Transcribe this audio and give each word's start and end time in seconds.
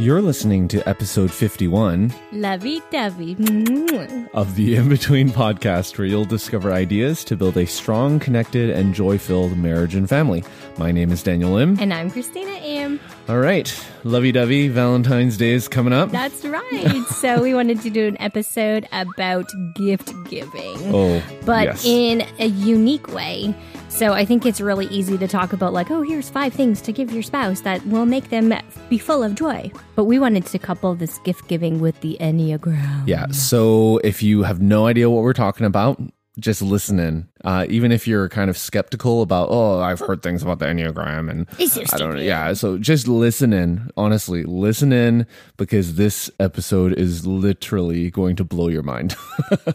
You're 0.00 0.22
listening 0.22 0.66
to 0.68 0.88
episode 0.88 1.30
51 1.30 2.12
Lovey 2.32 2.82
dovey. 2.90 3.36
of 4.34 4.56
the 4.56 4.74
In 4.74 4.88
Between 4.88 5.28
podcast, 5.28 5.96
where 5.96 6.06
you'll 6.08 6.24
discover 6.24 6.72
ideas 6.72 7.22
to 7.22 7.36
build 7.36 7.56
a 7.56 7.64
strong, 7.64 8.18
connected, 8.18 8.70
and 8.70 8.92
joy 8.92 9.18
filled 9.18 9.56
marriage 9.56 9.94
and 9.94 10.08
family. 10.08 10.42
My 10.78 10.90
name 10.90 11.12
is 11.12 11.22
Daniel 11.22 11.56
Im. 11.58 11.78
And 11.78 11.94
I'm 11.94 12.10
Christina 12.10 12.50
Im. 12.50 12.98
All 13.28 13.38
right, 13.38 13.72
lovey 14.02 14.32
dovey, 14.32 14.66
Valentine's 14.66 15.36
Day 15.36 15.52
is 15.52 15.68
coming 15.68 15.92
up. 15.92 16.10
That's 16.10 16.44
right. 16.44 17.04
so 17.10 17.40
we 17.40 17.54
wanted 17.54 17.80
to 17.82 17.90
do 17.90 18.08
an 18.08 18.20
episode 18.20 18.88
about 18.90 19.46
gift 19.76 20.12
giving, 20.28 20.92
oh, 20.92 21.22
but 21.46 21.66
yes. 21.66 21.84
in 21.84 22.26
a 22.40 22.46
unique 22.46 23.14
way. 23.14 23.54
So 23.96 24.12
I 24.12 24.24
think 24.24 24.44
it's 24.44 24.60
really 24.60 24.86
easy 24.86 25.16
to 25.18 25.28
talk 25.28 25.52
about, 25.52 25.72
like, 25.72 25.88
oh, 25.92 26.02
here's 26.02 26.28
five 26.28 26.52
things 26.52 26.80
to 26.82 26.92
give 26.92 27.12
your 27.12 27.22
spouse 27.22 27.60
that 27.60 27.84
will 27.86 28.06
make 28.06 28.28
them 28.28 28.52
be 28.90 28.98
full 28.98 29.22
of 29.22 29.36
joy. 29.36 29.70
But 29.94 30.04
we 30.06 30.18
wanted 30.18 30.46
to 30.46 30.58
couple 30.58 30.96
this 30.96 31.18
gift 31.18 31.46
giving 31.46 31.78
with 31.78 32.00
the 32.00 32.16
Enneagram. 32.20 33.06
yeah, 33.06 33.28
so 33.28 33.98
if 34.02 34.20
you 34.20 34.42
have 34.42 34.60
no 34.60 34.86
idea 34.88 35.08
what 35.08 35.22
we're 35.22 35.32
talking 35.32 35.64
about, 35.64 36.00
just 36.40 36.60
listen 36.60 36.98
in. 36.98 37.28
Uh, 37.44 37.66
even 37.70 37.92
if 37.92 38.08
you're 38.08 38.28
kind 38.28 38.50
of 38.50 38.58
skeptical 38.58 39.22
about, 39.22 39.46
oh, 39.52 39.78
I've 39.78 40.00
heard 40.00 40.24
things 40.24 40.42
about 40.42 40.58
the 40.58 40.64
Enneagram 40.66 41.30
and 41.30 41.46
I 41.92 41.96
don't 41.96 42.16
know. 42.16 42.20
Yeah. 42.20 42.52
So 42.54 42.76
just 42.78 43.06
listen 43.06 43.52
in. 43.52 43.90
Honestly, 43.96 44.42
listen 44.42 44.92
in 44.92 45.24
because 45.56 45.94
this 45.94 46.28
episode 46.40 46.94
is 46.94 47.24
literally 47.28 48.10
going 48.10 48.34
to 48.36 48.44
blow 48.44 48.66
your 48.66 48.82
mind. 48.82 49.14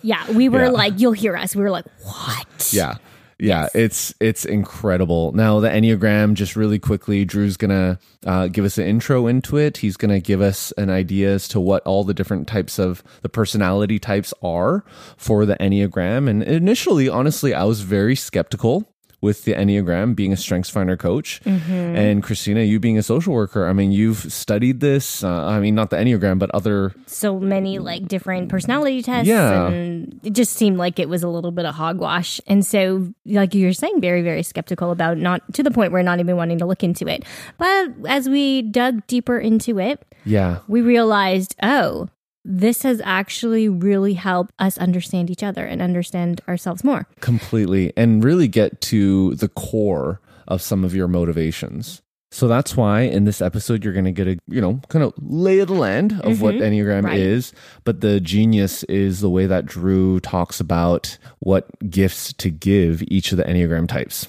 Yeah, 0.02 0.30
we 0.32 0.50
were 0.50 0.64
Yeah. 0.66 0.70
like, 0.72 1.00
you'll 1.00 1.14
hear 1.14 1.38
us. 1.38 1.56
We 1.56 1.64
were 1.64 1.72
like, 1.72 1.86
what? 2.04 2.70
yeah. 2.74 2.96
Yeah, 3.40 3.70
it's 3.74 4.14
it's 4.20 4.44
incredible. 4.44 5.32
Now 5.32 5.62
the 5.62 5.70
Enneagram, 5.70 6.34
just 6.34 6.58
really 6.58 6.78
quickly, 6.78 7.24
Drew's 7.24 7.56
gonna 7.56 7.98
uh, 8.26 8.48
give 8.48 8.66
us 8.66 8.78
an 8.78 8.86
intro 8.86 9.28
into 9.28 9.56
it. 9.56 9.78
He's 9.78 9.96
gonna 9.96 10.20
give 10.20 10.42
us 10.42 10.74
an 10.74 10.90
idea 10.90 11.34
as 11.34 11.48
to 11.50 11.60
what 11.60 11.82
all 11.84 12.04
the 12.04 12.14
different 12.14 12.48
types 12.48 12.78
of 12.78 13.02
the 13.22 13.30
personality 13.30 13.98
types 13.98 14.34
are 14.44 14.84
for 15.16 15.46
the 15.46 15.56
Enneagram. 15.56 16.30
And 16.30 16.44
initially, 16.44 17.08
honestly, 17.08 17.54
I 17.54 17.64
was 17.64 17.82
very 17.82 18.16
skeptical 18.16 18.94
with 19.22 19.44
the 19.46 19.54
Enneagram, 19.54 20.16
being 20.16 20.32
a 20.34 20.38
Strengths 20.38 20.70
Finder 20.70 20.96
coach, 20.98 21.42
and 21.46 22.24
Christina, 22.24 22.62
you 22.62 22.80
being 22.80 22.98
a 22.98 23.04
social 23.04 23.34
worker. 23.34 23.68
I 23.68 23.74
mean, 23.74 23.92
you've 23.92 24.32
studied 24.32 24.80
this. 24.80 25.24
Uh, 25.24 25.46
I 25.46 25.60
mean, 25.60 25.76
not 25.76 25.90
the 25.90 25.98
Enneagram, 25.98 26.40
but 26.40 26.50
other 26.52 26.94
so 27.06 27.40
many 27.40 27.80
like 27.80 28.08
different 28.08 28.50
personality 28.50 29.02
tests 29.02 29.28
Yeah. 29.28 29.68
and 29.68 30.20
it 30.24 30.34
just 30.34 30.54
seemed 30.54 30.78
like 30.78 31.00
it 31.00 31.10
was 31.10 31.24
a 31.24 31.28
little 31.28 31.52
bit 31.52 31.66
of 31.66 31.76
hogwash 31.76 32.40
and 32.48 32.66
so 32.66 33.12
like 33.26 33.54
you 33.54 33.66
were 33.68 33.74
saying 33.74 34.00
very 34.02 34.22
very 34.22 34.44
skeptical 34.44 34.92
about 34.92 35.18
not 35.18 35.42
to 35.54 35.64
the 35.64 35.72
point 35.72 35.92
where 35.92 36.04
not 36.04 36.20
even 36.20 36.38
wanting 36.38 36.60
to 36.60 36.66
look 36.66 36.84
into 36.84 37.08
it 37.08 37.24
but 37.58 37.90
as 38.08 38.30
we 38.30 38.62
dug 38.62 39.06
deeper 39.08 39.38
into 39.40 39.80
it 39.80 40.06
yeah. 40.26 40.60
we 40.68 40.82
realized 40.82 41.56
oh 41.64 42.08
this 42.46 42.84
has 42.84 43.02
actually 43.04 43.68
really 43.68 44.14
helped 44.14 44.54
us 44.60 44.78
understand 44.78 45.30
each 45.30 45.44
other 45.44 45.66
and 45.66 45.82
understand 45.82 46.42
ourselves 46.48 46.84
more 46.84 47.08
completely 47.20 47.94
and 47.98 48.24
really 48.24 48.48
get 48.48 48.82
to 48.82 49.36
the 49.36 49.50
core 49.50 50.22
of 50.48 50.62
some 50.62 50.84
of 50.84 50.96
your 50.96 51.08
motivations. 51.08 52.02
So 52.32 52.48
that's 52.48 52.78
why 52.78 53.02
in 53.02 53.26
this 53.26 53.42
episode 53.42 53.84
you're 53.84 53.94
going 53.94 54.06
to 54.06 54.12
get 54.12 54.28
a, 54.28 54.38
you 54.48 54.62
know, 54.62 54.80
kind 54.90 55.04
of 55.04 55.14
lay 55.18 55.60
of 55.60 55.68
the 55.68 55.74
land 55.74 56.22
of 56.24 56.42
what 56.42 56.56
mm-hmm. 56.56 56.64
Enneagram 56.64 57.06
Right. 57.06 57.20
is, 57.20 57.54
but 57.86 58.02
the 58.02 58.20
genius 58.20 58.84
is 58.84 59.22
the 59.22 59.30
way 59.30 59.48
that 59.48 59.66
Drew 59.66 60.20
talks 60.20 60.60
about 60.60 61.18
what 61.40 61.68
gifts 61.90 62.34
to 62.34 62.52
give 62.52 63.02
each 63.08 63.32
of 63.32 63.40
the 63.40 63.46
Enneagram 63.46 63.88
types. 63.88 64.28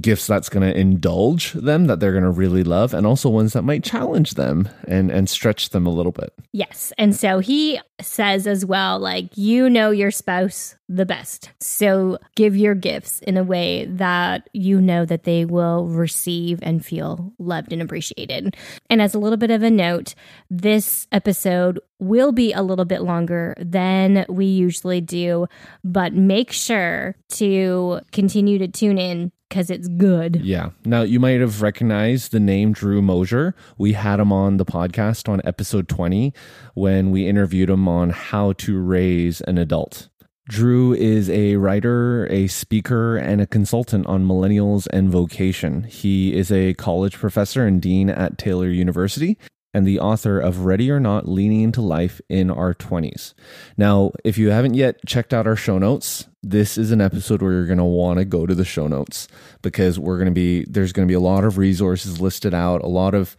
Gifts 0.00 0.26
that's 0.26 0.48
going 0.48 0.68
to 0.68 0.78
indulge 0.78 1.52
them 1.52 1.86
that 1.86 2.00
they're 2.00 2.12
going 2.12 2.24
to 2.24 2.30
really 2.30 2.64
love 2.64 2.94
and 2.94 3.06
also 3.06 3.28
ones 3.28 3.52
that 3.52 3.62
might 3.62 3.84
challenge 3.84 4.34
them 4.34 4.68
and 4.86 5.10
and 5.10 5.28
stretch 5.28 5.70
them 5.70 5.86
a 5.86 5.90
little 5.90 6.12
bit. 6.12 6.32
Yes. 6.52 6.92
And 6.98 7.14
so 7.14 7.38
he 7.38 7.80
says 8.00 8.46
as 8.46 8.64
well, 8.64 8.98
like, 8.98 9.36
you 9.36 9.70
know 9.70 9.90
your 9.90 10.10
spouse 10.10 10.76
the 10.88 11.06
best. 11.06 11.50
So 11.60 12.18
give 12.36 12.56
your 12.56 12.74
gifts 12.74 13.20
in 13.20 13.36
a 13.36 13.44
way 13.44 13.86
that 13.86 14.48
you 14.52 14.80
know 14.80 15.04
that 15.04 15.24
they 15.24 15.44
will 15.44 15.86
receive 15.86 16.58
and 16.62 16.84
feel 16.84 17.32
loved 17.38 17.72
and 17.72 17.80
appreciated. 17.80 18.56
And 18.90 19.00
as 19.00 19.14
a 19.14 19.18
little 19.18 19.38
bit 19.38 19.50
of 19.50 19.62
a 19.62 19.70
note, 19.70 20.14
this 20.50 21.06
episode 21.10 21.80
will 21.98 22.32
be 22.32 22.52
a 22.52 22.62
little 22.62 22.84
bit 22.84 23.02
longer 23.02 23.54
than 23.58 24.26
we 24.28 24.46
usually 24.46 25.00
do, 25.00 25.46
but 25.82 26.12
make 26.12 26.52
sure 26.52 27.16
to 27.30 28.00
continue 28.12 28.58
to 28.58 28.68
tune 28.68 28.98
in 28.98 29.32
because 29.54 29.70
it's 29.70 29.86
good. 29.86 30.40
Yeah. 30.42 30.70
Now, 30.84 31.02
you 31.02 31.20
might 31.20 31.40
have 31.40 31.62
recognized 31.62 32.32
the 32.32 32.40
name 32.40 32.72
Drew 32.72 33.00
Moser. 33.00 33.54
We 33.78 33.92
had 33.92 34.18
him 34.18 34.32
on 34.32 34.56
the 34.56 34.64
podcast 34.64 35.28
on 35.28 35.40
episode 35.44 35.88
20 35.88 36.34
when 36.74 37.12
we 37.12 37.28
interviewed 37.28 37.70
him 37.70 37.86
on 37.86 38.10
how 38.10 38.54
to 38.54 38.80
raise 38.80 39.40
an 39.42 39.56
adult. 39.58 40.08
Drew 40.48 40.92
is 40.92 41.30
a 41.30 41.54
writer, 41.54 42.26
a 42.32 42.48
speaker, 42.48 43.16
and 43.16 43.40
a 43.40 43.46
consultant 43.46 44.08
on 44.08 44.26
millennials 44.26 44.88
and 44.92 45.08
vocation. 45.08 45.84
He 45.84 46.34
is 46.34 46.50
a 46.50 46.74
college 46.74 47.16
professor 47.16 47.64
and 47.64 47.80
dean 47.80 48.10
at 48.10 48.36
Taylor 48.38 48.68
University 48.68 49.38
and 49.72 49.86
the 49.86 50.00
author 50.00 50.40
of 50.40 50.64
Ready 50.64 50.90
or 50.90 50.98
Not 50.98 51.28
Leaning 51.28 51.62
into 51.62 51.80
Life 51.80 52.20
in 52.28 52.50
Our 52.50 52.74
20s. 52.74 53.34
Now, 53.76 54.10
if 54.24 54.36
you 54.36 54.50
haven't 54.50 54.74
yet 54.74 54.98
checked 55.06 55.32
out 55.32 55.46
our 55.46 55.56
show 55.56 55.78
notes, 55.78 56.26
this 56.44 56.78
is 56.78 56.90
an 56.90 57.00
episode 57.00 57.42
where 57.42 57.52
you're 57.52 57.66
going 57.66 57.78
to 57.78 57.84
want 57.84 58.18
to 58.18 58.24
go 58.24 58.46
to 58.46 58.54
the 58.54 58.64
show 58.64 58.86
notes 58.86 59.28
because 59.62 59.98
we're 59.98 60.16
going 60.16 60.26
to 60.26 60.32
be, 60.32 60.64
there's 60.64 60.92
going 60.92 61.06
to 61.06 61.10
be 61.10 61.16
a 61.16 61.20
lot 61.20 61.44
of 61.44 61.58
resources 61.58 62.20
listed 62.20 62.54
out, 62.54 62.82
a 62.82 62.86
lot 62.86 63.14
of, 63.14 63.36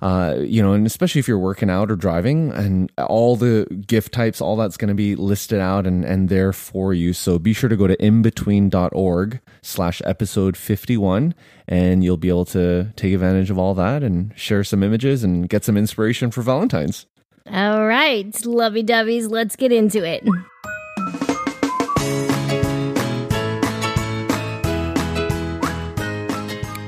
uh, 0.00 0.36
you 0.38 0.62
know, 0.62 0.72
and 0.72 0.86
especially 0.86 1.18
if 1.18 1.28
you're 1.28 1.38
working 1.38 1.70
out 1.70 1.90
or 1.90 1.96
driving 1.96 2.52
and 2.52 2.90
all 2.98 3.36
the 3.36 3.66
gift 3.86 4.12
types, 4.12 4.40
all 4.40 4.56
that's 4.56 4.76
going 4.76 4.88
to 4.88 4.94
be 4.94 5.14
listed 5.14 5.60
out 5.60 5.86
and, 5.86 6.04
and 6.04 6.28
there 6.28 6.52
for 6.52 6.92
you. 6.92 7.12
So 7.12 7.38
be 7.38 7.52
sure 7.52 7.68
to 7.68 7.76
go 7.76 7.86
to 7.86 7.96
inbetween.org 7.96 9.40
slash 9.62 10.02
episode 10.04 10.56
51 10.56 11.34
and 11.68 12.04
you'll 12.04 12.16
be 12.16 12.28
able 12.28 12.44
to 12.46 12.92
take 12.96 13.12
advantage 13.12 13.50
of 13.50 13.58
all 13.58 13.74
that 13.74 14.02
and 14.02 14.32
share 14.38 14.64
some 14.64 14.82
images 14.82 15.24
and 15.24 15.48
get 15.48 15.64
some 15.64 15.76
inspiration 15.76 16.30
for 16.30 16.42
Valentine's. 16.42 17.06
All 17.50 17.86
right, 17.86 18.44
lovey 18.44 18.82
doveys, 18.82 19.30
let's 19.30 19.54
get 19.54 19.70
into 19.70 20.04
it. 20.04 20.26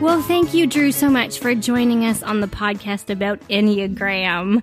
Well, 0.09 0.23
thank 0.23 0.55
you, 0.55 0.67
Drew, 0.67 0.91
so 0.91 1.11
much 1.11 1.39
for 1.39 1.55
joining 1.55 2.07
us 2.07 2.23
on 2.23 2.41
the 2.41 2.47
podcast 2.47 3.11
about 3.11 3.41
Enneagram. 3.49 4.63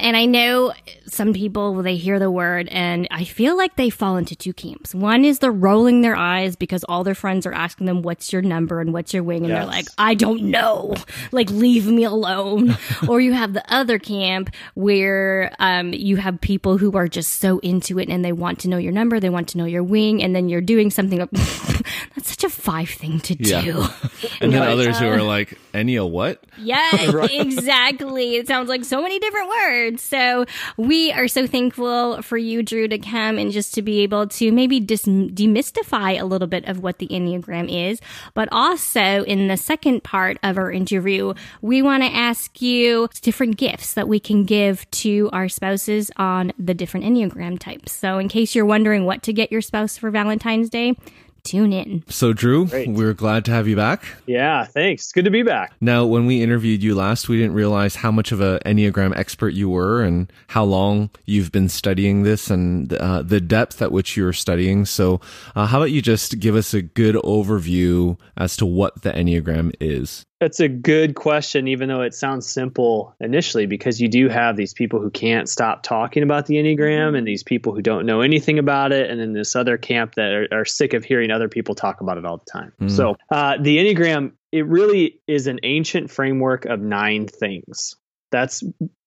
and 0.00 0.16
I 0.16 0.24
know 0.24 0.72
some 1.06 1.34
people, 1.34 1.82
they 1.82 1.96
hear 1.96 2.18
the 2.18 2.30
word 2.30 2.68
and 2.70 3.06
I 3.10 3.24
feel 3.24 3.58
like 3.58 3.76
they 3.76 3.90
fall 3.90 4.16
into 4.16 4.34
two 4.34 4.54
camps. 4.54 4.94
One 4.94 5.26
is 5.26 5.40
they're 5.40 5.52
rolling 5.52 6.00
their 6.00 6.16
eyes 6.16 6.56
because 6.56 6.82
all 6.84 7.04
their 7.04 7.14
friends 7.14 7.44
are 7.44 7.52
asking 7.52 7.88
them, 7.88 8.00
what's 8.00 8.32
your 8.32 8.40
number 8.40 8.80
and 8.80 8.94
what's 8.94 9.12
your 9.12 9.22
wing? 9.22 9.44
And 9.44 9.52
they're 9.52 9.66
like, 9.66 9.86
I 9.98 10.14
don't 10.14 10.44
know. 10.44 10.94
Like, 11.30 11.50
leave 11.50 11.86
me 11.86 12.04
alone. 12.04 12.74
or 13.08 13.20
you 13.20 13.34
have 13.34 13.52
the 13.52 13.70
other 13.70 13.98
camp 13.98 14.48
where 14.72 15.54
um, 15.58 15.92
you 15.92 16.16
have 16.16 16.40
people 16.40 16.78
who 16.78 16.96
are 16.96 17.06
just 17.06 17.38
so 17.38 17.58
into 17.58 17.98
it 17.98 18.08
and 18.08 18.24
they 18.24 18.32
want 18.32 18.60
to 18.60 18.68
know 18.68 18.78
your 18.78 18.92
number, 18.92 19.20
they 19.20 19.28
want 19.28 19.48
to 19.50 19.58
know 19.58 19.66
your 19.66 19.82
wing, 19.82 20.22
and 20.22 20.34
then 20.34 20.48
you're 20.48 20.62
doing 20.62 20.90
something. 20.90 21.28
That's 22.14 22.30
such 22.30 22.44
a 22.44 22.50
five 22.50 22.88
thing 22.88 23.20
to 23.20 23.34
do. 23.34 23.50
Yeah. 23.50 23.90
And 24.40 24.52
then 24.52 24.60
like, 24.60 24.70
others 24.70 24.98
who 24.98 25.06
uh, 25.06 25.10
are 25.10 25.22
like, 25.22 25.58
Enya, 25.72 26.08
what? 26.08 26.44
Yeah, 26.58 26.90
exactly. 27.30 28.36
It 28.36 28.48
sounds 28.48 28.68
like 28.68 28.84
so 28.84 29.00
many 29.02 29.18
different 29.18 29.48
words. 29.48 30.02
So 30.02 30.44
we 30.76 31.12
are 31.12 31.28
so 31.28 31.46
thankful 31.46 32.20
for 32.22 32.36
you, 32.36 32.62
Drew, 32.62 32.88
to 32.88 32.98
come 32.98 33.38
and 33.38 33.52
just 33.52 33.74
to 33.74 33.82
be 33.82 34.00
able 34.00 34.26
to 34.28 34.50
maybe 34.52 34.80
dis- 34.80 35.04
demystify 35.04 36.20
a 36.20 36.24
little 36.24 36.48
bit 36.48 36.66
of 36.66 36.82
what 36.82 36.98
the 36.98 37.06
Enneagram 37.08 37.68
is. 37.70 38.00
But 38.34 38.48
also 38.50 39.24
in 39.24 39.48
the 39.48 39.56
second 39.56 40.02
part 40.04 40.38
of 40.42 40.58
our 40.58 40.70
interview, 40.70 41.34
we 41.62 41.82
want 41.82 42.02
to 42.02 42.12
ask 42.12 42.60
you 42.60 43.08
different 43.22 43.56
gifts 43.56 43.94
that 43.94 44.08
we 44.08 44.20
can 44.20 44.44
give 44.44 44.88
to 44.90 45.30
our 45.32 45.48
spouses 45.48 46.10
on 46.16 46.52
the 46.58 46.74
different 46.74 47.06
Enneagram 47.06 47.58
types. 47.58 47.92
So 47.92 48.18
in 48.18 48.28
case 48.28 48.54
you're 48.54 48.66
wondering 48.66 49.04
what 49.04 49.22
to 49.24 49.32
get 49.32 49.52
your 49.52 49.60
spouse 49.60 49.96
for 49.96 50.10
Valentine's 50.10 50.70
Day, 50.70 50.96
tune 51.44 51.72
in. 51.72 52.02
So, 52.08 52.32
Drew, 52.32 52.66
Great. 52.66 52.88
we're 52.88 53.14
glad 53.14 53.44
to 53.44 53.50
have 53.52 53.68
you 53.68 53.76
back. 53.76 54.04
Yeah, 54.26 54.64
thanks. 54.64 55.12
Good 55.12 55.24
to 55.26 55.30
be 55.30 55.42
back. 55.42 55.72
Now, 55.80 56.04
when 56.06 56.26
we 56.26 56.42
interviewed 56.42 56.82
you 56.82 56.94
last, 56.94 57.28
we 57.28 57.36
didn't 57.36 57.54
realize 57.54 57.96
how 57.96 58.10
much 58.10 58.32
of 58.32 58.40
an 58.40 58.58
Enneagram 58.66 59.16
expert 59.16 59.50
you 59.50 59.68
were 59.68 60.02
and 60.02 60.32
how 60.48 60.64
long 60.64 61.10
you've 61.26 61.52
been 61.52 61.68
studying 61.68 62.22
this 62.22 62.50
and 62.50 62.92
uh, 62.94 63.22
the 63.22 63.40
depth 63.40 63.80
at 63.82 63.92
which 63.92 64.16
you're 64.16 64.32
studying. 64.32 64.84
So, 64.84 65.20
uh, 65.54 65.66
how 65.66 65.78
about 65.78 65.90
you 65.90 66.02
just 66.02 66.38
give 66.40 66.56
us 66.56 66.74
a 66.74 66.82
good 66.82 67.14
overview 67.16 68.18
as 68.36 68.56
to 68.56 68.66
what 68.66 69.02
the 69.02 69.12
Enneagram 69.12 69.72
is? 69.80 70.24
That's 70.40 70.60
a 70.60 70.68
good 70.68 71.14
question, 71.14 71.68
even 71.68 71.88
though 71.88 72.02
it 72.02 72.12
sounds 72.12 72.48
simple 72.48 73.14
initially, 73.20 73.66
because 73.66 74.00
you 74.00 74.08
do 74.08 74.28
have 74.28 74.56
these 74.56 74.74
people 74.74 75.00
who 75.00 75.10
can't 75.10 75.48
stop 75.48 75.82
talking 75.82 76.22
about 76.22 76.46
the 76.46 76.56
Enneagram 76.56 77.16
and 77.16 77.26
these 77.26 77.42
people 77.42 77.74
who 77.74 77.80
don't 77.80 78.04
know 78.04 78.20
anything 78.20 78.58
about 78.58 78.92
it, 78.92 79.10
and 79.10 79.20
then 79.20 79.32
this 79.32 79.54
other 79.54 79.78
camp 79.78 80.16
that 80.16 80.32
are, 80.32 80.48
are 80.52 80.64
sick 80.64 80.92
of 80.92 81.04
hearing 81.04 81.30
other 81.30 81.48
people 81.48 81.74
talk 81.74 82.00
about 82.00 82.18
it 82.18 82.24
all 82.24 82.38
the 82.38 82.50
time. 82.50 82.72
Mm. 82.80 82.90
So, 82.90 83.16
uh, 83.30 83.56
the 83.60 83.78
Enneagram, 83.78 84.32
it 84.50 84.66
really 84.66 85.20
is 85.26 85.46
an 85.46 85.60
ancient 85.62 86.10
framework 86.10 86.64
of 86.64 86.80
nine 86.80 87.26
things. 87.26 87.94
That's 88.30 88.62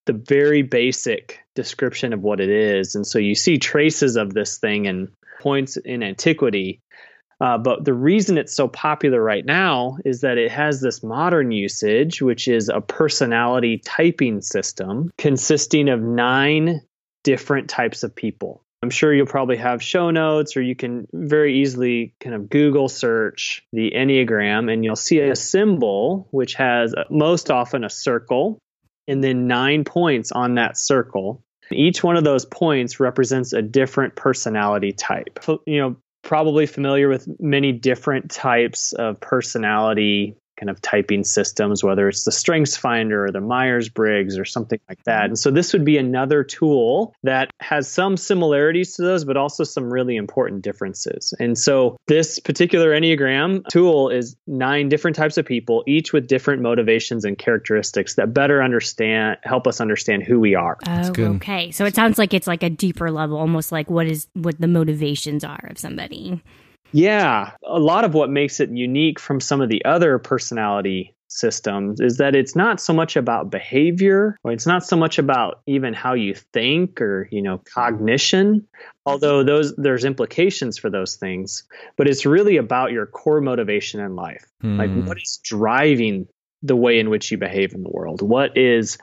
the 0.08 0.14
very 0.14 0.62
basic 0.64 1.42
description 1.54 2.14
of 2.14 2.22
what 2.22 2.40
it 2.40 2.50
is. 2.50 2.96
And 2.96 3.06
so 3.06 3.20
you 3.20 3.36
see 3.36 3.58
traces 3.58 4.16
of 4.16 4.34
this 4.34 4.58
thing 4.58 4.86
in 4.86 5.10
points 5.42 5.78
in 5.78 6.02
antiquity. 6.02 6.82
Uh, 7.40 7.58
but 7.58 7.86
the 7.86 7.94
reason 7.94 8.38
it's 8.38 8.56
so 8.56 8.68
popular 8.68 9.22
right 9.22 9.46
now 9.46 9.98
is 10.04 10.22
that 10.22 10.38
it 10.38 10.52
has 10.52 10.82
this 10.82 11.04
modern 11.04 11.52
usage, 11.52 12.22
which 12.22 12.48
is 12.48 12.70
a 12.70 12.82
personality 12.82 13.78
typing 13.78 14.42
system 14.42 15.12
consisting 15.18 15.90
of 15.90 16.02
nine 16.02 16.82
different 17.24 17.70
types 17.70 18.04
of 18.04 18.16
people. 18.16 18.64
I'm 18.84 18.90
sure 18.90 19.14
you'll 19.14 19.26
probably 19.26 19.58
have 19.58 19.82
show 19.82 20.12
notes, 20.12 20.56
or 20.56 20.62
you 20.62 20.76
can 20.76 21.08
very 21.12 21.62
easily 21.62 22.14
kind 22.20 22.36
of 22.36 22.50
Google 22.50 22.90
search 22.90 23.64
the 23.74 23.92
Enneagram, 23.92 24.72
and 24.72 24.84
you'll 24.84 24.96
see 24.96 25.20
a 25.20 25.36
symbol 25.36 26.28
which 26.32 26.54
has 26.56 26.94
uh, 26.94 27.04
most 27.10 27.50
often 27.50 27.84
a 27.84 27.90
circle 27.90 28.60
and 29.08 29.24
then 29.24 29.48
nine 29.48 29.84
points 29.84 30.32
on 30.32 30.56
that 30.56 30.78
circle. 30.78 31.44
Each 31.72 32.04
one 32.04 32.18
of 32.18 32.24
those 32.24 32.46
points 32.46 33.00
represents 33.00 33.52
a 33.52 33.62
different 33.62 34.16
personality 34.16 34.92
type. 34.94 35.40
You 35.66 35.80
know, 35.80 35.96
probably 36.28 36.66
familiar 36.66 37.08
with 37.08 37.26
many 37.40 37.72
different 37.72 38.30
types 38.30 38.92
of 38.92 39.18
personality 39.22 40.36
kind 40.58 40.70
of 40.70 40.82
typing 40.82 41.24
systems, 41.24 41.84
whether 41.84 42.10
it's 42.10 42.24
the 42.24 42.32
Strengths 42.32 42.76
Finder 42.76 43.26
or 43.26 43.32
the 43.32 43.42
Myers 43.42 43.90
Briggs 43.90 44.38
or 44.38 44.46
something 44.46 44.80
like 44.90 45.04
that. 45.06 45.26
And 45.26 45.38
so 45.38 45.52
this 45.52 45.74
would 45.74 45.86
be 45.86 45.98
another 45.98 46.44
tool 46.44 47.14
that 47.24 47.52
has 47.60 47.88
some 47.88 48.18
similarities 48.18 48.96
to 48.96 49.04
those, 49.04 49.24
but 49.24 49.38
also 49.38 49.64
some 49.64 49.92
really 49.92 50.16
important 50.16 50.64
differences. 50.64 51.34
And 51.40 51.58
so 51.58 51.98
this 52.08 52.40
particular 52.40 52.92
Enneagram 52.92 53.66
tool 53.68 54.10
is 54.10 54.36
nine 54.48 54.90
different 54.90 55.16
types 55.16 55.38
of 55.38 55.46
people, 55.46 55.84
each 55.88 56.12
with 56.12 56.28
different 56.28 56.62
motivations 56.62 57.24
and 57.24 57.38
characteristics 57.38 58.16
that 58.16 58.34
better 58.34 58.64
understand, 58.64 59.38
help 59.44 59.68
us 59.68 59.80
understand 59.80 60.24
who 60.24 60.40
we 60.40 60.56
are. 60.56 60.78
Oh, 60.88 61.12
good. 61.12 61.36
okay. 61.36 61.72
So 61.72 61.86
it 61.86 61.96
sounds 61.96 62.18
like 62.18 62.34
it's 62.34 62.48
like 62.48 62.64
a 62.64 62.70
deeper 62.70 63.12
level, 63.12 63.38
almost 63.38 63.72
like 63.72 63.90
what 63.90 64.08
is 64.08 64.28
what 64.34 64.60
the 64.60 64.68
motivations 64.68 65.44
are 65.44 65.68
of 65.70 65.78
somebody. 65.78 66.42
Yeah, 66.92 67.52
a 67.64 67.80
lot 67.80 68.06
of 68.06 68.14
what 68.14 68.30
makes 68.30 68.60
it 68.60 68.70
unique 68.70 69.20
from 69.20 69.40
some 69.40 69.62
of 69.62 69.70
the 69.70 69.84
other 69.86 70.20
personality 70.20 71.14
systems 71.30 72.00
is 72.00 72.18
that 72.18 72.36
it's 72.36 72.56
not 72.56 72.80
so 72.80 72.94
much 72.94 73.16
about 73.18 73.50
behavior 73.50 74.38
or 74.44 74.52
it's 74.54 74.66
not 74.66 74.86
so 74.86 74.96
much 74.96 75.20
about 75.20 75.62
even 75.68 75.94
how 75.94 76.14
you 76.14 76.34
think 76.34 77.02
or 77.02 77.28
you 77.32 77.42
know 77.42 77.62
cognition 77.74 78.66
although 79.06 79.44
those 79.44 79.76
there's 79.76 80.06
implications 80.06 80.78
for 80.78 80.90
those 80.90 81.18
things 81.18 81.64
but 81.98 82.08
it's 82.08 82.26
really 82.26 82.56
about 82.56 82.94
your 82.94 83.06
core 83.06 83.42
motivation 83.42 84.00
in 84.00 84.16
life. 84.16 84.46
Like 84.64 84.92
Hmm. 84.92 85.02
what 85.06 85.18
is 85.18 85.40
driving 85.44 86.28
the 86.64 86.76
way 86.76 87.00
in 87.00 87.10
which 87.10 87.30
you 87.32 87.38
behave 87.38 87.74
in 87.74 87.84
the 87.84 87.90
world? 87.90 88.22
What 88.22 88.58
is 88.58 88.98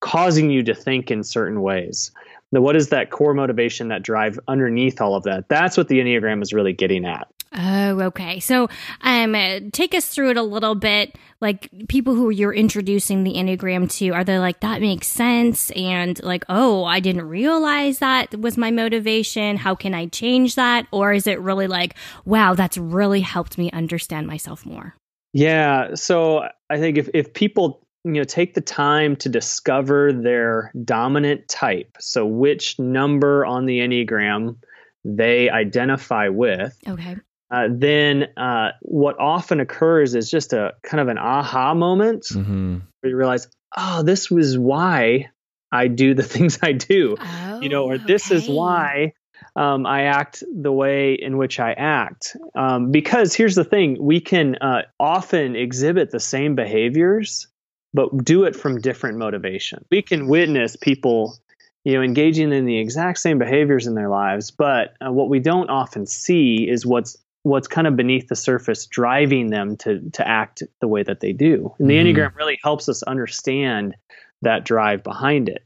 causing 0.00 0.50
you 0.50 0.62
to 0.64 0.74
think 0.74 1.10
in 1.10 1.22
certain 1.22 1.62
ways 1.62 2.10
now, 2.52 2.60
what 2.60 2.76
is 2.76 2.88
that 2.88 3.10
core 3.10 3.34
motivation 3.34 3.88
that 3.88 4.02
drive 4.02 4.38
underneath 4.48 5.00
all 5.00 5.14
of 5.14 5.24
that 5.24 5.48
that's 5.48 5.76
what 5.76 5.88
the 5.88 6.00
enneagram 6.00 6.42
is 6.42 6.52
really 6.52 6.72
getting 6.72 7.04
at 7.04 7.28
Oh, 7.52 8.00
okay. 8.02 8.38
So, 8.38 8.68
um, 9.00 9.34
take 9.72 9.92
us 9.94 10.06
through 10.06 10.30
it 10.30 10.36
a 10.36 10.42
little 10.42 10.76
bit. 10.76 11.18
Like 11.40 11.68
people 11.88 12.14
who 12.14 12.30
you're 12.30 12.54
introducing 12.54 13.24
the 13.24 13.34
Enneagram 13.34 13.90
to, 13.98 14.10
are 14.10 14.22
they 14.22 14.38
like, 14.38 14.60
that 14.60 14.80
makes 14.80 15.08
sense? 15.08 15.70
And 15.70 16.22
like, 16.22 16.44
oh, 16.48 16.84
I 16.84 17.00
didn't 17.00 17.26
realize 17.26 17.98
that 17.98 18.38
was 18.38 18.56
my 18.56 18.70
motivation. 18.70 19.56
How 19.56 19.74
can 19.74 19.94
I 19.94 20.06
change 20.06 20.54
that? 20.54 20.86
Or 20.92 21.12
is 21.12 21.26
it 21.26 21.40
really 21.40 21.66
like, 21.66 21.96
wow, 22.24 22.54
that's 22.54 22.78
really 22.78 23.20
helped 23.20 23.58
me 23.58 23.70
understand 23.72 24.28
myself 24.28 24.64
more? 24.64 24.94
Yeah. 25.32 25.94
So 25.94 26.48
I 26.68 26.78
think 26.78 26.98
if, 26.98 27.08
if 27.14 27.32
people 27.34 27.84
you 28.04 28.12
know 28.12 28.24
take 28.24 28.54
the 28.54 28.60
time 28.60 29.16
to 29.16 29.28
discover 29.28 30.12
their 30.12 30.72
dominant 30.84 31.48
type, 31.48 31.96
so 32.00 32.26
which 32.26 32.78
number 32.78 33.44
on 33.44 33.66
the 33.66 33.80
Enneagram 33.80 34.56
they 35.04 35.48
identify 35.50 36.28
with, 36.28 36.78
Okay. 36.86 37.16
uh, 37.50 37.68
then 37.70 38.28
uh, 38.36 38.70
what 38.82 39.18
often 39.18 39.60
occurs 39.60 40.14
is 40.14 40.30
just 40.30 40.52
a 40.52 40.72
kind 40.82 41.00
of 41.00 41.08
an 41.08 41.18
aha 41.18 41.74
moment 41.74 42.24
Mhm. 42.24 42.82
where 43.00 43.10
you 43.10 43.16
realize, 43.16 43.48
oh, 43.76 44.02
this 44.02 44.30
was 44.30 44.58
why 44.58 45.30
I 45.72 45.88
do 45.88 46.14
the 46.14 46.22
things 46.34 46.58
I 46.62 46.72
do. 46.72 47.16
Oh, 47.20 47.58
you 47.62 47.68
know, 47.70 47.84
or 47.84 47.98
this 47.98 48.30
is 48.30 48.48
why 48.48 49.12
um, 49.56 49.86
I 49.86 50.02
act 50.02 50.42
the 50.54 50.70
way 50.72 51.14
in 51.14 51.38
which 51.38 51.58
I 51.58 51.72
act. 51.72 52.36
Um, 52.54 52.90
because 52.90 53.34
here's 53.34 53.54
the 53.54 53.64
thing 53.64 53.96
we 54.00 54.20
can 54.20 54.56
uh, 54.56 54.82
often 54.98 55.56
exhibit 55.56 56.10
the 56.10 56.20
same 56.20 56.54
behaviors, 56.56 57.48
but 57.92 58.24
do 58.24 58.44
it 58.44 58.54
from 58.56 58.80
different 58.80 59.18
motivation. 59.18 59.84
We 59.90 60.02
can 60.02 60.26
witness 60.28 60.76
people. 60.76 61.38
You 61.82 61.94
know, 61.94 62.02
engaging 62.02 62.52
in 62.52 62.66
the 62.66 62.76
exact 62.76 63.20
same 63.20 63.38
behaviors 63.38 63.86
in 63.86 63.94
their 63.94 64.10
lives, 64.10 64.50
but 64.50 64.92
uh, 65.00 65.10
what 65.10 65.30
we 65.30 65.38
don't 65.38 65.70
often 65.70 66.04
see 66.04 66.68
is 66.68 66.84
what's 66.84 67.16
what's 67.42 67.66
kind 67.66 67.86
of 67.86 67.96
beneath 67.96 68.28
the 68.28 68.36
surface 68.36 68.84
driving 68.84 69.48
them 69.48 69.78
to 69.78 70.10
to 70.10 70.28
act 70.28 70.62
the 70.80 70.88
way 70.88 71.02
that 71.02 71.20
they 71.20 71.32
do. 71.32 71.74
And 71.78 71.88
the 71.88 71.94
Mhm. 71.94 72.14
Enneagram 72.14 72.34
really 72.36 72.58
helps 72.62 72.86
us 72.90 73.02
understand 73.04 73.96
that 74.42 74.66
drive 74.66 75.02
behind 75.02 75.48
it. 75.48 75.64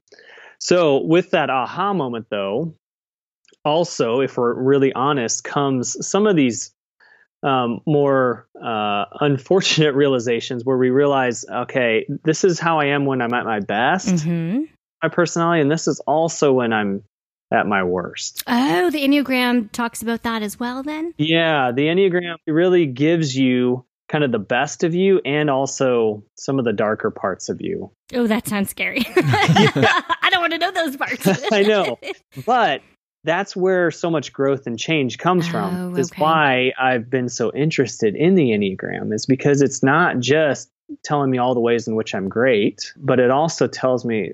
So, 0.59 1.03
with 1.05 1.32
that 1.32 1.50
aha 1.50 1.93
moment, 1.93 2.26
though, 2.31 2.76
also, 3.65 4.21
if 4.21 4.37
we're 4.37 4.55
really 4.55 4.93
honest, 4.93 5.43
comes 5.43 5.97
some 6.06 6.26
of 6.29 6.37
these 6.37 6.74
um, 7.44 7.81
more 7.87 8.49
uh, 8.61 9.05
unfortunate 9.20 9.94
realizations 9.94 10.64
where 10.64 10.76
we 10.76 10.91
realize, 10.91 11.44
okay, 11.49 12.06
this 12.25 12.43
is 12.44 12.58
how 12.58 12.81
I 12.81 12.87
am 12.87 13.06
when 13.06 13.20
I'm 13.23 13.35
at 13.35 13.44
my 13.44 13.61
best, 13.61 14.25
hmm 14.25 14.62
my 15.05 15.11
personality, 15.11 15.61
and 15.61 15.70
this 15.70 15.87
is 15.87 16.00
also 16.00 16.55
when 16.55 16.73
I'm 16.73 17.05
at 17.52 17.67
my 17.67 17.85
worst. 17.85 18.43
Oh, 18.46 18.91
the 18.91 19.05
Enneagram 19.06 19.70
talks 19.70 20.02
about 20.02 20.23
that 20.23 20.42
as 20.42 20.59
well, 20.59 20.83
then? 20.83 21.12
Yeah, 21.19 21.73
the 21.73 21.83
Enneagram 21.83 22.37
really 22.47 22.87
gives 22.87 23.37
you 23.37 23.85
kind 24.09 24.25
of 24.25 24.33
the 24.33 24.38
best 24.38 24.83
of 24.83 24.95
you 24.95 25.21
and 25.25 25.50
also 25.50 26.25
some 26.37 26.59
of 26.59 26.64
the 26.64 26.73
darker 26.73 27.11
parts 27.11 27.49
of 27.49 27.61
you. 27.61 27.90
Oh, 28.14 28.26
that 28.26 28.49
sounds 28.49 28.71
scary. 28.71 29.02
I 29.16 30.28
don't 30.30 30.40
want 30.40 30.52
to 30.52 30.59
know 30.59 30.71
those 30.71 30.97
parts. 30.97 31.28
I 31.52 31.62
know. 31.62 31.99
But 32.47 32.83
that's 33.25 33.57
where 33.57 33.90
so 33.90 34.11
much 34.11 34.33
growth 34.33 34.66
and 34.66 34.78
change 34.78 35.19
comes 35.19 35.47
Oh, 35.49 35.50
from. 35.50 35.95
That's 35.95 36.12
okay. 36.12 36.21
why 36.23 36.73
I've 36.78 37.11
been 37.11 37.28
so 37.28 37.50
interested 37.54 38.14
in 38.14 38.35
the 38.35 38.50
Enneagram, 38.50 39.12
is 39.12 39.26
because 39.26 39.62
it's 39.62 39.83
not 39.83 40.21
just 40.21 40.71
telling 41.02 41.31
me 41.31 41.38
all 41.38 41.54
the 41.54 41.61
ways 41.61 41.88
in 41.88 41.95
which 41.97 42.14
I'm 42.14 42.28
great, 42.28 42.93
but 42.97 43.19
it 43.19 43.31
also 43.31 43.66
tells 43.66 44.04
me 44.04 44.33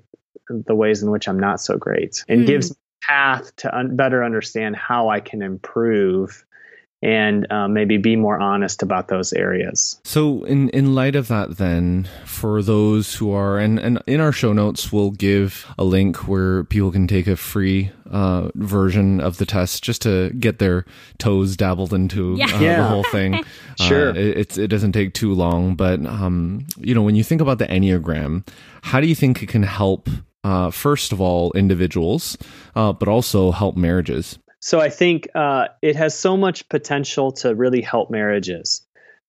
the 0.49 0.75
ways 0.75 1.02
in 1.02 1.11
which 1.11 1.28
I'm 1.28 1.38
not 1.38 1.61
so 1.61 1.76
great 1.78 2.25
and 2.28 2.40
Hmm. 2.40 2.47
gives 2.47 2.70
me 2.70 2.76
a 2.76 3.06
path 3.06 3.54
to 3.56 3.76
un- 3.76 3.94
better 3.97 4.25
understand 4.25 4.75
how 4.76 5.09
I 5.09 5.20
can 5.20 5.42
improve 5.42 6.44
and 7.02 7.50
uh, 7.50 7.66
maybe 7.66 7.97
be 7.97 8.14
more 8.16 8.38
honest 8.38 8.83
about 8.83 9.09
those 9.09 9.33
areas. 9.33 10.00
So, 10.04 10.45
in 10.45 10.69
in 10.71 10.95
light 10.95 11.16
of 11.16 11.28
that, 11.28 11.57
then 11.57 12.09
for 12.26 12.62
those 12.62 13.14
who 13.14 13.33
are 13.33 13.59
and 13.59 13.78
and 13.78 14.02
in 14.07 14.21
our 14.21 14.33
show 14.33 14.52
notes, 14.52 14.92
we'll 14.92 15.11
give 15.12 15.66
a 15.78 15.85
link 15.85 16.28
where 16.28 16.64
people 16.64 16.90
can 16.92 17.07
take 17.07 17.26
a 17.26 17.37
free 17.37 17.90
uh, 18.11 18.50
version 18.54 19.21
of 19.21 19.38
the 19.38 19.47
test 19.47 19.83
just 19.83 20.02
to 20.02 20.30
get 20.30 20.59
their 20.59 20.85
toes 21.19 21.57
dabbled 21.57 21.92
into 21.95 22.35
Yeah. 22.37 22.47
uh, 22.47 22.59
the 22.59 22.85
whole 22.88 23.04
thing. 23.04 23.45
Sure. 23.80 24.11
uh, 24.11 24.14
it, 24.14 24.37
it's 24.37 24.59
it 24.59 24.69
doesn't 24.69 24.92
take 24.92 25.14
too 25.14 25.33
long, 25.33 25.75
but 25.75 26.04
um, 26.04 26.66
you 26.76 26.95
know, 26.95 27.00
when 27.02 27.14
you 27.14 27.25
think 27.25 27.40
about 27.40 27.57
the 27.59 27.66
enneagram, 27.66 28.47
how 28.83 29.00
do 29.00 29.07
you 29.07 29.14
think 29.14 29.42
it 29.42 29.49
can 29.49 29.62
help? 29.62 30.09
Uh, 30.45 30.71
first 30.71 31.12
of 31.12 31.21
all, 31.21 31.52
individuals, 31.52 32.37
uh, 32.75 32.92
but 32.95 33.09
also 33.09 33.50
help 33.52 33.76
marriages. 33.76 34.38
So 34.61 34.79
I 34.81 34.90
think 34.90 35.29
uh, 35.35 35.69
it 35.83 35.97
has 35.97 36.17
so 36.17 36.37
much 36.37 36.69
potential 36.69 37.33
to 37.33 37.55
really 37.55 37.81
help 37.81 38.11
marriages. 38.11 38.87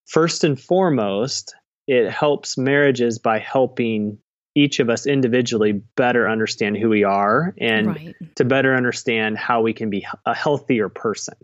First 0.07 0.43
and 0.43 0.59
foremost, 0.59 1.55
it 1.87 2.09
helps 2.11 2.57
marriages 2.57 3.17
by 3.19 3.39
helping 3.39 4.17
each 4.55 4.79
of 4.79 4.89
us 4.89 5.05
individually 5.05 5.81
better 5.95 6.29
understand 6.29 6.77
who 6.77 6.89
we 6.89 7.05
are 7.05 7.55
and 7.57 7.87
right. 7.87 8.15
to 8.35 8.43
better 8.43 8.75
understand 8.75 9.37
how 9.37 9.61
we 9.61 9.73
can 9.73 9.89
be 9.89 10.05
a 10.25 10.35
healthier 10.35 10.89
person. 10.89 11.35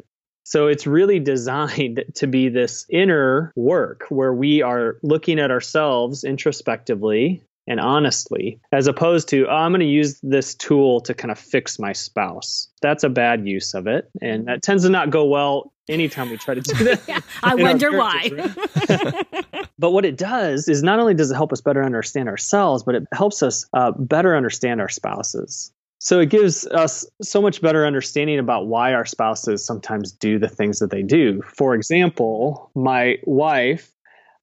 So 0.43 0.67
it's 0.67 0.85
really 0.85 1.19
designed 1.33 2.03
to 2.15 2.27
be 2.27 2.49
this 2.49 2.85
inner 2.89 3.53
work 3.55 4.05
where 4.09 4.33
we 4.33 4.61
are 4.61 4.97
looking 5.03 5.39
at 5.39 5.51
ourselves 5.51 6.25
introspectively 6.25 7.43
and 7.67 7.79
honestly, 7.79 8.59
as 8.71 8.87
opposed 8.87 9.27
to, 9.29 9.45
oh, 9.47 9.55
I'm 9.55 9.71
going 9.71 9.81
to 9.81 9.85
use 9.85 10.19
this 10.23 10.55
tool 10.55 11.01
to 11.01 11.13
kind 11.13 11.31
of 11.31 11.37
fix 11.37 11.77
my 11.77 11.91
spouse. 11.91 12.69
That's 12.81 13.03
a 13.03 13.09
bad 13.09 13.45
use 13.45 13.73
of 13.73 13.87
it. 13.87 14.09
And 14.21 14.47
that 14.47 14.63
tends 14.63 14.83
to 14.83 14.89
not 14.89 15.09
go 15.09 15.25
well 15.25 15.73
anytime 15.89 16.29
we 16.29 16.37
try 16.37 16.55
to 16.55 16.61
do 16.61 16.73
that. 16.83 17.01
yeah, 17.07 17.19
I 17.43 17.55
wonder 17.55 17.91
why. 17.97 18.29
but 19.79 19.91
what 19.91 20.05
it 20.05 20.17
does 20.17 20.67
is 20.67 20.81
not 20.81 20.99
only 20.99 21.13
does 21.13 21.29
it 21.31 21.35
help 21.35 21.51
us 21.51 21.61
better 21.61 21.83
understand 21.83 22.29
ourselves, 22.29 22.83
but 22.83 22.95
it 22.95 23.03
helps 23.13 23.43
us 23.43 23.65
uh, 23.73 23.91
better 23.91 24.35
understand 24.35 24.79
our 24.79 24.89
spouses. 24.89 25.71
So 25.99 26.19
it 26.19 26.29
gives 26.29 26.65
us 26.67 27.05
so 27.21 27.41
much 27.41 27.61
better 27.61 27.85
understanding 27.85 28.39
about 28.39 28.67
why 28.67 28.93
our 28.93 29.05
spouses 29.05 29.65
sometimes 29.65 30.11
do 30.11 30.37
the 30.39 30.47
things 30.47 30.79
that 30.79 30.91
they 30.91 31.01
do. 31.01 31.41
For 31.41 31.73
example, 31.73 32.71
my 32.75 33.17
wife 33.23 33.91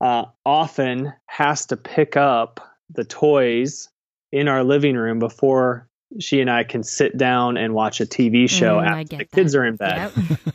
uh, 0.01 0.25
often 0.45 1.13
has 1.27 1.65
to 1.67 1.77
pick 1.77 2.17
up 2.17 2.74
the 2.91 3.05
toys 3.05 3.89
in 4.33 4.49
our 4.49 4.65
living 4.65 4.97
room 4.97 5.19
before 5.19 5.89
she 6.21 6.41
and 6.41 6.51
I 6.51 6.65
can 6.65 6.83
sit 6.83 7.17
down 7.17 7.57
and 7.57 7.75
watch 7.75 8.01
a 8.01 8.07
TV 8.07 8.49
show 8.49 8.79
mm, 8.79 8.87
after 8.87 9.17
the 9.17 9.17
that. 9.19 9.33
kids 9.33 9.55
are 9.55 9.65
in 9.65 9.77
bed. 9.77 10.13
Yep. 10.17 10.39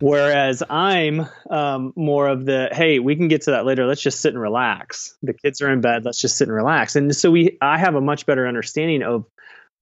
Whereas 0.00 0.62
I'm 0.70 1.26
um, 1.50 1.92
more 1.94 2.26
of 2.26 2.46
the 2.46 2.70
hey, 2.72 3.00
we 3.00 3.16
can 3.16 3.28
get 3.28 3.42
to 3.42 3.50
that 3.52 3.66
later. 3.66 3.86
Let's 3.86 4.00
just 4.00 4.20
sit 4.20 4.32
and 4.32 4.40
relax. 4.40 5.14
The 5.22 5.34
kids 5.34 5.60
are 5.60 5.70
in 5.70 5.82
bed. 5.82 6.04
Let's 6.04 6.20
just 6.20 6.38
sit 6.38 6.48
and 6.48 6.54
relax. 6.54 6.96
And 6.96 7.14
so 7.14 7.30
we, 7.30 7.58
I 7.60 7.76
have 7.76 7.94
a 7.94 8.00
much 8.00 8.24
better 8.24 8.48
understanding 8.48 9.02
of 9.02 9.26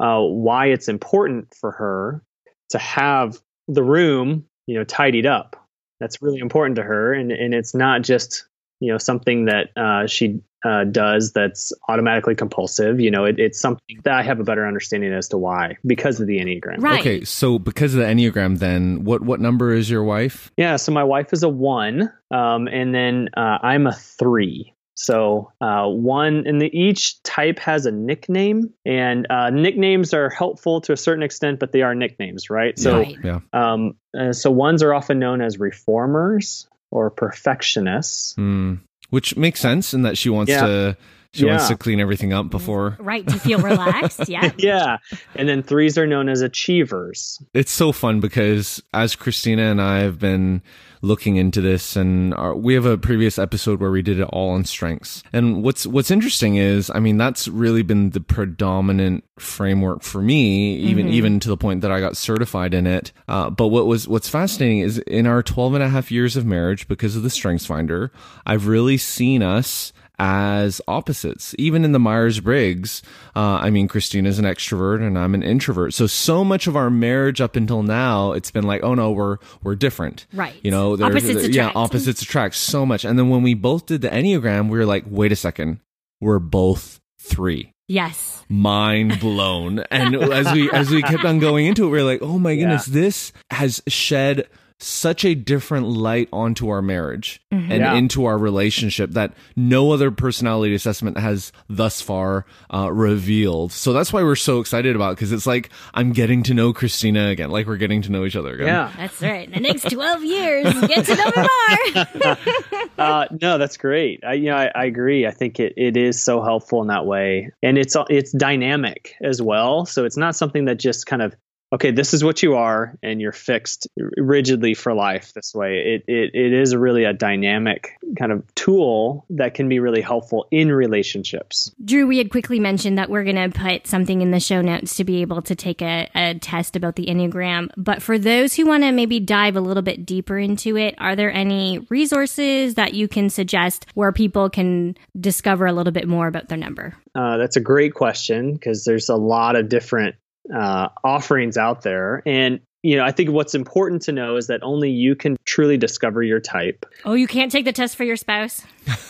uh, 0.01 0.21
why 0.21 0.67
it's 0.67 0.89
important 0.89 1.55
for 1.55 1.71
her 1.71 2.23
to 2.71 2.79
have 2.79 3.39
the 3.69 3.85
room, 3.85 4.45
you 4.67 4.77
know, 4.77 4.85
tidied 4.85 5.27
up. 5.27 5.57
That's 6.01 6.21
really 6.21 6.39
important 6.39 6.77
to 6.77 6.83
her, 6.83 7.13
and 7.13 7.33
and 7.33 7.55
it's 7.55 7.75
not 7.75 8.03
just 8.03 8.45
you 8.81 8.93
know 8.93 8.99
something 8.99 9.47
that 9.47 9.71
uh, 9.77 10.07
she 10.07 10.41
uh, 10.65 10.85
does 10.85 11.33
that's 11.33 11.73
automatically 11.89 12.35
compulsive. 12.35 13.01
You 13.01 13.11
know, 13.11 13.25
it, 13.25 13.39
it's 13.39 13.61
something 13.61 14.01
that 14.05 14.15
I 14.15 14.23
have 14.23 14.41
a 14.41 14.45
better 14.45 14.67
understanding 14.67 15.13
as 15.13 15.29
to 15.29 15.39
why 15.39 15.77
because 15.87 16.21
of 16.21 16.27
the 16.27 16.39
enneagram. 16.39 16.79
Right. 16.79 17.01
Okay, 17.01 17.25
so 17.25 17.59
because 17.59 17.95
of 17.95 18.01
the 18.01 18.07
enneagram, 18.07 18.59
then 18.59 19.05
what 19.05 19.23
what 19.23 19.41
number 19.41 19.73
is 19.73 19.89
your 19.89 20.05
wife? 20.05 20.51
Yeah, 20.57 20.77
so 20.77 20.93
my 20.93 21.05
wife 21.05 21.33
is 21.33 21.43
a 21.43 21.49
one, 21.49 22.13
um, 22.31 22.69
and 22.69 22.95
then 22.95 23.29
uh, 23.37 23.59
I'm 23.63 23.87
a 23.87 23.93
three. 23.93 24.75
So 24.99 25.53
uh, 25.61 25.87
one, 25.87 26.45
and 26.49 26.61
the, 26.61 26.77
each 26.77 27.23
type 27.23 27.61
has 27.61 27.87
a 27.87 27.93
nickname, 27.93 28.75
and 28.85 29.29
uh, 29.31 29.51
nicknames 29.51 30.13
are 30.13 30.29
helpful 30.29 30.81
to 30.83 30.93
a 30.93 30.97
certain 30.97 31.23
extent, 31.23 31.61
but 31.61 31.71
they 31.71 31.83
are 31.83 31.95
nicknames, 31.95 32.51
right? 32.51 32.77
So, 32.77 32.99
right. 32.99 33.17
yeah. 33.23 33.41
Um, 33.53 33.95
uh, 34.19 34.33
so 34.33 34.51
ones 34.51 34.83
are 34.83 34.93
often 34.93 35.21
known 35.21 35.41
as 35.41 35.61
reformers 35.61 36.67
or 36.91 37.11
perfectionists. 37.11 38.35
Mm. 38.35 38.81
Which 39.11 39.37
makes 39.37 39.61
sense 39.61 39.95
in 39.95 40.03
that 40.03 40.19
she 40.19 40.29
wants 40.29 40.51
yeah. 40.51 40.67
to 40.67 40.97
she 41.33 41.45
yeah. 41.45 41.53
wants 41.53 41.69
to 41.69 41.77
clean 41.77 42.01
everything 42.01 42.33
up 42.33 42.51
before 42.51 42.97
right 43.01 43.27
to 43.27 43.39
feel 43.39 43.59
relaxed 43.59 44.21
yeah 44.29 44.51
yeah 44.59 44.97
and 45.35 45.49
then 45.49 45.63
threes 45.63 45.99
are 45.99 46.07
known 46.07 46.29
as 46.29 46.41
achievers 46.41 47.43
it's 47.55 47.73
so 47.73 47.93
fun 47.93 48.21
because 48.21 48.83
as 48.95 49.15
christina 49.15 49.63
and 49.63 49.81
i 49.81 49.99
have 49.99 50.19
been 50.19 50.63
looking 51.03 51.37
into 51.37 51.61
this 51.61 51.97
and 51.97 52.35
our, 52.35 52.55
we 52.55 52.75
have 52.75 52.85
a 52.85 52.99
previous 52.99 53.39
episode 53.39 53.81
where 53.81 53.91
we 53.91 54.03
did 54.03 54.19
it 54.19 54.29
all 54.33 54.51
on 54.51 54.65
strengths. 54.65 55.23
And 55.33 55.63
what's 55.63 55.87
what's 55.87 56.11
interesting 56.11 56.57
is, 56.57 56.91
I 56.91 57.01
mean, 57.01 57.17
that's 57.17 57.49
really 57.49 57.83
been 57.83 58.11
the 58.11 58.21
predominant 58.21 59.25
framework 59.39 60.03
for 60.03 60.21
me, 60.21 60.77
even 60.77 61.07
mm-hmm. 61.07 61.15
even 61.15 61.41
to 61.41 61.49
the 61.49 61.57
point 61.57 61.81
that 61.83 61.93
I 61.93 62.01
got 62.01 62.17
certified 62.17 62.75
in 62.75 62.87
it. 62.87 63.13
Uh, 63.29 63.51
but 63.51 63.69
what 63.69 63.87
was 63.87 64.09
what's 64.09 64.29
fascinating 64.29 64.81
is 64.81 64.99
in 64.99 65.27
our 65.27 65.43
12 65.43 65.75
and 65.75 65.85
a 65.85 65.89
half 65.89 66.11
years 66.11 66.37
of 66.37 66.47
marriage, 66.47 66.89
because 66.89 67.17
of 67.17 67.23
the 67.23 67.31
Strengths 67.31 67.67
Finder, 67.67 68.13
I've 68.47 68.67
really 68.67 68.97
seen 68.97 69.43
us 69.43 69.93
as 70.19 70.81
opposites. 70.89 71.55
Even 71.59 71.85
in 71.85 71.93
the 71.93 71.99
Myers 71.99 72.41
Briggs, 72.41 73.03
uh, 73.37 73.59
I 73.61 73.71
mean, 73.71 73.89
Christina's 73.89 74.39
an 74.39 74.45
extrovert 74.45 75.07
and 75.07 75.19
I'm 75.19 75.35
an 75.35 75.43
introvert. 75.43 75.95
So, 75.95 76.07
so 76.07 76.45
much 76.45 76.67
of 76.67 76.77
our 76.77 76.91
marriage 76.91 77.41
up 77.41 77.57
until 77.57 77.83
now, 77.83 78.33
it's 78.33 78.51
been 78.51 78.65
like, 78.65 78.83
oh 78.83 78.95
no, 78.95 79.13
we're, 79.13 79.39
we're 79.63 79.77
different. 79.77 80.27
Right. 80.33 80.55
You 80.63 80.71
know, 80.71 80.95
opposites 80.95 81.45
attract. 81.45 81.55
Yeah, 81.55 81.73
opposites 81.75 82.23
attract 82.23 82.57
so 82.57 82.85
much. 82.85 83.05
And 83.05 83.19
then 83.19 83.29
when 83.29 83.43
we 83.43 83.55
both 83.55 83.87
did 83.87 84.01
the 84.01 84.09
Enneagram, 84.09 84.69
we 84.69 84.79
were 84.79 84.87
like, 84.87 85.05
wait 85.07 85.33
a 85.33 85.37
second, 85.37 85.81
we're 86.21 86.39
both 86.39 87.01
three. 87.21 87.73
Yes. 87.87 88.45
Mind 88.49 89.19
blown. 89.19 89.81
and 89.91 90.15
as 90.15 90.53
we, 90.53 90.71
as 90.71 90.91
we 90.91 91.03
kept 91.03 91.25
on 91.25 91.39
going 91.39 91.67
into 91.67 91.87
it, 91.87 91.91
we 91.91 91.99
are 91.99 92.05
like, 92.05 92.21
oh 92.23 92.39
my 92.39 92.55
goodness, 92.55 92.87
yeah. 92.89 92.95
this 92.95 93.33
has 93.51 93.83
shed 93.89 94.47
such 94.79 95.25
a 95.25 95.35
different 95.35 95.89
light 95.89 96.29
onto 96.33 96.69
our 96.69 96.81
marriage 96.81 97.41
mm-hmm. 97.53 97.71
and 97.71 97.81
yeah. 97.81 97.95
into 97.95 98.27
our 98.27 98.39
relationship 98.39 99.11
that 99.11 99.35
no 99.57 99.91
other 99.91 100.11
personality 100.11 100.75
assessment 100.75 101.19
has 101.19 101.53
thus 101.69 102.01
far 102.01 102.47
uh, 102.73 102.91
revealed. 102.93 103.73
So 103.73 103.93
that's 103.93 104.13
why 104.13 104.23
we're 104.23 104.37
so 104.37 104.61
excited 104.61 104.95
about 104.95 105.17
because 105.17 105.33
it, 105.33 105.37
it's 105.39 105.47
like 105.47 105.71
I'm 105.95 106.13
getting 106.13 106.43
to 106.45 106.55
know 106.55 106.73
Christina 106.73 107.29
again, 107.29 107.51
like 107.51 107.67
we're 107.67 107.77
getting 107.77 108.03
to 108.03 108.13
know 108.13 108.25
each 108.25 108.37
other 108.37 108.55
again. 108.55 108.67
Yeah, 108.67 108.93
that's 108.97 109.21
right. 109.21 109.53
The 109.53 109.61
next 109.61 109.91
12 109.91 110.25
years, 110.25 110.81
get 110.87 111.07
to 111.07 111.17
know 111.17 111.33
more. 111.37 112.89
uh, 112.99 113.27
no, 113.41 113.59
that's 113.59 113.77
great. 113.77 114.23
I, 114.25 114.35
you 114.35 114.47
know, 114.47 114.57
I, 114.57 114.71
I 114.75 114.85
agree. 114.85 115.27
I 115.27 115.31
think 115.33 115.59
it, 115.59 115.75
it 115.77 115.97
is 115.97 116.23
so 116.23 116.43
helpful 116.43 116.83
in 116.83 116.89
that 116.89 117.07
way, 117.07 117.51
and 117.63 117.79
it's 117.79 117.97
it's 118.09 118.33
dynamic 118.33 119.15
as 119.23 119.43
well. 119.43 119.87
So 119.87 120.05
it's 120.05 120.17
not 120.17 120.37
something 120.37 120.67
that 120.67 120.77
just 120.77 121.07
kind 121.07 121.23
of 121.23 121.35
okay, 121.73 121.91
this 121.91 122.15
is 122.15 122.25
what 122.25 122.43
you 122.43 122.55
are, 122.55 122.97
and 123.03 123.21
you're 123.21 123.33
fixed 123.33 123.89
rigidly 124.17 124.75
for 124.75 124.95
life 124.95 125.33
this 125.35 125.55
way. 125.55 125.79
It, 125.79 126.05
it, 126.09 126.35
it 126.35 126.53
is 126.53 126.75
really 126.75 127.05
a 127.05 127.13
dynamic 127.13 127.99
kind 128.19 128.33
of 128.33 128.43
tool 128.55 129.27
that 129.31 129.55
can 129.55 129.69
be 129.69 129.79
really 129.79 130.01
helpful 130.01 130.47
in 130.51 130.73
relationships. 130.73 131.71
Drew, 131.85 132.07
we 132.07 132.19
had 132.19 132.31
quickly 132.31 132.59
mentioned 132.59 132.99
that 132.99 133.11
we're 133.11 133.25
going 133.25 133.51
to 133.51 133.59
put 133.59 133.87
something 133.87 134.23
in 134.23 134.31
the 134.31 134.41
show 134.41 134.63
notes 134.63 134.97
to 134.97 135.05
be 135.05 135.21
able 135.21 135.43
to 135.43 135.55
take 135.55 135.83
a, 135.83 136.09
a 136.15 136.39
test 136.39 136.77
about 136.77 136.97
the 136.97 137.07
Enneagram. 137.07 137.69
But 137.77 138.03
for 138.03 138.19
those 138.19 138.55
who 138.55 138.67
want 138.67 138.85
to 138.85 138.93
maybe 138.93 139.21
dive 139.21 139.57
a 139.57 139.61
little 139.61 139.83
bit 139.83 140.07
deeper 140.07 140.39
into 140.39 140.77
it, 140.77 140.95
are 140.99 141.17
there 141.17 141.33
any 141.33 141.81
resources 141.91 142.75
that 142.75 142.95
you 142.95 143.09
can 143.09 143.29
suggest 143.29 143.87
where 143.95 144.13
people 144.13 144.49
can 144.49 144.97
discover 145.19 145.67
a 145.67 145.73
little 145.73 145.93
bit 145.93 146.09
more 146.09 146.29
about 146.29 146.49
their 146.49 146.59
number? 146.59 146.95
Uh, 147.15 147.37
that's 147.37 147.57
a 147.57 147.61
great 147.61 147.95
question 147.95 148.55
because 148.55 148.85
there's 148.85 149.09
a 149.09 149.17
lot 149.17 149.57
of 149.57 149.69
different 149.69 150.15
uh, 150.55 150.89
offerings 151.05 151.57
out 151.57 151.83
there. 151.83 152.23
And 152.27 152.61
you 152.83 152.97
know, 152.97 153.05
I 153.05 153.11
think 153.11 153.31
what's 153.31 153.57
important 153.57 154.03
to 154.03 154.13
know 154.13 154.37
is 154.37 154.47
that 154.47 154.63
only 154.63 154.91
you 154.91 155.17
can 155.17 155.37
truly 155.45 155.77
discover 155.77 156.23
your 156.23 156.39
type. 156.39 156.87
Oh, 157.05 157.15
you 157.15 157.27
can't 157.27 157.51
take 157.51 157.65
the 157.65 157.73
test 157.73 157.97
for 157.97 158.05
your 158.05 158.17
spouse? 158.17 158.63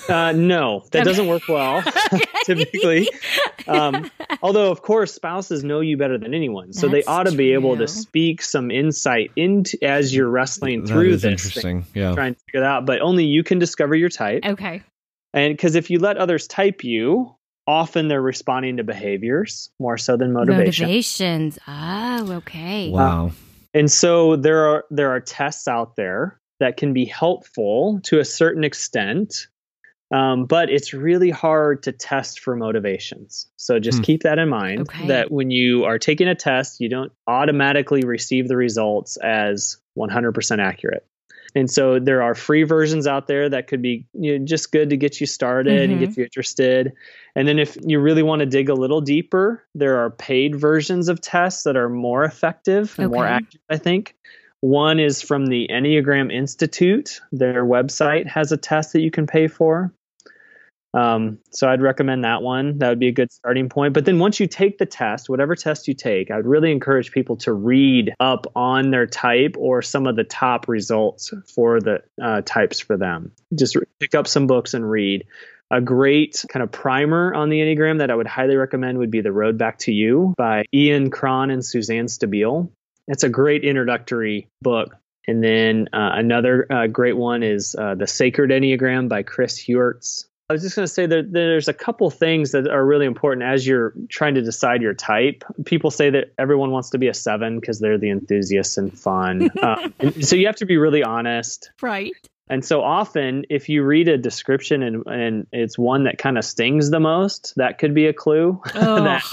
Uh, 0.09 0.33
no, 0.33 0.85
that 0.93 1.01
okay. 1.01 1.05
doesn't 1.05 1.27
work 1.27 1.43
well, 1.49 1.85
typically. 2.45 3.11
Um, 3.67 4.11
although, 4.41 4.71
of 4.71 4.81
course, 4.81 5.13
spouses 5.13 5.65
know 5.65 5.81
you 5.81 5.99
better 5.99 6.17
than 6.17 6.33
anyone, 6.33 6.73
so 6.73 6.89
That's 6.89 7.05
they 7.05 7.13
ought 7.13 7.25
to 7.25 7.37
be 7.37 7.53
able 7.53 7.77
to 7.77 7.87
speak 7.87 8.41
some 8.41 8.71
insight 8.71 9.33
into 9.37 9.77
as 9.85 10.15
you're 10.15 10.31
wrestling 10.31 10.87
through 10.87 11.19
this. 11.19 11.25
Interesting, 11.25 11.83
thing, 11.83 12.03
yeah. 12.03 12.15
Trying 12.15 12.37
to 12.37 12.41
figure 12.47 12.61
that 12.61 12.67
out, 12.67 12.87
but 12.87 13.03
only 13.03 13.25
you 13.25 13.45
can 13.45 13.59
discover 13.59 13.95
your 13.95 14.09
type. 14.09 14.45
Okay. 14.47 14.83
And 15.35 15.55
because 15.55 15.75
if 15.75 15.91
you 15.91 15.99
let 15.99 16.17
others 16.17 16.47
type 16.47 16.85
you, 16.85 17.37
often 17.69 18.09
they're 18.09 18.23
responding 18.23 18.79
to 18.79 18.83
behaviors 18.83 19.71
more 19.79 19.99
so 19.99 20.17
than 20.17 20.33
motivation. 20.33 20.87
Motivations. 20.87 21.59
Oh, 21.69 22.33
okay. 22.33 22.91
Wow. 22.91 23.27
Uh, 23.27 23.31
and 23.75 23.93
so 23.93 24.35
there 24.37 24.67
are 24.67 24.85
there 24.91 25.11
are 25.11 25.21
tests 25.21 25.69
out 25.69 25.95
there 25.95 26.41
that 26.61 26.79
can 26.79 26.95
be 26.95 27.05
helpful 27.05 28.01
to 28.05 28.19
a 28.19 28.25
certain 28.25 28.65
extent, 28.65 29.47
um, 30.11 30.47
but 30.47 30.71
it's 30.71 30.95
really 30.95 31.29
hard 31.29 31.83
to 31.83 31.93
test 31.93 32.41
for 32.41 32.57
motivations. 32.57 33.47
So 33.57 33.79
just 33.79 33.99
hmm. 33.99 34.05
keep 34.05 34.23
that 34.23 34.39
in 34.39 34.49
mind 34.49 34.81
okay. 34.81 35.07
that 35.09 35.31
when 35.31 35.51
you 35.51 35.85
are 35.85 35.99
taking 35.99 36.27
a 36.27 36.35
test, 36.35 36.81
you 36.81 36.89
don't 36.89 37.13
automatically 37.27 38.03
receive 38.03 38.49
the 38.49 38.57
results 38.57 39.19
as 39.19 39.77
100% 39.97 40.59
accurate. 40.59 41.07
And 41.59 41.69
so 41.71 41.99
there 41.99 42.23
are 42.23 42.35
free 42.35 42.63
versions 42.63 43.07
out 43.07 43.27
there 43.27 43.49
that 43.49 43.67
could 43.67 43.83
be 43.83 44.07
you 44.15 44.39
know, 44.39 44.45
just 44.45 44.71
good 44.71 44.91
to 44.91 44.97
get 44.97 45.21
you 45.21 45.27
started 45.27 45.73
mm-hmm. 45.73 45.91
and 45.91 46.01
get 46.01 46.11
mm-hmm. 46.11 46.21
you 46.21 46.25
interested. 46.25 46.93
And 47.35 47.49
then 47.49 47.59
if 47.59 47.77
you 47.83 47.99
really 47.99 48.23
want 48.23 48.41
to 48.41 48.47
dig 48.47 48.69
a 48.69 48.75
little 48.75 49.01
deeper, 49.01 49.65
there 49.75 49.99
are 49.99 50.11
paid 50.11 50.55
versions 50.55 51.09
of 51.09 51.21
tests 51.21 51.65
that 51.65 51.77
are 51.77 51.89
more 51.89 52.25
effective 52.25 52.95
and 52.97 53.07
okay. 53.07 53.15
more 53.15 53.27
accurate, 53.27 53.63
I 53.69 53.77
think. 53.77 54.15
One 54.61 54.99
is 54.99 55.21
from 55.21 55.47
the 55.47 55.69
Enneagram 55.71 56.33
Institute. 56.33 57.21
Their 57.33 57.65
website 57.65 58.27
has 58.27 58.51
a 58.53 58.57
test 58.57 58.93
that 58.93 59.01
you 59.01 59.11
can 59.11 59.27
pay 59.27 59.49
for. 59.49 59.93
Um, 60.95 61.39
so 61.51 61.69
I'd 61.69 61.83
recommend 61.83 62.25
that 62.25 62.43
one. 62.43 62.79
That 62.79 62.89
would 62.89 62.99
be 62.99 63.09
a 63.09 63.13
good 63.13 63.31
starting 63.31 63.69
point. 63.69 63.95
But 63.95 64.05
then 64.05 64.19
once 64.19 64.41
you 64.41 64.47
take 64.47 64.79
the 64.79 64.87
test, 64.87 65.29
whatever 65.29 65.55
test 65.55 65.87
you 65.87 65.95
take, 65.95 66.31
I 66.31 66.37
would 66.37 66.47
really 66.47 66.73
encourage 66.73 67.13
people 67.13 67.37
to 67.39 67.53
read 67.53 68.15
up 68.21 68.47
on 68.57 68.91
their 68.91 69.07
type 69.07 69.57
or 69.59 69.83
some 69.83 70.07
of 70.07 70.17
the 70.17 70.25
top 70.25 70.67
results 70.69 71.33
for 71.55 71.81
the 71.81 72.03
uh, 72.23 72.41
types 72.45 72.81
for 72.81 72.97
them. 72.97 73.33
Just 73.55 73.77
pick 74.01 74.15
up 74.15 74.27
some 74.27 74.47
books 74.47 74.75
and 74.75 74.89
read. 74.89 75.27
A 75.71 75.83
great 75.83 76.43
kind 76.49 76.63
of 76.63 76.73
primer 76.73 77.35
on 77.35 77.51
the 77.51 77.61
Enneagram 77.61 77.99
that 77.99 78.11
I 78.11 78.15
would 78.15 78.27
highly 78.27 78.57
recommend 78.57 78.97
would 78.97 79.11
be 79.11 79.21
The 79.21 79.33
Road 79.33 79.59
Back 79.59 79.79
to 79.81 79.93
You 79.93 80.33
by 80.39 80.65
Ian 80.73 81.11
Cron 81.11 81.51
and 81.51 81.63
Suzanne 81.63 82.07
Stabile. 82.07 82.71
It's 83.07 83.23
a 83.23 83.29
great 83.29 83.65
introductory 83.65 84.49
book 84.63 84.97
And 85.29 85.45
then 85.45 85.89
uh, 85.93 86.13
another 86.15 86.67
uh, 86.73 86.87
great 86.87 87.17
one 87.17 87.43
is 87.43 87.77
uh, 87.79 87.95
The 87.95 88.07
Sacred 88.07 88.51
Enneagram 88.51 89.11
by 89.11 89.23
Chris 89.23 89.59
Heuertz. 89.59 90.25
I 90.51 90.55
was 90.55 90.63
just 90.63 90.77
going 90.77 90.87
to 90.87 90.93
say 90.93 91.05
that 91.05 91.31
there's 91.31 91.69
a 91.69 91.75
couple 91.75 92.09
things 92.09 92.53
that 92.53 92.67
are 92.69 92.85
really 92.85 93.05
important 93.05 93.43
as 93.43 93.67
you're 93.67 93.93
trying 94.09 94.35
to 94.37 94.41
decide 94.43 94.81
your 94.81 94.95
type. 94.95 95.45
People 95.67 95.91
say 95.91 96.09
that 96.09 96.33
everyone 96.39 96.71
wants 96.71 96.89
to 96.91 96.99
be 96.99 97.09
a 97.09 97.13
seven 97.13 97.61
because 97.61 97.81
they're 97.81 97.99
the 97.99 98.09
enthusiasts 98.09 98.79
and 98.79 98.99
fun. 98.99 99.51
um, 99.63 99.93
and 99.99 100.27
so 100.27 100.37
you 100.37 100.47
have 100.47 100.57
to 100.57 100.65
be 100.65 100.79
really 100.79 101.03
honest. 101.03 101.71
Right. 101.83 102.13
And 102.49 102.65
so 102.65 102.81
often, 102.83 103.45
if 103.51 103.69
you 103.69 103.83
read 103.83 104.09
a 104.09 104.17
description 104.17 104.83
and, 104.83 105.07
and 105.07 105.47
it's 105.53 105.77
one 105.77 106.05
that 106.05 106.17
kind 106.17 106.39
of 106.39 106.47
stings 106.47 106.91
the 106.91 107.01
most, 107.01 107.53
that 107.57 107.77
could 107.79 107.95
be 107.95 108.07
a 108.07 108.15
clue 108.15 108.59
Oh. 108.75 109.05
that 109.05 109.25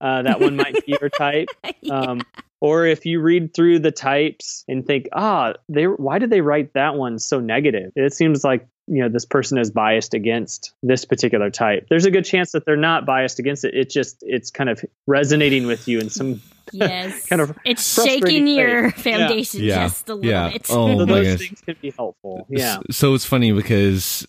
uh, 0.00 0.22
that 0.22 0.38
one 0.38 0.54
might 0.54 0.86
be 0.86 0.96
your 1.00 1.10
type. 1.10 1.48
Yeah. 1.80 1.98
Um, 1.98 2.20
or 2.60 2.86
if 2.86 3.04
you 3.04 3.20
read 3.20 3.52
through 3.52 3.80
the 3.80 3.90
types 3.90 4.64
and 4.68 4.86
think, 4.86 5.08
ah, 5.12 5.52
they 5.68 5.84
why 5.84 6.18
did 6.18 6.30
they 6.30 6.40
write 6.40 6.72
that 6.72 6.94
one 6.94 7.18
so 7.18 7.38
negative? 7.40 7.92
It 7.94 8.14
seems 8.14 8.42
like 8.42 8.66
you 8.86 9.02
know 9.02 9.08
this 9.08 9.24
person 9.24 9.58
is 9.58 9.70
biased 9.70 10.14
against 10.14 10.72
this 10.82 11.04
particular 11.04 11.50
type. 11.50 11.86
There's 11.88 12.04
a 12.04 12.10
good 12.10 12.24
chance 12.24 12.52
that 12.52 12.66
they're 12.66 12.76
not 12.76 13.06
biased 13.06 13.38
against 13.38 13.64
it. 13.64 13.74
It 13.74 13.90
just 13.90 14.18
it's 14.22 14.50
kind 14.50 14.68
of 14.68 14.84
resonating 15.06 15.66
with 15.66 15.88
you 15.88 16.00
in 16.00 16.10
some. 16.10 16.40
Yes. 16.72 17.26
kind 17.28 17.42
of 17.42 17.56
it's 17.64 18.02
shaking 18.02 18.46
your 18.46 18.90
thing. 18.90 19.14
Foundation 19.18 19.62
Yeah. 19.62 19.86
just 19.86 20.08
a 20.08 20.14
little 20.14 20.30
Yeah. 20.30 20.50
bit. 20.50 20.66
Oh, 20.70 20.74
so 20.74 20.86
my 20.88 20.94
those 20.94 21.06
goodness. 21.06 21.40
things 21.40 21.60
can 21.60 21.76
be 21.80 21.90
helpful. 21.96 22.46
Yeah. 22.48 22.78
So 22.90 23.14
it's 23.14 23.24
funny 23.24 23.52
because 23.52 24.26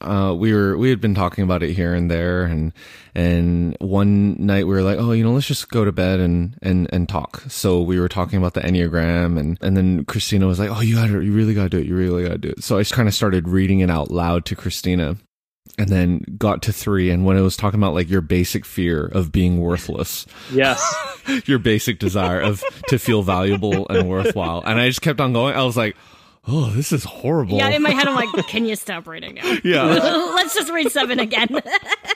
uh, 0.00 0.34
we 0.38 0.52
were 0.54 0.76
we 0.78 0.90
had 0.90 1.00
been 1.00 1.14
talking 1.14 1.44
about 1.44 1.62
it 1.62 1.72
here 1.72 1.94
and 1.94 2.10
there, 2.10 2.44
and 2.44 2.72
and 3.14 3.76
one 3.80 4.36
night 4.44 4.66
we 4.66 4.74
were 4.74 4.82
like, 4.82 4.98
oh, 4.98 5.10
you 5.12 5.24
know, 5.24 5.32
let's 5.32 5.46
just 5.46 5.68
go 5.70 5.84
to 5.84 5.90
bed 5.92 6.20
and 6.20 6.56
and 6.62 6.88
and 6.92 7.08
talk. 7.08 7.42
So 7.48 7.82
we 7.82 7.98
were 7.98 8.08
talking 8.08 8.38
about 8.38 8.54
the 8.54 8.60
enneagram, 8.60 9.38
and 9.38 9.58
and 9.60 9.76
then 9.76 10.04
Christina 10.04 10.46
was 10.46 10.58
like, 10.60 10.70
oh, 10.70 10.80
you 10.80 10.94
got 10.94 11.08
to 11.08 11.20
you 11.20 11.32
really 11.32 11.54
got 11.54 11.64
to 11.64 11.68
do 11.70 11.78
it, 11.78 11.86
you 11.86 11.96
really 11.96 12.22
got 12.22 12.32
to 12.32 12.38
do 12.38 12.48
it. 12.50 12.62
So 12.62 12.76
I 12.78 12.80
just 12.82 12.92
kind 12.92 13.08
of 13.08 13.14
started 13.14 13.48
reading 13.48 13.80
it 13.80 13.90
out 13.90 14.10
loud 14.10 14.44
to 14.46 14.56
Christina. 14.56 15.16
And 15.76 15.88
then 15.88 16.24
got 16.38 16.62
to 16.62 16.72
three, 16.72 17.10
and 17.10 17.24
when 17.24 17.36
it 17.36 17.40
was 17.40 17.56
talking 17.56 17.78
about 17.80 17.94
like 17.94 18.08
your 18.08 18.20
basic 18.20 18.64
fear 18.64 19.04
of 19.06 19.30
being 19.32 19.58
worthless, 19.60 20.26
Yes. 20.52 20.82
your 21.46 21.58
basic 21.58 21.98
desire 21.98 22.40
of 22.40 22.64
to 22.88 22.98
feel 22.98 23.22
valuable 23.22 23.86
and 23.88 24.08
worthwhile, 24.08 24.62
and 24.64 24.80
I 24.80 24.88
just 24.88 25.02
kept 25.02 25.20
on 25.20 25.32
going. 25.32 25.54
I 25.54 25.62
was 25.64 25.76
like, 25.76 25.96
"Oh, 26.46 26.70
this 26.70 26.90
is 26.92 27.04
horrible." 27.04 27.58
yeah, 27.58 27.68
in 27.68 27.82
my 27.82 27.90
head, 27.90 28.08
I'm 28.08 28.14
like, 28.16 28.46
can 28.48 28.64
you 28.64 28.74
stop 28.76 29.06
reading 29.06 29.34
now? 29.34 29.58
yeah. 29.64 29.84
Let's 30.34 30.54
just 30.54 30.72
read 30.72 30.90
seven 30.90 31.20
again. 31.20 31.48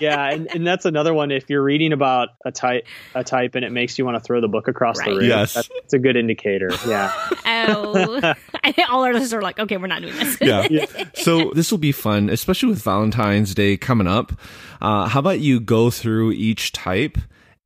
Yeah, 0.03 0.31
and, 0.33 0.47
and 0.55 0.67
that's 0.67 0.85
another 0.85 1.15
one. 1.15 1.31
If 1.31 1.49
you're 1.49 1.63
reading 1.63 1.93
about 1.93 2.31
a 2.45 2.51
type, 2.53 2.87
a 3.15 3.23
type, 3.25 3.55
and 3.55 3.65
it 3.65 3.71
makes 3.71 3.99
you 3.99 4.05
want 4.05 4.17
to 4.17 4.21
throw 4.21 4.41
the 4.41 4.49
book 4.49 4.69
across 4.69 4.99
Right. 4.99 5.11
the 5.11 5.17
room, 5.17 5.29
Yes. 5.29 5.55
that's, 5.55 5.69
that's 5.69 5.93
a 5.95 5.99
good 5.99 6.17
indicator. 6.17 6.71
Yeah, 6.87 7.13
oh. 7.47 8.35
I 8.65 8.73
think 8.73 8.91
all 8.91 9.05
others 9.05 9.33
are 9.33 9.41
like, 9.43 9.59
okay, 9.59 9.77
we're 9.77 9.87
not 9.87 10.03
doing 10.03 10.17
this. 10.17 10.39
yeah. 10.43 10.67
So 11.15 11.53
this 11.55 11.71
will 11.71 11.79
be 11.79 11.93
fun, 11.93 12.29
especially 12.31 12.71
with 12.71 12.83
Valentine's 12.83 13.55
Day 13.55 13.77
coming 13.77 14.07
up. 14.07 14.33
Uh, 14.81 15.07
how 15.09 15.21
about 15.21 15.41
you 15.41 15.61
go 15.61 15.91
through 15.91 16.33
each 16.33 16.73
type 16.73 17.17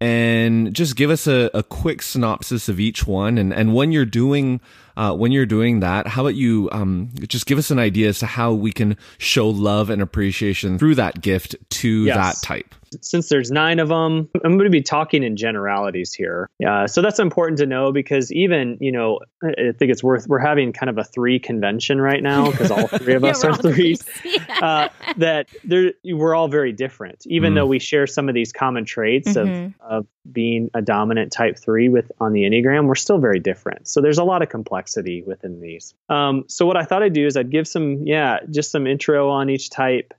and 0.00 0.74
just 0.74 0.96
give 0.96 1.10
us 1.10 1.26
a, 1.26 1.50
a 1.54 1.62
quick 1.62 2.02
synopsis 2.02 2.68
of 2.68 2.78
each 2.78 3.06
one, 3.06 3.38
and 3.38 3.52
and 3.52 3.74
when 3.74 3.92
you're 3.92 4.04
doing. 4.04 4.60
Uh, 4.96 5.14
when 5.14 5.30
you're 5.32 5.44
doing 5.46 5.80
that, 5.80 6.06
how 6.06 6.22
about 6.22 6.34
you 6.34 6.68
um, 6.72 7.10
just 7.28 7.46
give 7.46 7.58
us 7.58 7.70
an 7.70 7.78
idea 7.78 8.08
as 8.08 8.18
to 8.20 8.26
how 8.26 8.52
we 8.52 8.72
can 8.72 8.96
show 9.18 9.48
love 9.48 9.90
and 9.90 10.00
appreciation 10.00 10.78
through 10.78 10.94
that 10.94 11.20
gift 11.20 11.54
to 11.68 12.04
Yes. 12.04 12.16
that 12.40 12.46
type? 12.46 12.74
Since 13.02 13.28
there's 13.28 13.50
nine 13.50 13.78
of 13.78 13.88
them, 13.88 14.28
I'm 14.44 14.52
going 14.58 14.64
to 14.64 14.70
be 14.70 14.82
talking 14.82 15.22
in 15.22 15.36
generalities 15.36 16.12
here. 16.12 16.48
Uh, 16.66 16.86
so 16.86 17.02
that's 17.02 17.18
important 17.18 17.58
to 17.58 17.66
know 17.66 17.92
because 17.92 18.32
even 18.32 18.78
you 18.80 18.92
know, 18.92 19.20
I 19.42 19.48
I 19.48 19.72
think 19.78 19.90
it's 19.92 20.02
worth. 20.02 20.26
We're 20.28 20.38
having 20.38 20.72
kind 20.72 20.90
of 20.90 20.98
a 20.98 21.04
three 21.04 21.38
convention 21.38 22.00
right 22.00 22.22
now 22.22 22.50
because 22.50 22.70
all 22.70 22.86
three 22.88 23.14
of 23.14 23.24
us 23.24 23.42
we're 23.44 23.54
threes. 23.54 24.02
threes. 24.02 24.36
Yeah. 24.48 24.64
uh, 24.66 24.88
that 25.18 25.48
there 25.64 25.92
we're 26.04 26.34
all 26.34 26.48
very 26.48 26.72
different, 26.72 27.24
even 27.26 27.52
Mm. 27.52 27.56
though 27.56 27.66
we 27.66 27.78
share 27.78 28.06
some 28.06 28.28
of 28.28 28.34
these 28.34 28.52
common 28.52 28.84
traits 28.84 29.28
Mhm. 29.32 29.74
of, 29.80 29.90
of 29.90 30.06
being 30.30 30.70
a 30.74 30.82
dominant 30.82 31.30
type 31.32 31.58
three 31.58 31.88
with 31.88 32.10
on 32.20 32.32
the 32.32 32.42
Enneagram, 32.42 32.86
we're 32.86 32.94
still 32.96 33.18
very 33.18 33.38
different. 33.38 33.86
So 33.86 34.00
there's 34.00 34.18
a 34.18 34.24
lot 34.24 34.42
of 34.42 34.48
complexity 34.48 35.22
within 35.24 35.60
these. 35.60 35.94
Um, 36.08 36.44
so 36.48 36.66
what 36.66 36.76
I 36.76 36.84
thought 36.84 37.02
I'd 37.02 37.12
do 37.12 37.26
is 37.26 37.36
I'd 37.36 37.50
give 37.50 37.68
some, 37.68 38.06
yeah, 38.06 38.38
just 38.50 38.70
some 38.72 38.86
intro 38.86 39.30
on 39.30 39.48
each 39.50 39.70
type. 39.70 40.14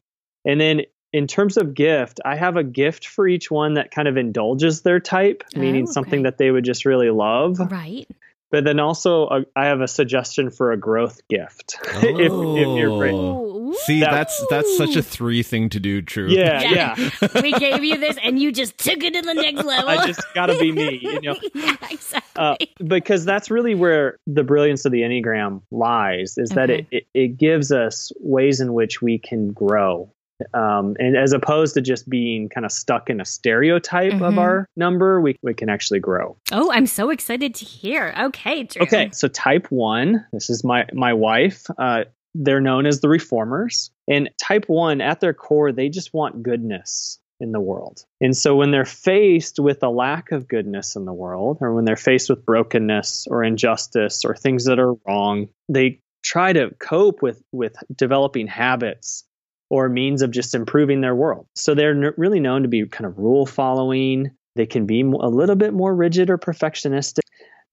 And 0.45 0.61
then 0.61 0.83
in 1.13 1.27
terms 1.27 1.57
of 1.57 1.73
gift, 1.73 2.19
I 2.25 2.35
have 2.35 2.57
a 2.57 2.63
gift 2.63 3.07
for 3.07 3.27
each 3.27 3.49
one 3.49 3.75
that 3.75 3.91
kind 3.91 4.07
of 4.07 4.17
indulges 4.17 4.81
their 4.81 4.99
type, 4.99 5.43
meaning 5.55 5.85
Oh, 5.87 5.91
something 5.91 6.23
that 6.23 6.37
they 6.37 6.51
would 6.51 6.65
just 6.65 6.85
really 6.85 7.09
love. 7.09 7.59
right. 7.71 8.07
But 8.49 8.63
then 8.63 8.79
also, 8.79 9.25
uh, 9.25 9.41
I 9.57 9.65
have 9.65 9.81
a 9.81 9.89
suggestion 9.89 10.51
for 10.51 10.71
a 10.71 10.77
growth 10.77 11.19
gift. 11.27 11.75
if, 11.95 12.31
if 12.31 12.77
you're 12.77 12.97
great. 12.97 13.77
See, 13.79 13.99
That- 13.99 14.11
that's 14.11 14.45
that's 14.49 14.77
such 14.77 14.95
a 14.95 15.03
three 15.03 15.43
thing 15.43 15.67
to 15.71 15.81
do. 15.81 16.01
True. 16.01 16.27
Yeah, 16.29 16.61
Yeah. 16.61 16.95
yeah. 17.21 17.27
we 17.41 17.51
gave 17.51 17.83
you 17.83 17.97
this 17.97 18.17
and 18.23 18.41
you 18.41 18.53
just 18.53 18.77
took 18.77 19.03
it 19.03 19.13
to 19.15 19.21
the 19.21 19.33
next 19.33 19.63
level. 19.65 19.89
I 19.89 20.07
just 20.07 20.21
got 20.33 20.45
to 20.45 20.57
be 20.57 20.71
me, 20.71 20.97
you 21.01 21.19
know. 21.19 21.35
yeah, 21.53 21.75
exactly. 21.91 22.21
Uh, 22.37 22.55
because 22.85 23.25
that's 23.25 23.51
really 23.51 23.75
where 23.75 24.17
the 24.27 24.43
brilliance 24.45 24.85
of 24.85 24.93
the 24.93 25.01
Enneagram 25.01 25.61
lies 25.69 26.37
is 26.37 26.51
that 26.51 26.69
it, 26.69 26.87
it, 26.89 27.07
it 27.13 27.27
gives 27.37 27.73
us 27.73 28.13
ways 28.21 28.61
in 28.61 28.73
which 28.73 29.01
we 29.01 29.17
can 29.19 29.51
grow. 29.51 30.09
Um, 30.53 30.95
and 30.99 31.17
as 31.17 31.33
opposed 31.33 31.73
to 31.75 31.81
just 31.81 32.07
being 32.09 32.49
kind 32.49 32.65
of 32.65 32.71
stuck 32.71 33.09
in 33.09 33.19
a 33.19 33.25
stereotype 33.25 34.13
of 34.13 34.33
Mhm. 34.33 34.37
our 34.37 34.69
number, 34.75 35.19
we, 35.19 35.35
we 35.41 35.53
can 35.53 35.69
actually 35.69 35.99
grow. 35.99 36.37
oh, 36.51 36.71
I'm 36.71 36.85
so 36.85 37.09
excited 37.09 37.55
to 37.55 37.65
hear. 37.65 38.13
Okay, 38.19 38.63
Drew. 38.63 38.83
Okay, 38.83 39.09
so 39.11 39.27
type 39.27 39.67
one, 39.71 40.25
this 40.31 40.49
is 40.49 40.63
my, 40.63 40.85
my 40.93 41.13
wife. 41.13 41.65
Uh, 41.77 42.03
they're 42.35 42.61
known 42.61 42.85
as 42.85 42.99
the 43.01 43.09
reformers. 43.09 43.89
And 44.07 44.29
type 44.41 44.65
one, 44.67 45.01
at 45.01 45.19
their 45.19 45.33
core, 45.33 45.71
they 45.71 45.89
just 45.89 46.13
want 46.13 46.43
goodness 46.43 47.19
in 47.39 47.51
the 47.51 47.59
world. 47.59 48.03
And 48.21 48.35
so 48.35 48.55
when 48.55 48.71
they're 48.71 48.85
faced 48.85 49.59
with 49.59 49.81
a 49.83 49.89
lack 49.89 50.31
of 50.31 50.47
goodness 50.47 50.95
in 50.95 51.05
the 51.05 51.13
world, 51.13 51.57
or 51.61 51.73
when 51.73 51.85
they're 51.85 51.95
faced 51.95 52.29
with 52.29 52.45
brokenness 52.45 53.27
or 53.29 53.43
injustice 53.43 54.23
or 54.25 54.35
things 54.35 54.65
that 54.65 54.79
are 54.79 54.93
wrong, 55.07 55.47
they 55.69 55.99
try 56.23 56.51
to 56.53 56.71
cope 56.79 57.21
with, 57.21 57.41
with 57.51 57.75
developing 57.95 58.47
habits 58.47 59.23
or 59.69 59.89
means 59.89 60.21
of 60.21 60.31
just 60.31 60.55
improving 60.55 61.01
their 61.01 61.15
world. 61.15 61.47
So 61.55 61.75
they're 61.75 62.13
really 62.17 62.39
known 62.39 62.63
to 62.63 62.67
be 62.67 62.85
kind 62.87 63.05
of 63.05 63.17
rule 63.17 63.45
following. 63.45 64.31
They 64.55 64.65
can 64.65 64.85
be 64.85 65.01
a 65.01 65.05
little 65.05 65.55
bit 65.55 65.73
more 65.73 65.93
rigid 65.95 66.29
or 66.29 66.37
perfectionistic. 66.37 67.19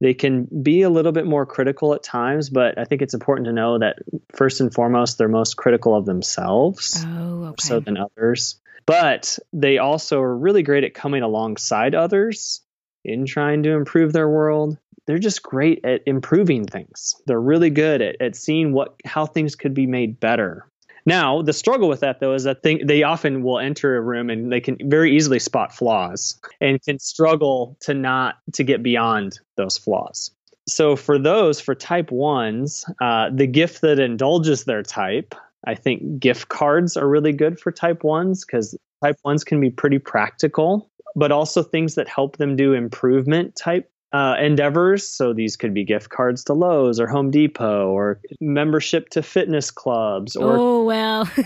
They 0.00 0.14
can 0.14 0.48
be 0.62 0.82
a 0.82 0.90
little 0.90 1.12
bit 1.12 1.24
more 1.24 1.46
critical 1.46 1.94
at 1.94 2.02
times, 2.02 2.50
but 2.50 2.76
I 2.78 2.84
think 2.84 3.00
it's 3.00 3.14
important 3.14 3.46
to 3.46 3.52
know 3.52 3.78
that 3.78 3.96
first 4.34 4.60
and 4.60 4.74
foremost, 4.74 5.18
they're 5.18 5.28
most 5.28 5.56
critical 5.56 5.94
of 5.94 6.04
themselves 6.04 7.04
Oh, 7.06 7.44
okay. 7.44 7.54
so 7.60 7.80
than 7.80 7.96
others. 7.96 8.60
But 8.86 9.38
they 9.52 9.78
also 9.78 10.20
are 10.20 10.36
really 10.36 10.62
great 10.62 10.84
at 10.84 10.94
coming 10.94 11.22
alongside 11.22 11.94
others 11.94 12.60
in 13.04 13.24
trying 13.24 13.62
to 13.62 13.70
improve 13.70 14.12
their 14.12 14.28
world. 14.28 14.76
They're 15.06 15.18
just 15.18 15.42
great 15.42 15.84
at 15.84 16.02
improving 16.06 16.66
things. 16.66 17.14
They're 17.26 17.40
really 17.40 17.70
good 17.70 18.02
at, 18.02 18.20
at 18.20 18.36
seeing 18.36 18.72
what 18.72 18.94
how 19.04 19.26
things 19.26 19.54
could 19.54 19.74
be 19.74 19.86
made 19.86 20.18
better. 20.20 20.66
Now, 21.06 21.42
the 21.42 21.52
struggle 21.52 21.88
with 21.88 22.00
that 22.00 22.20
though 22.20 22.34
is 22.34 22.44
that 22.44 22.62
they, 22.62 22.76
they 22.78 23.02
often 23.02 23.42
will 23.42 23.58
enter 23.58 23.96
a 23.96 24.00
room 24.00 24.30
and 24.30 24.50
they 24.50 24.60
can 24.60 24.76
very 24.88 25.14
easily 25.14 25.38
spot 25.38 25.74
flaws 25.74 26.38
and 26.60 26.82
can 26.82 26.98
struggle 26.98 27.76
to 27.80 27.94
not 27.94 28.36
to 28.54 28.64
get 28.64 28.82
beyond 28.82 29.38
those 29.56 29.76
flaws. 29.76 30.30
So 30.66 30.96
for 30.96 31.18
those, 31.18 31.60
for 31.60 31.74
type 31.74 32.10
ones, 32.10 32.86
uh, 33.00 33.28
the 33.30 33.46
gift 33.46 33.82
that 33.82 33.98
indulges 33.98 34.64
their 34.64 34.82
type, 34.82 35.34
I 35.66 35.74
think 35.74 36.18
gift 36.18 36.48
cards 36.48 36.96
are 36.96 37.08
really 37.08 37.32
good 37.32 37.60
for 37.60 37.70
type 37.70 38.02
ones 38.02 38.44
because 38.44 38.76
type 39.02 39.18
ones 39.24 39.44
can 39.44 39.60
be 39.60 39.70
pretty 39.70 39.98
practical, 39.98 40.90
but 41.14 41.32
also 41.32 41.62
things 41.62 41.96
that 41.96 42.08
help 42.08 42.38
them 42.38 42.56
do 42.56 42.72
improvement 42.72 43.56
type 43.56 43.90
uh, 44.14 44.36
endeavors. 44.40 45.06
So 45.08 45.32
these 45.32 45.56
could 45.56 45.74
be 45.74 45.82
gift 45.84 46.08
cards 46.08 46.44
to 46.44 46.52
Lowe's 46.54 47.00
or 47.00 47.08
Home 47.08 47.32
Depot 47.32 47.88
or 47.88 48.20
membership 48.40 49.08
to 49.10 49.22
fitness 49.22 49.72
clubs 49.72 50.36
or 50.36 50.56
oh 50.56 50.84
well, 50.84 51.28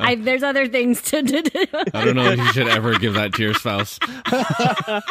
I, 0.00 0.16
there's 0.18 0.42
other 0.42 0.66
things 0.68 1.02
to 1.02 1.20
do. 1.22 1.42
I 1.92 2.04
don't 2.04 2.16
know 2.16 2.30
if 2.30 2.38
you 2.38 2.52
should 2.52 2.68
ever 2.68 2.98
give 2.98 3.14
that 3.14 3.34
to 3.34 3.42
your 3.42 3.52
spouse. 3.54 3.98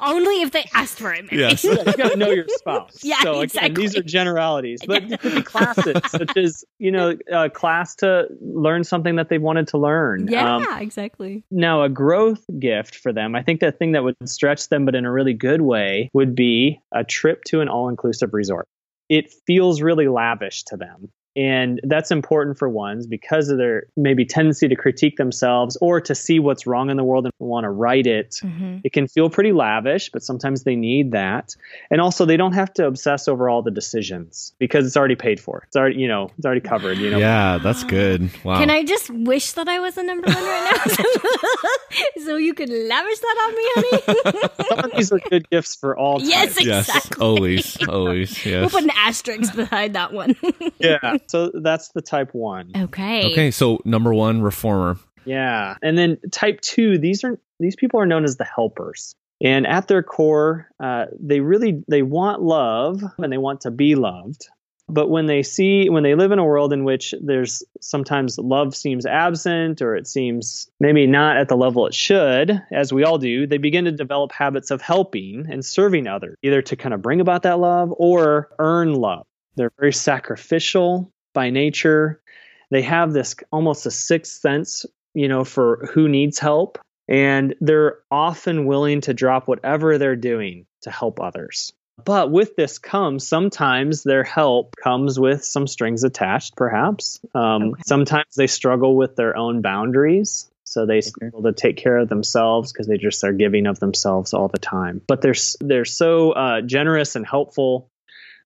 Only 0.00 0.42
if 0.42 0.52
they 0.52 0.68
asked 0.74 0.98
for 0.98 1.12
it. 1.14 1.24
maybe. 1.24 1.38
Yes. 1.38 1.64
Yeah, 1.64 1.72
you 1.86 1.92
got 1.96 2.12
to 2.12 2.16
know 2.16 2.30
your 2.30 2.44
spouse. 2.48 2.98
Yeah, 3.04 3.20
so 3.22 3.40
again, 3.40 3.74
these 3.74 3.96
are 3.96 4.02
generalities, 4.02 4.80
but 4.86 5.02
it 5.04 5.20
could 5.20 5.34
be 5.34 5.42
classes, 5.42 5.96
such 6.08 6.36
as 6.36 6.64
you 6.78 6.90
know, 6.90 7.16
a 7.32 7.48
class 7.50 7.94
to 7.96 8.26
learn 8.40 8.84
something 8.84 9.16
that 9.16 9.28
they 9.28 9.38
wanted 9.38 9.68
to 9.68 9.78
learn. 9.78 10.28
Yeah, 10.28 10.56
Um, 10.56 10.66
exactly. 10.80 11.44
now, 11.50 11.82
a 11.82 11.88
growth 11.88 12.44
gift 12.58 12.96
for 12.96 13.12
them, 13.12 13.34
I 13.34 13.42
think 13.42 13.60
the 13.60 13.72
thing 13.72 13.92
that 13.92 14.04
would 14.04 14.16
stretch 14.28 14.68
them, 14.68 14.84
but 14.84 14.94
in 14.94 15.04
a 15.04 15.12
really 15.14 15.34
good 15.34 15.60
way, 15.60 16.10
would 16.12 16.34
be 16.34 16.80
a 16.92 17.04
trip 17.04 17.42
to 17.46 17.60
an 17.60 17.68
all-inclusive 17.68 18.34
resort. 18.34 18.66
It 19.08 19.32
feels 19.46 19.80
really 19.80 20.08
lavish 20.08 20.64
to 20.64 20.76
them. 20.76 21.10
And 21.36 21.80
that's 21.82 22.10
important 22.10 22.58
for 22.58 22.68
ones 22.68 23.06
because 23.06 23.48
of 23.48 23.58
their 23.58 23.86
maybe 23.96 24.24
tendency 24.24 24.68
to 24.68 24.76
critique 24.76 25.16
themselves 25.16 25.76
or 25.80 26.00
to 26.00 26.14
see 26.14 26.38
what's 26.38 26.66
wrong 26.66 26.90
in 26.90 26.96
the 26.96 27.04
world 27.04 27.24
and 27.24 27.32
want 27.38 27.64
to 27.64 27.70
right 27.70 28.06
it. 28.06 28.38
Mm-hmm. 28.42 28.78
It 28.84 28.92
can 28.92 29.08
feel 29.08 29.28
pretty 29.30 29.52
lavish, 29.52 30.10
but 30.10 30.22
sometimes 30.22 30.62
they 30.62 30.76
need 30.76 31.12
that. 31.12 31.56
And 31.90 32.00
also, 32.00 32.24
they 32.24 32.36
don't 32.36 32.52
have 32.52 32.72
to 32.74 32.86
obsess 32.86 33.26
over 33.26 33.48
all 33.48 33.62
the 33.62 33.70
decisions 33.72 34.52
because 34.58 34.86
it's 34.86 34.96
already 34.96 35.16
paid 35.16 35.40
for. 35.40 35.64
It's 35.66 35.76
already, 35.76 35.96
you 35.96 36.08
know, 36.08 36.30
it's 36.36 36.46
already 36.46 36.60
covered. 36.60 36.98
You 36.98 37.10
know, 37.10 37.18
Yeah, 37.18 37.58
that's 37.58 37.82
good. 37.84 38.30
Wow. 38.44 38.58
Can 38.58 38.70
I 38.70 38.84
just 38.84 39.10
wish 39.10 39.52
that 39.52 39.68
I 39.68 39.80
was 39.80 39.96
a 39.96 40.02
number 40.02 40.26
one 40.28 40.36
right 40.36 40.80
now? 40.86 42.24
so 42.24 42.36
you 42.36 42.54
could 42.54 42.68
lavish 42.68 43.18
that 43.18 43.36
on 43.44 43.54
me, 43.56 43.70
honey? 43.74 44.48
some 44.68 44.78
of 44.90 44.96
these 44.96 45.12
are 45.12 45.18
good 45.18 45.48
gifts 45.50 45.74
for 45.74 45.96
all. 45.96 46.20
Yes, 46.22 46.54
types. 46.54 46.66
Yes, 46.66 46.88
Exactly. 46.88 47.24
always, 47.26 47.88
always. 47.88 48.44
We'll 48.44 48.70
put 48.70 48.84
an 48.84 48.90
asterisk 48.96 49.54
behind 49.54 49.94
that 49.94 50.12
one. 50.12 50.36
yeah. 50.78 51.16
So 51.26 51.50
that's 51.54 51.88
the 51.90 52.02
type 52.02 52.34
one. 52.34 52.72
okay. 52.76 53.30
Okay, 53.32 53.50
so 53.50 53.80
number 53.84 54.12
one, 54.14 54.42
reformer. 54.42 54.98
Yeah. 55.24 55.76
And 55.82 55.96
then 55.96 56.18
type 56.30 56.60
two, 56.60 56.98
these 56.98 57.24
are 57.24 57.38
these 57.60 57.76
people 57.76 58.00
are 58.00 58.06
known 58.06 58.24
as 58.24 58.36
the 58.36 58.44
helpers. 58.44 59.14
And 59.42 59.66
at 59.66 59.88
their 59.88 60.02
core, 60.02 60.68
uh, 60.82 61.06
they 61.18 61.40
really 61.40 61.82
they 61.88 62.02
want 62.02 62.42
love 62.42 63.02
and 63.18 63.32
they 63.32 63.38
want 63.38 63.62
to 63.62 63.70
be 63.70 63.94
loved. 63.94 64.48
But 64.86 65.08
when 65.08 65.26
they 65.26 65.42
see 65.42 65.88
when 65.88 66.02
they 66.02 66.14
live 66.14 66.30
in 66.30 66.38
a 66.38 66.44
world 66.44 66.72
in 66.72 66.84
which 66.84 67.14
there's 67.20 67.62
sometimes 67.80 68.38
love 68.38 68.76
seems 68.76 69.06
absent 69.06 69.80
or 69.80 69.96
it 69.96 70.06
seems 70.06 70.68
maybe 70.78 71.06
not 71.06 71.38
at 71.38 71.48
the 71.48 71.56
level 71.56 71.86
it 71.86 71.94
should, 71.94 72.60
as 72.70 72.92
we 72.92 73.02
all 73.02 73.16
do, 73.16 73.46
they 73.46 73.56
begin 73.56 73.86
to 73.86 73.92
develop 73.92 74.30
habits 74.30 74.70
of 74.70 74.82
helping 74.82 75.46
and 75.50 75.64
serving 75.64 76.06
others, 76.06 76.36
either 76.42 76.60
to 76.62 76.76
kind 76.76 76.92
of 76.94 77.00
bring 77.00 77.20
about 77.20 77.42
that 77.44 77.58
love 77.58 77.94
or 77.96 78.50
earn 78.58 78.92
love. 78.94 79.26
They're 79.56 79.72
very 79.78 79.92
sacrificial 79.92 81.13
by 81.34 81.50
nature. 81.50 82.22
They 82.70 82.82
have 82.82 83.12
this 83.12 83.36
almost 83.52 83.84
a 83.84 83.90
sixth 83.90 84.40
sense, 84.40 84.86
you 85.12 85.28
know, 85.28 85.44
for 85.44 85.90
who 85.92 86.08
needs 86.08 86.38
help. 86.38 86.78
And 87.06 87.54
they're 87.60 87.98
often 88.10 88.64
willing 88.64 89.02
to 89.02 89.12
drop 89.12 89.46
whatever 89.46 89.98
they're 89.98 90.16
doing 90.16 90.64
to 90.82 90.90
help 90.90 91.20
others. 91.20 91.74
But 92.02 92.30
with 92.30 92.56
this 92.56 92.78
comes 92.78 93.28
sometimes 93.28 94.02
their 94.02 94.24
help 94.24 94.74
comes 94.82 95.20
with 95.20 95.44
some 95.44 95.66
strings 95.66 96.02
attached, 96.02 96.56
perhaps. 96.56 97.20
Um, 97.34 97.62
Okay. 97.62 97.82
Sometimes 97.86 98.34
they 98.36 98.46
struggle 98.46 98.96
with 98.96 99.16
their 99.16 99.36
own 99.36 99.60
boundaries. 99.60 100.50
So 100.64 100.86
they 100.86 101.02
struggle 101.02 101.42
to 101.42 101.52
take 101.52 101.76
care 101.76 101.98
of 101.98 102.08
themselves 102.08 102.72
because 102.72 102.86
they 102.88 102.96
just 102.96 103.22
are 103.22 103.32
giving 103.32 103.66
of 103.66 103.78
themselves 103.78 104.32
all 104.34 104.48
the 104.48 104.58
time. 104.58 105.02
But 105.06 105.20
they're 105.20 105.34
they're 105.60 105.84
so 105.84 106.32
uh, 106.32 106.60
generous 106.62 107.14
and 107.16 107.26
helpful. 107.26 107.90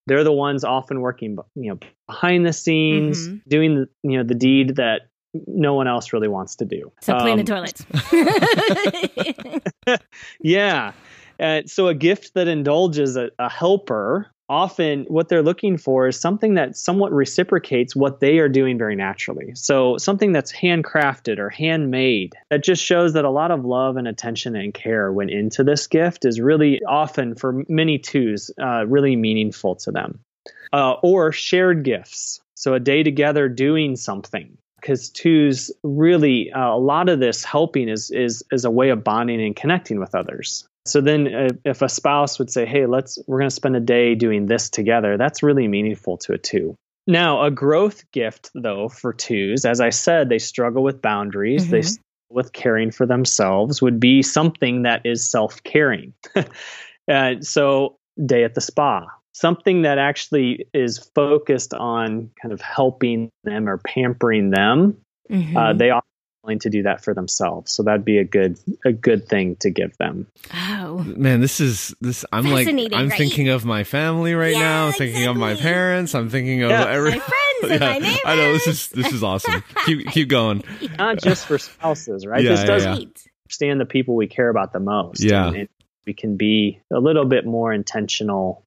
They're 0.09 0.25
the 0.25 0.33
ones 0.33 0.65
often 0.65 1.01
working, 1.01 1.37
you 1.55 1.71
know, 1.71 1.79
behind 2.09 2.45
the 2.47 2.53
scenes, 2.53 3.29
Mhm. 3.29 3.41
doing 3.47 3.75
the 3.77 3.89
you 4.03 4.17
know 4.19 4.25
the 4.25 4.35
deed 4.35 4.77
that 4.77 5.03
no 5.47 5.75
one 5.75 5.87
else 5.87 6.13
really 6.13 6.29
wants 6.29 6.57
to 6.57 6.65
do. 6.65 6.91
So 7.03 7.17
clean 7.19 7.39
Um, 7.39 7.45
the 7.45 7.53
toilets. 7.53 7.85
yeah. 10.41 10.93
Uh, 11.41 11.63
so 11.67 11.87
a 11.89 11.95
gift 11.95 12.35
that 12.35 12.49
indulges 12.49 13.17
a, 13.17 13.31
a 13.39 13.49
helper, 13.49 14.27
often 14.49 15.05
what 15.09 15.29
they're 15.29 15.43
looking 15.43 15.77
for 15.77 16.09
is 16.09 16.21
something 16.21 16.55
that 16.55 16.77
somewhat 16.77 17.13
reciprocates 17.13 17.95
what 17.95 18.21
they 18.21 18.39
are 18.39 18.49
doing 18.49 18.79
very 18.79 18.97
naturally. 18.97 19.53
So 19.55 19.97
something 19.99 20.33
that's 20.33 20.53
handcrafted 20.53 21.39
or 21.39 21.51
handmade 21.51 22.35
that 22.51 22.65
just 22.65 22.83
shows 22.83 23.13
that 23.13 23.25
a 23.25 23.31
lot 23.31 23.51
of 23.51 23.65
love 23.65 23.97
and 23.97 24.09
attention 24.09 24.57
and 24.57 24.73
care 24.73 25.13
went 25.13 25.31
into 25.31 25.65
this 25.65 25.87
gift 25.87 26.25
is 26.25 26.41
really 26.41 26.81
often 26.85 27.35
for 27.35 27.65
many 27.69 27.99
twos 27.99 28.51
uh, 28.61 28.87
really 28.87 29.17
meaningful 29.17 29.77
to 29.77 29.91
them. 29.91 30.21
Uh, 30.73 30.95
or 31.03 31.33
shared 31.33 31.83
gifts. 31.83 32.41
So 32.55 32.75
a 32.75 32.81
day 32.81 33.03
together 33.03 33.49
doing 33.49 33.97
something 33.97 34.59
because 34.81 35.11
twos 35.11 35.71
really 35.83 36.53
uh, 36.53 36.71
a 36.71 36.79
lot 36.79 37.09
of 37.09 37.21
this 37.21 37.45
helping 37.45 37.89
is 37.89 38.11
is 38.11 38.43
is 38.53 38.65
a 38.65 38.71
way 38.71 38.91
of 38.91 39.03
bonding 39.05 39.41
and 39.41 39.57
connecting 39.57 39.99
with 39.99 40.15
others 40.15 40.69
so 40.89 41.01
then 41.01 41.33
uh, 41.35 41.49
if 41.65 41.83
a 41.83 41.89
spouse 41.89 42.39
would 42.39 42.51
say 42.51 42.65
hey 42.67 42.87
let's 42.87 43.19
we're 43.27 43.39
going 43.39 43.49
to 43.49 43.55
spend 43.55 43.77
a 43.77 43.81
day 43.81 44.15
doing 44.15 44.47
this 44.47 44.71
together 44.71 45.17
that's 45.17 45.43
really 45.43 45.69
meaningful 45.69 46.17
to 46.17 46.33
a 46.33 46.39
two 46.39 46.75
now 47.07 47.43
a 47.43 47.51
growth 47.51 48.11
gift 48.13 48.51
though 48.55 48.89
for 48.89 49.13
twos 49.13 49.65
as 49.65 49.81
i 49.81 49.91
said 49.91 50.29
they 50.29 50.39
struggle 50.39 50.83
with 50.83 51.01
boundaries 51.03 51.69
they 51.71 51.81
Mhm. 51.81 51.85
struggle 51.85 52.05
with 52.31 52.53
caring 52.53 52.91
for 52.91 53.07
themselves 53.07 53.81
would 53.81 53.99
be 53.99 54.23
something 54.23 54.83
that 54.83 55.01
is 55.07 55.31
self-caring 55.31 56.13
uh, 57.11 57.35
so 57.41 57.97
day 58.27 58.45
at 58.45 58.55
the 58.55 58.61
spa 58.61 59.07
something 59.33 59.83
that 59.83 59.99
actually 59.99 60.67
is 60.75 60.99
focused 61.15 61.73
on 61.73 62.31
kind 62.43 62.53
of 62.53 62.61
helping 62.61 63.31
them 63.45 63.69
or 63.69 63.79
pampering 63.79 64.51
them 64.51 64.97
Mhm. 65.31 65.57
uh, 65.57 65.73
they 65.75 65.91
are 65.91 66.03
willing 66.49 66.59
to 66.61 66.71
do 66.71 66.83
that 66.83 67.05
for 67.05 67.13
themselves 67.15 67.71
so 67.73 67.83
that'd 67.83 68.05
be 68.05 68.17
a 68.19 68.25
good 68.25 68.59
a 68.87 68.93
good 68.93 69.29
thing 69.29 69.55
to 69.57 69.69
give 69.71 69.95
them 69.99 70.27
oh. 70.55 70.99
Man, 71.05 71.41
this 71.41 71.61
is 71.61 71.95
this. 72.01 72.25
I'm 72.33 72.47
like, 72.47 72.67
I'm 72.69 73.09
right? 73.09 73.13
thinking 73.19 73.49
of 73.51 73.65
my 73.65 73.85
family 73.85 74.35
right 74.35 74.53
Yeah, 74.53 74.61
now. 74.61 74.87
I'm 74.87 74.93
thinking 74.95 75.27
of 75.27 75.37
my 75.37 75.55
parents. 75.55 76.15
I'm 76.15 76.29
thinking 76.31 76.63
of 76.63 76.71
Yeah. 76.71 76.87
every. 76.89 77.11
My 77.11 77.19
friends 77.19 77.73
and 77.73 77.81
my 77.81 77.99
neighbors. 77.99 78.21
I 78.25 78.35
know 78.37 78.53
this 78.53 78.67
is 78.67 78.89
this 78.89 79.13
is 79.13 79.23
awesome. 79.23 79.63
keep 79.85 80.07
keep 80.09 80.29
going. 80.29 80.63
not 80.99 81.19
just 81.21 81.47
for 81.47 81.59
spouses 81.59 82.27
right 82.27 82.43
Yeah, 82.43 82.51
this 82.51 82.61
yeah, 82.61 82.67
does 82.67 82.85
yeah. 82.85 82.93
Understand 83.47 83.81
the 83.81 83.87
people 83.87 84.17
we 84.17 84.27
care 84.29 84.49
about 84.49 84.73
the 84.73 84.81
most 84.81 85.23
Yeah. 85.23 85.49
and, 85.49 85.57
and 85.57 85.69
we 86.07 86.15
can 86.15 86.37
be 86.37 86.81
a 86.93 86.99
little 87.01 87.25
bit 87.27 87.45
more 87.47 87.73
intentional 87.73 88.65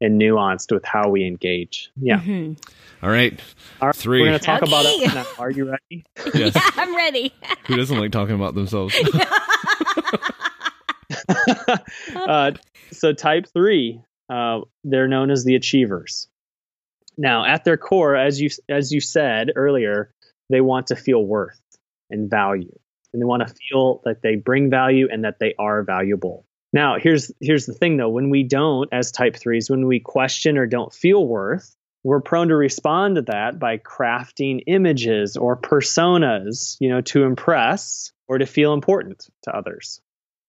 and 0.00 0.20
nuanced 0.20 0.72
with 0.72 0.84
how 0.84 1.08
we 1.08 1.26
engage 1.26 1.90
yeah 2.00 2.20
Mhm. 2.20 2.56
All 3.02 3.08
right, 3.08 3.40
All 3.80 3.88
right, 3.88 3.96
Three. 3.96 4.20
we're 4.20 4.26
going 4.26 4.38
to 4.38 4.44
talk 4.44 4.60
about 4.60 4.84
it 4.84 5.14
now. 5.14 5.24
are 5.38 5.50
you 5.50 5.70
ready 5.70 6.04
yes. 6.34 6.52
Yeah, 6.54 6.60
I'm 6.76 6.94
ready. 6.94 7.32
Who 7.66 7.76
doesn't 7.76 7.98
like 7.98 8.12
talking 8.12 8.34
about 8.34 8.54
themselves? 8.54 8.94
uh, 12.16 12.52
so 12.92 13.12
type 13.12 13.46
three, 13.52 14.00
uh, 14.28 14.60
they're 14.84 15.08
known 15.08 15.30
as 15.30 15.44
the 15.44 15.54
achievers. 15.54 16.28
Now, 17.16 17.44
at 17.44 17.64
their 17.64 17.76
core, 17.76 18.16
as 18.16 18.40
you 18.40 18.50
as 18.68 18.92
you 18.92 19.00
said 19.00 19.50
earlier, 19.56 20.12
they 20.48 20.60
want 20.60 20.88
to 20.88 20.96
feel 20.96 21.24
worth 21.24 21.60
and 22.10 22.30
value, 22.30 22.76
and 23.12 23.20
they 23.20 23.26
want 23.26 23.46
to 23.46 23.54
feel 23.68 24.00
that 24.04 24.22
they 24.22 24.36
bring 24.36 24.70
value 24.70 25.08
and 25.10 25.24
that 25.24 25.38
they 25.38 25.54
are 25.58 25.82
valuable. 25.82 26.46
Now, 26.72 26.98
here's 26.98 27.32
here's 27.40 27.66
the 27.66 27.74
thing 27.74 27.96
though: 27.96 28.08
when 28.08 28.30
we 28.30 28.44
don't, 28.44 28.88
as 28.92 29.10
type 29.10 29.36
threes, 29.36 29.70
when 29.70 29.86
we 29.86 30.00
question 30.00 30.56
or 30.56 30.66
don't 30.66 30.92
feel 30.92 31.26
worth, 31.26 31.74
we're 32.04 32.20
prone 32.20 32.48
to 32.48 32.56
respond 32.56 33.16
to 33.16 33.22
that 33.22 33.58
by 33.58 33.78
crafting 33.78 34.62
images 34.66 35.36
or 35.36 35.56
personas, 35.56 36.76
you 36.80 36.88
know, 36.88 37.00
to 37.02 37.24
impress 37.24 38.12
or 38.28 38.38
to 38.38 38.46
feel 38.46 38.72
important 38.72 39.26
to 39.42 39.54
others. 39.54 40.00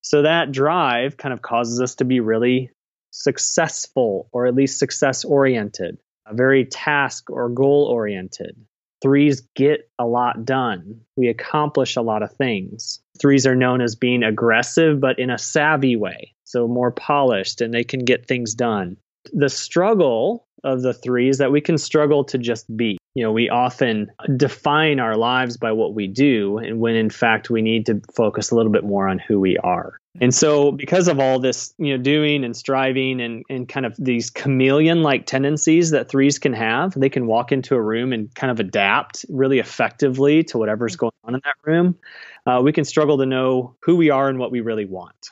So 0.01 0.21
that 0.23 0.51
drive 0.51 1.17
kind 1.17 1.33
of 1.33 1.41
causes 1.41 1.81
us 1.81 1.95
to 1.95 2.05
be 2.05 2.19
really 2.19 2.71
successful 3.11 4.29
or 4.31 4.47
at 4.47 4.55
least 4.55 4.79
success 4.79 5.25
oriented, 5.25 5.97
a 6.25 6.33
very 6.33 6.65
task 6.65 7.29
or 7.29 7.49
goal 7.49 7.85
oriented. 7.85 8.55
Threes 9.01 9.41
get 9.55 9.89
a 9.97 10.05
lot 10.05 10.45
done. 10.45 11.01
We 11.15 11.27
accomplish 11.27 11.95
a 11.95 12.01
lot 12.01 12.23
of 12.23 12.33
things. 12.33 12.99
Threes 13.19 13.47
are 13.47 13.55
known 13.55 13.81
as 13.81 13.95
being 13.95 14.23
aggressive, 14.23 14.99
but 14.99 15.19
in 15.19 15.29
a 15.29 15.37
savvy 15.37 15.95
way. 15.95 16.33
So 16.43 16.67
more 16.67 16.91
polished 16.91 17.61
and 17.61 17.73
they 17.73 17.83
can 17.83 18.01
get 18.01 18.27
things 18.27 18.53
done. 18.53 18.97
The 19.33 19.49
struggle 19.49 20.45
of 20.63 20.81
the 20.81 20.93
three 20.93 21.29
is 21.29 21.39
that 21.39 21.51
we 21.51 21.61
can 21.61 21.77
struggle 21.77 22.25
to 22.25 22.37
just 22.37 22.75
be. 22.75 22.97
You 23.15 23.23
know, 23.23 23.31
we 23.31 23.49
often 23.49 24.11
define 24.37 24.99
our 24.99 25.17
lives 25.17 25.57
by 25.57 25.71
what 25.73 25.93
we 25.93 26.07
do, 26.07 26.57
and 26.59 26.79
when 26.79 26.95
in 26.95 27.09
fact 27.09 27.49
we 27.49 27.61
need 27.61 27.87
to 27.87 28.01
focus 28.15 28.51
a 28.51 28.55
little 28.55 28.71
bit 28.71 28.83
more 28.83 29.07
on 29.07 29.19
who 29.19 29.39
we 29.39 29.57
are. 29.57 29.97
And 30.19 30.35
so, 30.35 30.73
because 30.73 31.07
of 31.07 31.19
all 31.19 31.39
this, 31.39 31.73
you 31.77 31.95
know, 31.95 32.03
doing 32.03 32.43
and 32.43 32.55
striving 32.55 33.21
and, 33.21 33.45
and 33.49 33.69
kind 33.69 33.85
of 33.85 33.95
these 33.97 34.29
chameleon 34.29 35.03
like 35.03 35.25
tendencies 35.25 35.91
that 35.91 36.09
threes 36.09 36.37
can 36.37 36.51
have, 36.51 36.93
they 36.99 37.09
can 37.09 37.27
walk 37.27 37.53
into 37.53 37.75
a 37.75 37.81
room 37.81 38.11
and 38.11 38.33
kind 38.35 38.51
of 38.51 38.59
adapt 38.59 39.25
really 39.29 39.59
effectively 39.59 40.43
to 40.43 40.57
whatever's 40.57 40.97
going 40.97 41.13
on 41.23 41.35
in 41.35 41.41
that 41.45 41.55
room. 41.63 41.97
Uh, 42.45 42.59
we 42.61 42.73
can 42.73 42.83
struggle 42.83 43.17
to 43.19 43.25
know 43.25 43.75
who 43.81 43.95
we 43.95 44.09
are 44.09 44.27
and 44.27 44.37
what 44.37 44.51
we 44.51 44.59
really 44.59 44.85
want. 44.85 45.29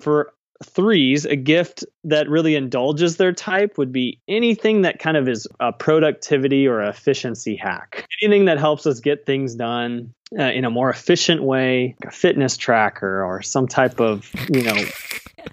For 0.00 0.32
threes, 0.62 1.24
a 1.24 1.36
gift 1.36 1.84
that 2.04 2.28
really 2.28 2.54
indulges 2.54 3.16
their 3.16 3.32
type 3.32 3.78
would 3.78 3.92
be 3.92 4.20
anything 4.28 4.82
that 4.82 4.98
kind 4.98 5.16
of 5.16 5.28
is 5.28 5.46
a 5.60 5.72
productivity 5.72 6.66
or 6.66 6.82
efficiency 6.82 7.56
hack. 7.56 8.06
Anything 8.22 8.46
that 8.46 8.58
helps 8.58 8.86
us 8.86 9.00
get 9.00 9.26
things 9.26 9.54
done 9.54 10.14
uh, 10.38 10.44
in 10.44 10.64
a 10.64 10.70
more 10.70 10.90
efficient 10.90 11.42
way, 11.42 11.96
like 12.02 12.12
a 12.12 12.16
fitness 12.16 12.56
tracker 12.56 13.24
or 13.24 13.42
some 13.42 13.68
type 13.68 14.00
of, 14.00 14.30
you 14.50 14.62
know, 14.62 14.84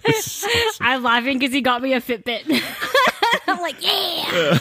I'm 0.81 1.03
laughing 1.03 1.39
because 1.39 1.53
he 1.53 1.61
got 1.61 1.81
me 1.81 1.93
a 1.93 2.01
Fitbit. 2.01 2.43
I'm 3.47 3.61
like, 3.61 3.83
yeah. 3.83 4.59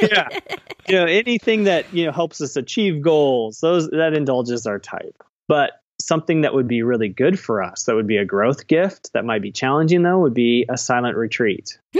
yeah, 0.02 0.28
you 0.88 0.94
know, 0.94 1.04
anything 1.04 1.64
that 1.64 1.92
you 1.92 2.06
know 2.06 2.12
helps 2.12 2.40
us 2.40 2.56
achieve 2.56 3.02
goals. 3.02 3.60
Those 3.60 3.88
that 3.90 4.14
indulges 4.14 4.66
our 4.66 4.78
type, 4.78 5.22
but 5.48 5.72
something 6.06 6.42
that 6.42 6.54
would 6.54 6.68
be 6.68 6.82
really 6.82 7.08
good 7.08 7.38
for 7.38 7.62
us 7.62 7.84
that 7.84 7.94
would 7.94 8.06
be 8.06 8.16
a 8.16 8.24
growth 8.24 8.66
gift 8.66 9.12
that 9.12 9.24
might 9.24 9.42
be 9.42 9.50
challenging 9.52 10.02
though 10.02 10.18
would 10.20 10.34
be 10.34 10.64
a 10.68 10.76
silent 10.76 11.16
retreat 11.16 11.78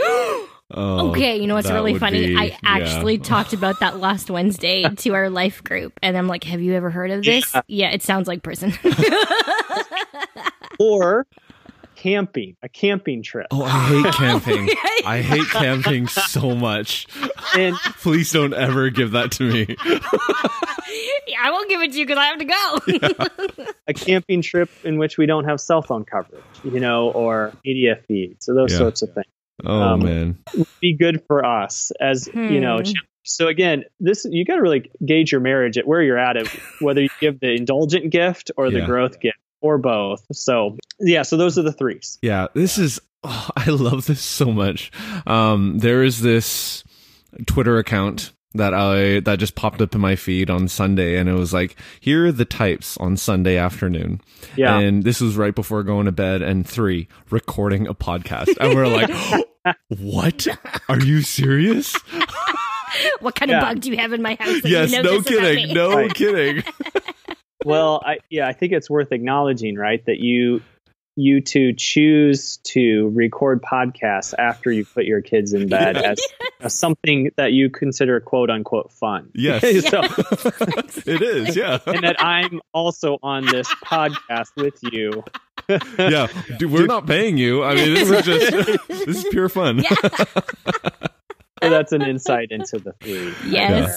Oh, 0.69 1.11
Okay, 1.11 1.41
you 1.41 1.47
know 1.47 1.55
what's 1.55 1.71
really 1.71 1.97
funny? 1.97 2.27
be- 2.27 2.37
I 2.37 2.45
yeah. 2.47 2.57
actually 2.65 3.19
talked 3.19 3.53
about 3.53 3.79
that 3.79 4.01
last 4.01 4.31
Wednesday 4.31 4.83
to 4.97 5.15
our 5.15 5.31
life 5.31 5.63
group, 5.63 5.93
and 6.03 6.19
I'm 6.19 6.27
like, 6.27 6.43
"Have 6.43 6.61
you 6.61 6.75
ever 6.75 6.91
heard 6.91 7.13
of 7.13 7.23
this?" 7.23 7.55
Yeah. 7.55 7.61
Yeah, 7.69 7.91
it 7.93 8.03
sounds 8.03 8.27
like 8.27 8.43
prison. 8.43 8.73
Or 10.79 11.27
camping, 11.97 12.57
a 12.63 12.69
camping 12.69 13.23
trip. 13.23 13.47
Oh, 13.51 13.63
I 13.65 13.89
hate 13.89 14.15
camping. 14.15 14.69
I 15.05 15.21
hate 15.23 15.49
camping 15.51 16.07
so 16.09 16.55
much. 16.55 17.07
And 17.57 17.75
Please 18.01 18.31
don't 18.33 18.55
ever 18.55 18.91
give 18.91 19.13
that 19.13 19.33
to 19.33 19.51
me. 19.53 19.77
Yeah, 21.29 21.39
I 21.43 21.51
won't 21.51 21.69
give 21.69 21.81
it 21.83 21.93
to 21.93 21.99
you 21.99 22.07
because 22.07 22.19
I 22.19 22.27
have 22.27 22.39
to 22.39 22.45
go. 22.45 23.67
a 23.89 23.95
camping 23.95 24.43
trip 24.43 24.71
in 24.85 24.99
which 24.99 25.19
we 25.19 25.27
don't 25.27 25.45
have 25.45 25.61
cell 25.61 25.83
phone 25.83 26.05
coverage, 26.05 26.43
you 26.65 26.81
know, 26.81 27.11
or 27.11 27.53
media 27.65 27.99
feeds, 28.09 28.47
so 28.47 28.55
those 28.55 28.73
Yeah. 28.73 28.79
sorts 28.79 29.03
of 29.03 29.13
things. 29.13 29.27
Oh 29.65 29.81
Um, 29.81 30.01
man. 30.05 30.39
Be 30.81 30.95
good 30.97 31.23
for 31.27 31.45
us 31.45 31.91
as 32.01 32.29
you 32.35 32.61
know. 32.61 32.79
Hmm. 32.79 32.93
So 33.25 33.49
again, 33.49 33.85
this 33.99 34.25
you 34.31 34.45
got 34.45 34.57
to 34.57 34.63
really 34.63 34.91
gauge 35.05 35.33
your 35.33 35.41
marriage 35.41 35.79
at 35.79 35.87
where 35.87 36.01
you're 36.03 36.19
at, 36.19 36.37
at 36.37 36.47
whether 36.81 37.01
you 37.01 37.09
give 37.21 37.41
the 37.41 37.53
indulgent 37.55 38.11
gift 38.13 38.51
or 38.57 38.71
the 38.71 38.79
Yeah. 38.81 38.87
growth 38.87 39.19
gift 39.19 39.39
or 39.67 39.79
both. 39.79 40.25
So 40.33 40.77
yeah, 41.01 41.23
so 41.23 41.37
those 41.37 41.59
are 41.59 41.63
the 41.63 41.73
threes. 41.73 42.19
Yeah, 42.23 42.47
this 42.55 42.79
is 42.79 43.01
oh, 43.25 43.51
I 43.57 43.71
love 43.71 44.07
this 44.07 44.21
so 44.23 44.47
much. 44.53 44.91
Um 45.27 45.79
there 45.79 46.03
is 46.03 46.21
this 46.23 46.85
Twitter 47.47 47.79
account 47.79 48.33
that 48.55 48.73
I 48.73 49.21
that 49.21 49.39
just 49.39 49.55
popped 49.55 49.83
up 49.83 49.95
in 49.95 50.01
my 50.01 50.17
feed 50.17 50.49
on 50.49 50.67
Sunday 50.69 51.19
and 51.19 51.29
it 51.29 51.35
was 51.35 51.53
like 51.53 51.77
here 52.01 52.27
are 52.27 52.33
the 52.33 52.47
types 52.47 52.97
on 52.97 53.17
Sunday 53.19 53.59
afternoon. 53.59 54.23
Yeah, 54.57 54.79
And 54.79 55.05
this 55.05 55.21
was 55.21 55.37
right 55.37 55.55
before 55.55 55.83
going 55.83 56.07
to 56.07 56.13
bed 56.13 56.41
and 56.41 56.67
3 56.67 57.07
recording 57.31 57.87
a 57.87 57.95
podcast. 57.95 58.57
And 58.59 58.75
we're 58.75 58.87
like 58.89 59.11
what? 59.89 60.47
Are 60.89 61.01
you 61.01 61.21
serious? 61.21 61.95
what 63.21 63.35
kind 63.35 63.51
Yeah. 63.51 63.59
of 63.59 63.63
bug 63.65 63.81
do 63.83 63.91
you 63.91 63.99
have 63.99 64.13
in 64.15 64.23
my 64.23 64.37
house? 64.41 64.63
that 64.63 64.69
yes, 64.71 64.91
you 64.93 65.03
know 65.03 65.11
no 65.11 65.19
this 65.21 65.27
about 65.35 65.41
kidding. 65.43 65.69
me? 65.69 65.75
No 65.75 65.95
Right. 65.97 66.15
kidding. 66.15 66.63
Well, 67.67 68.03
I 68.05 68.19
yeah, 68.31 68.47
I 68.47 68.53
think 68.53 68.73
it's 68.73 68.89
worth 68.89 69.13
acknowledging, 69.13 69.77
right, 69.77 70.05
that 70.07 70.19
you 70.19 70.63
you 71.17 71.41
two 71.41 71.73
choose 71.73 72.59
to 72.59 73.09
record 73.15 73.63
podcasts 73.63 74.35
after 74.39 74.71
you 74.71 74.85
put 74.85 75.07
your 75.07 75.23
kids 75.23 75.55
in 75.55 75.67
bed 75.67 75.97
as, 76.05 76.21
as 76.61 76.75
something 76.75 77.31
that 77.37 77.53
you 77.53 77.71
consider 77.71 78.21
quote 78.21 78.51
unquote 78.51 78.93
fun. 78.93 79.31
Yes. 79.35 79.63
so, 79.89 80.01
it 81.11 81.23
is, 81.23 81.57
yeah. 81.57 81.79
and 81.87 82.05
that 82.05 82.17
I'm 82.23 82.61
also 82.73 83.19
on 83.23 83.47
this 83.47 83.69
podcast 83.85 84.49
with 84.57 84.79
you. 84.83 85.25
yeah, 85.99 86.29
dude, 86.59 86.71
we're 86.71 86.87
not 86.87 87.07
paying 87.07 87.37
you. 87.37 87.65
I 87.65 87.75
mean, 87.75 87.95
this 87.95 88.11
is 88.11 88.25
just 88.25 88.89
this 88.89 89.17
is 89.17 89.27
pure 89.31 89.49
fun. 89.49 89.83
So 91.63 91.71
that's 91.71 91.93
an 91.93 92.03
insight 92.03 92.49
into 92.51 92.79
the 92.79 92.93
three. 93.01 93.35
Yes. 93.51 93.97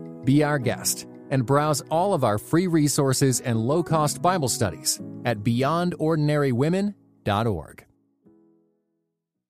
Be 0.23 0.43
our 0.43 0.59
guest 0.59 1.07
and 1.29 1.45
browse 1.45 1.81
all 1.89 2.13
of 2.13 2.23
our 2.23 2.37
free 2.37 2.67
resources 2.67 3.41
and 3.41 3.59
low 3.59 3.83
cost 3.83 4.21
Bible 4.21 4.47
studies 4.49 5.01
at 5.25 5.39
beyondordinarywomen.org. 5.39 7.85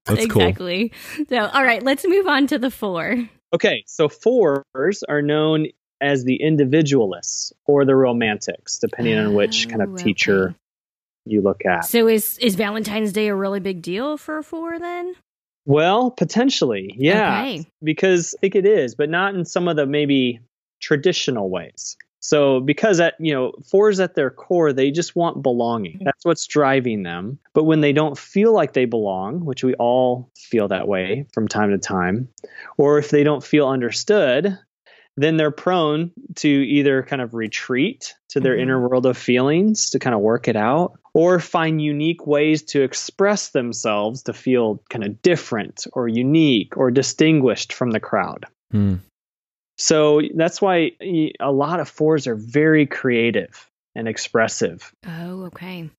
That's 0.06 0.26
cool. 0.28 0.42
exactly. 0.42 0.92
So, 1.30 1.38
all 1.38 1.64
right, 1.64 1.84
let's 1.84 2.08
move 2.08 2.28
on 2.28 2.48
to 2.48 2.58
the 2.60 2.72
four. 2.72 3.18
Okay, 3.54 3.84
so 3.86 4.10
fours 4.10 5.04
are 5.08 5.22
known 5.22 5.68
as 6.02 6.24
the 6.24 6.42
individualists 6.42 7.54
or 7.68 7.86
the 7.86 7.96
romantics, 7.96 8.80
depending 8.80 9.16
on 9.18 9.36
which 9.36 9.68
ah, 9.68 9.72
kind 9.72 9.82
Oh, 9.84 9.94
of 9.94 10.00
teacher 10.00 10.56
you 11.26 11.42
look 11.42 11.64
at. 11.66 11.86
So, 11.86 12.08
is 12.08 12.38
is 12.40 12.56
Valentine's 12.56 13.14
Day 13.14 13.28
a 13.28 13.36
really 13.36 13.60
big 13.60 13.84
deal 13.84 14.18
for 14.18 14.40
a 14.40 14.44
four 14.44 14.80
then? 14.80 15.14
Well, 15.66 16.10
potentially, 16.10 16.96
yeah, 16.98 17.42
Okay. 17.42 17.68
because 17.84 18.34
I 18.36 18.40
think 18.42 18.56
it 18.56 18.66
is, 18.66 18.96
but 18.96 19.12
not 19.12 19.36
in 19.36 19.46
some 19.46 19.68
of 19.68 19.76
the 19.76 19.86
maybe 19.86 20.40
traditional 20.82 21.50
ways. 21.50 21.96
So, 22.24 22.60
because 22.60 23.00
at 23.00 23.16
you 23.20 23.34
know, 23.34 23.52
fours 23.68 24.00
at 24.00 24.14
their 24.14 24.30
core, 24.30 24.74
they 24.74 24.92
just 24.92 25.16
want 25.16 25.42
belonging. 25.42 26.02
That's 26.04 26.24
what's 26.24 26.46
driving 26.46 27.02
them. 27.02 27.40
But 27.54 27.64
when 27.64 27.82
they 27.82 27.94
don't 27.94 28.16
feel 28.18 28.54
like 28.54 28.74
they 28.74 28.86
belong, 28.86 29.44
which 29.44 29.64
we 29.64 29.74
all 29.76 30.30
feel 30.38 30.68
that 30.68 30.88
way 30.88 31.26
from 31.34 31.48
time 31.48 31.72
to 31.72 31.80
time, 31.80 32.28
or 32.78 33.00
if 33.00 33.10
they 33.10 33.24
don't 33.24 33.44
feel 33.44 33.68
understood, 33.68 34.56
then 35.18 35.38
they're 35.38 35.52
prone 35.52 36.12
to 36.36 36.48
either 36.48 37.02
kind 37.04 37.24
of 37.24 37.34
retreat 37.34 38.14
to 38.30 38.40
their 38.40 38.56
Mhm. 38.56 38.62
inner 38.62 38.88
world 38.88 39.06
of 39.08 39.18
feelings 39.18 39.90
to 39.90 40.00
kind 40.00 40.14
of 40.16 40.22
work 40.22 40.48
it 40.48 40.56
out, 40.56 40.94
or 41.14 41.40
find 41.40 41.82
unique 41.82 42.26
ways 42.28 42.62
to 42.64 42.82
express 42.84 43.50
themselves 43.50 44.24
to 44.24 44.32
feel 44.34 44.82
kind 44.90 45.04
of 45.04 45.22
different 45.24 45.86
or 45.94 46.08
unique 46.08 46.78
or 46.78 46.92
distinguished 46.92 47.74
from 47.74 47.92
the 47.92 48.00
crowd. 48.00 48.46
Hmm. 48.72 48.96
So 49.82 50.22
that's 50.36 50.62
why 50.62 50.92
a 51.40 51.52
lot 51.52 51.80
of 51.80 51.90
fours 51.90 52.28
are 52.28 52.36
very 52.36 52.86
creative 52.86 53.68
and 53.96 54.08
expressive. 54.08 54.94
Oh, 55.08 55.46
okay. 55.46 55.90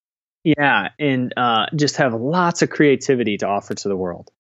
Yeah, 0.44 0.90
and 1.00 1.34
uh, 1.36 1.66
just 1.74 1.96
have 1.96 2.14
lots 2.14 2.62
of 2.62 2.70
creativity 2.70 3.38
to 3.38 3.46
offer 3.48 3.74
to 3.74 3.88
the 3.88 3.96
world. 3.96 4.30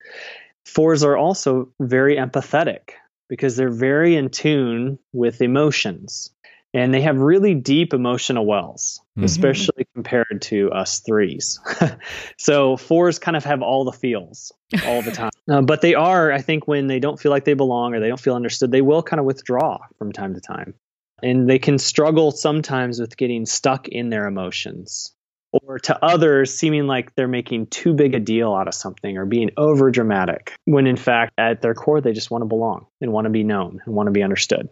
Fours 0.64 1.02
are 1.02 1.16
also 1.16 1.70
very 1.80 2.16
empathetic 2.16 2.90
because 3.28 3.56
they're 3.56 3.68
very 3.68 4.14
in 4.14 4.30
tune 4.30 5.00
with 5.12 5.42
emotions 5.42 6.30
and 6.74 6.92
they 6.92 7.00
have 7.02 7.18
really 7.18 7.54
deep 7.54 7.92
emotional 7.92 8.46
wells, 8.46 9.00
Mhm. 9.18 9.24
especially 9.24 9.86
compared 9.94 10.40
to 10.42 10.70
us 10.72 11.00
threes. 11.00 11.60
so, 12.38 12.76
fours 12.76 13.18
kind 13.18 13.36
of 13.36 13.44
have 13.44 13.62
all 13.62 13.84
the 13.84 13.92
feels 13.92 14.52
all 14.86 15.02
the 15.02 15.10
time. 15.12 15.30
Uh, 15.50 15.60
but 15.60 15.80
they 15.80 15.94
are, 15.94 16.32
I 16.32 16.40
think, 16.40 16.66
when 16.68 16.86
they 16.86 16.98
don't 17.00 17.18
feel 17.20 17.30
like 17.30 17.44
they 17.44 17.54
belong 17.54 17.94
or 17.94 18.00
they 18.00 18.08
don't 18.08 18.20
feel 18.20 18.34
understood, 18.36 18.70
they 18.70 18.80
will 18.82 19.02
kind 19.02 19.20
of 19.20 19.26
withdraw 19.26 19.78
from 19.98 20.12
time 20.12 20.34
to 20.34 20.40
time. 20.40 20.74
And 21.22 21.48
they 21.48 21.58
can 21.58 21.78
struggle 21.78 22.30
sometimes 22.30 23.00
with 23.00 23.16
getting 23.16 23.44
stuck 23.46 23.88
in 23.88 24.08
their 24.10 24.26
emotions 24.26 25.12
or 25.52 25.78
to 25.80 26.04
others 26.04 26.56
seeming 26.56 26.86
like 26.86 27.14
they're 27.14 27.28
making 27.28 27.66
too 27.66 27.92
big 27.92 28.14
a 28.14 28.20
deal 28.20 28.54
out 28.54 28.66
of 28.68 28.74
something 28.74 29.18
or 29.18 29.26
being 29.26 29.50
over 29.56 29.90
dramatic 29.90 30.54
when 30.64 30.86
in 30.86 30.96
fact 30.96 31.32
at 31.36 31.60
their 31.60 31.74
core 31.74 32.00
they 32.00 32.12
just 32.12 32.30
want 32.30 32.40
to 32.40 32.46
belong 32.46 32.86
and 33.02 33.12
want 33.12 33.26
to 33.26 33.30
be 33.30 33.44
known 33.44 33.78
and 33.84 33.94
want 33.94 34.06
to 34.06 34.10
be 34.12 34.22
understood 34.22 34.68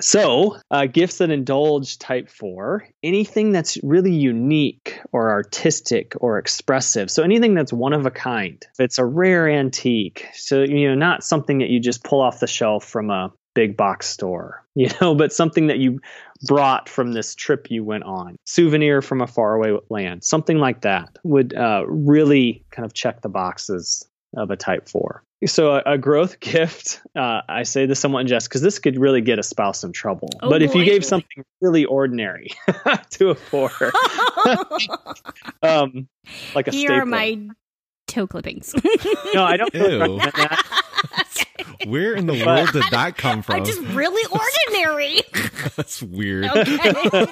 so 0.00 0.58
uh, 0.70 0.86
gifts 0.86 1.18
that 1.18 1.30
indulge 1.30 1.98
type 1.98 2.28
4 2.28 2.86
anything 3.02 3.52
that's 3.52 3.78
really 3.82 4.12
unique 4.12 5.00
or 5.12 5.30
artistic 5.30 6.14
or 6.20 6.38
expressive. 6.38 7.10
So 7.10 7.22
anything 7.22 7.54
that's 7.54 7.72
one 7.72 7.92
of 7.92 8.06
a 8.06 8.10
kind. 8.10 8.64
It's 8.78 8.98
a 8.98 9.04
rare 9.04 9.48
antique 9.48 10.26
so 10.34 10.62
you 10.62 10.88
know 10.88 10.94
not 10.94 11.24
something 11.24 11.58
that 11.58 11.68
you 11.68 11.80
just 11.80 12.04
pull 12.04 12.20
off 12.20 12.40
the 12.40 12.46
shelf 12.46 12.84
from 12.84 13.10
a 13.10 13.32
big 13.54 13.76
box 13.76 14.08
store 14.08 14.64
you 14.74 14.88
know 15.00 15.14
but 15.14 15.30
something 15.30 15.66
that 15.66 15.78
you 15.78 16.00
brought 16.42 16.88
from 16.88 17.12
this 17.12 17.34
trip 17.34 17.70
you 17.70 17.84
went 17.84 18.04
on, 18.04 18.36
souvenir 18.44 19.00
from 19.02 19.20
a 19.20 19.26
faraway 19.26 19.76
land, 19.88 20.24
something 20.24 20.58
like 20.58 20.82
that 20.82 21.18
would 21.22 21.54
uh, 21.54 21.84
really 21.86 22.64
kind 22.70 22.84
of 22.84 22.92
check 22.92 23.20
the 23.20 23.28
boxes 23.28 24.06
of 24.36 24.50
a 24.50 24.56
type 24.56 24.88
four. 24.88 25.22
So 25.46 25.72
a, 25.72 25.82
a 25.94 25.98
growth 25.98 26.40
gift, 26.40 27.00
uh, 27.16 27.42
I 27.48 27.64
say 27.64 27.86
this 27.86 28.00
somewhat 28.00 28.20
in 28.20 28.26
jest 28.28 28.48
because 28.48 28.62
this 28.62 28.78
could 28.78 28.98
really 28.98 29.20
get 29.20 29.38
a 29.38 29.42
spouse 29.42 29.84
in 29.84 29.92
trouble. 29.92 30.30
Oh, 30.42 30.50
but 30.50 30.62
if 30.62 30.74
you 30.74 30.84
gave 30.84 31.04
something 31.04 31.44
really 31.60 31.84
ordinary 31.84 32.50
to 33.10 33.30
a 33.30 33.34
four, 33.34 33.70
um, 35.62 36.08
like 36.54 36.68
a 36.68 36.70
Here 36.70 36.88
stapler. 36.88 37.02
are 37.02 37.06
my 37.06 37.48
toe 38.06 38.26
clippings. 38.26 38.74
no, 39.34 39.44
I 39.44 39.56
don't. 39.56 39.74
Ew. 39.74 39.98
recommend 40.00 40.32
that. 40.32 40.81
Where 41.86 42.14
in 42.14 42.26
the 42.26 42.44
world 42.44 42.70
did 42.72 42.84
that 42.90 43.16
come 43.16 43.42
from? 43.42 43.56
I'm 43.56 43.64
just 43.64 43.80
really 43.94 44.22
ordinary. 44.72 45.20
That's 45.76 46.02
weird. 46.02 46.44
Okay. 46.46 47.26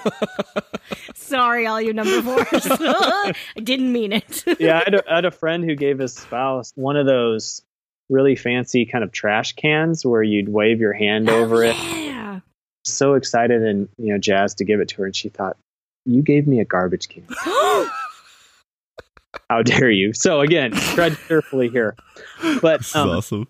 Sorry, 1.14 1.66
all 1.66 1.80
you 1.80 1.92
number 1.92 2.22
fours. 2.22 2.66
I 2.70 3.32
didn't 3.62 3.92
mean 3.92 4.12
it. 4.12 4.44
yeah, 4.58 4.78
I 4.78 4.84
had, 4.84 4.94
a, 4.94 5.10
I 5.12 5.14
had 5.16 5.24
a 5.24 5.30
friend 5.30 5.64
who 5.64 5.74
gave 5.76 5.98
his 5.98 6.14
spouse 6.14 6.72
one 6.74 6.96
of 6.96 7.06
those 7.06 7.62
really 8.08 8.34
fancy 8.34 8.86
kind 8.86 9.04
of 9.04 9.12
trash 9.12 9.52
cans 9.52 10.04
where 10.04 10.22
you'd 10.22 10.48
wave 10.48 10.80
your 10.80 10.92
hand 10.92 11.30
over 11.30 11.62
it. 11.62 11.76
Yeah. 11.76 12.40
So 12.84 13.14
excited 13.14 13.62
and 13.62 13.88
you 13.98 14.12
know 14.12 14.18
jazzed 14.18 14.58
to 14.58 14.64
give 14.64 14.80
it 14.80 14.88
to 14.88 14.96
her, 14.98 15.04
and 15.06 15.14
she 15.14 15.28
thought, 15.28 15.56
"You 16.06 16.22
gave 16.22 16.46
me 16.46 16.60
a 16.60 16.64
garbage 16.64 17.08
can. 17.08 17.24
How 19.48 19.62
dare 19.62 19.90
you?" 19.90 20.12
So 20.12 20.40
again, 20.40 20.72
tread 20.72 21.16
carefully 21.28 21.68
here. 21.68 21.94
But 22.62 22.80
This 22.80 22.96
um, 22.96 23.10
awesome. 23.10 23.48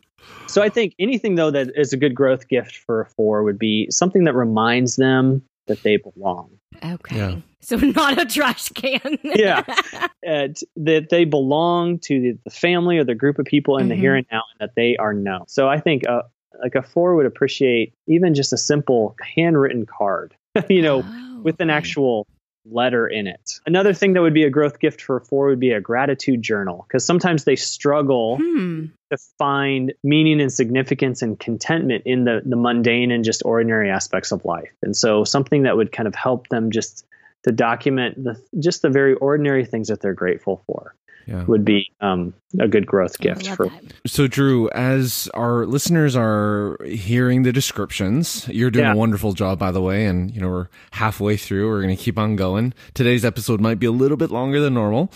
So 0.50 0.62
I 0.62 0.68
think 0.68 0.94
anything 0.98 1.34
though 1.36 1.50
that 1.50 1.70
is 1.76 1.92
a 1.92 1.96
good 1.96 2.14
growth 2.14 2.48
gift 2.48 2.76
for 2.76 3.00
a 3.02 3.06
four 3.06 3.42
would 3.44 3.58
be 3.58 3.88
something 3.90 4.24
that 4.24 4.34
reminds 4.34 4.96
them 4.96 5.42
that 5.68 5.82
they 5.82 5.96
belong. 5.98 6.50
Okay. 6.84 7.16
Yeah. 7.16 7.36
So 7.60 7.76
not 7.76 8.20
a 8.20 8.24
trash 8.26 8.68
can. 8.70 9.18
Yeah. 9.22 9.62
Uh, 10.28 10.48
t- 10.54 10.66
that 10.76 11.08
they 11.08 11.24
belong 11.24 11.98
to 11.98 12.20
the, 12.20 12.38
the 12.44 12.50
family 12.50 12.98
or 12.98 13.04
the 13.04 13.14
group 13.14 13.38
of 13.38 13.46
people 13.46 13.78
in 13.78 13.88
the 13.88 13.94
Mhm. 13.94 13.98
here 13.98 14.14
and 14.16 14.26
now, 14.30 14.42
and 14.52 14.60
that 14.68 14.74
they 14.76 14.94
are 14.98 15.14
known. 15.14 15.48
So 15.48 15.66
I 15.66 15.80
think 15.80 16.06
uh, 16.06 16.22
like 16.62 16.74
a 16.74 16.82
four 16.82 17.14
would 17.16 17.24
appreciate 17.24 17.94
even 18.06 18.34
just 18.34 18.52
a 18.52 18.58
simple 18.58 19.16
handwritten 19.34 19.86
card, 19.86 20.34
you 20.68 20.82
know, 20.82 21.04
Oh, 21.06 21.40
with 21.42 21.58
an 21.62 21.70
actual 21.70 22.26
letter 22.66 23.08
in 23.08 23.26
it. 23.26 23.60
Another 23.64 23.94
thing 23.94 24.12
that 24.12 24.20
would 24.20 24.34
be 24.34 24.44
a 24.44 24.50
growth 24.50 24.78
gift 24.78 25.00
for 25.00 25.16
a 25.16 25.20
four 25.24 25.46
would 25.46 25.58
be 25.58 25.70
a 25.72 25.80
gratitude 25.80 26.42
journal 26.42 26.84
because 26.86 27.02
sometimes 27.06 27.44
they 27.44 27.56
struggle 27.56 28.36
Hmm. 28.36 28.84
To 29.10 29.18
find 29.38 29.92
meaning 30.02 30.40
and 30.40 30.52
significance 30.52 31.22
and 31.22 31.38
contentment 31.38 32.04
in 32.06 32.24
the 32.24 32.42
the 32.44 32.56
mundane 32.56 33.10
and 33.10 33.24
just 33.24 33.42
ordinary 33.44 33.90
aspects 33.90 34.32
of 34.32 34.44
life. 34.44 34.72
And 34.82 34.96
so 34.96 35.24
something 35.24 35.64
that 35.64 35.76
would 35.76 35.92
kind 35.92 36.06
of 36.06 36.14
help 36.14 36.48
them 36.48 36.70
just 36.70 37.04
to 37.44 37.52
document 37.52 38.22
the 38.22 38.40
just 38.58 38.82
the 38.82 38.90
very 38.90 39.14
ordinary 39.14 39.64
things 39.64 39.88
that 39.88 40.00
they're 40.00 40.14
grateful 40.14 40.62
for 40.66 40.94
Yeah. 41.26 41.44
would 41.44 41.64
be 41.64 41.90
um, 42.00 42.34
a 42.58 42.66
good 42.68 42.86
growth 42.86 43.18
gift 43.18 43.46
for 43.48 43.66
that. 43.66 43.82
So, 44.06 44.26
Drew, 44.26 44.68
as 44.70 45.28
our 45.34 45.64
listeners 45.64 46.16
are 46.16 46.76
hearing 46.84 47.42
the 47.44 47.52
descriptions, 47.52 48.48
you're 48.48 48.70
doing 48.70 48.86
Yeah. 48.86 48.94
a 48.94 48.96
wonderful 48.96 49.32
job, 49.34 49.58
by 49.58 49.70
the 49.70 49.80
way. 49.80 50.06
And, 50.06 50.30
you 50.34 50.40
know, 50.40 50.48
we're 50.48 50.68
halfway 50.90 51.36
through. 51.36 51.68
We're 51.68 51.82
going 51.82 51.96
to 51.96 52.02
keep 52.02 52.18
on 52.18 52.36
going. 52.36 52.74
Today's 52.94 53.24
episode 53.24 53.60
might 53.60 53.78
be 53.78 53.86
a 53.86 53.92
little 53.92 54.16
bit 54.16 54.30
longer 54.30 54.60
than 54.60 54.74
normal, 54.74 55.12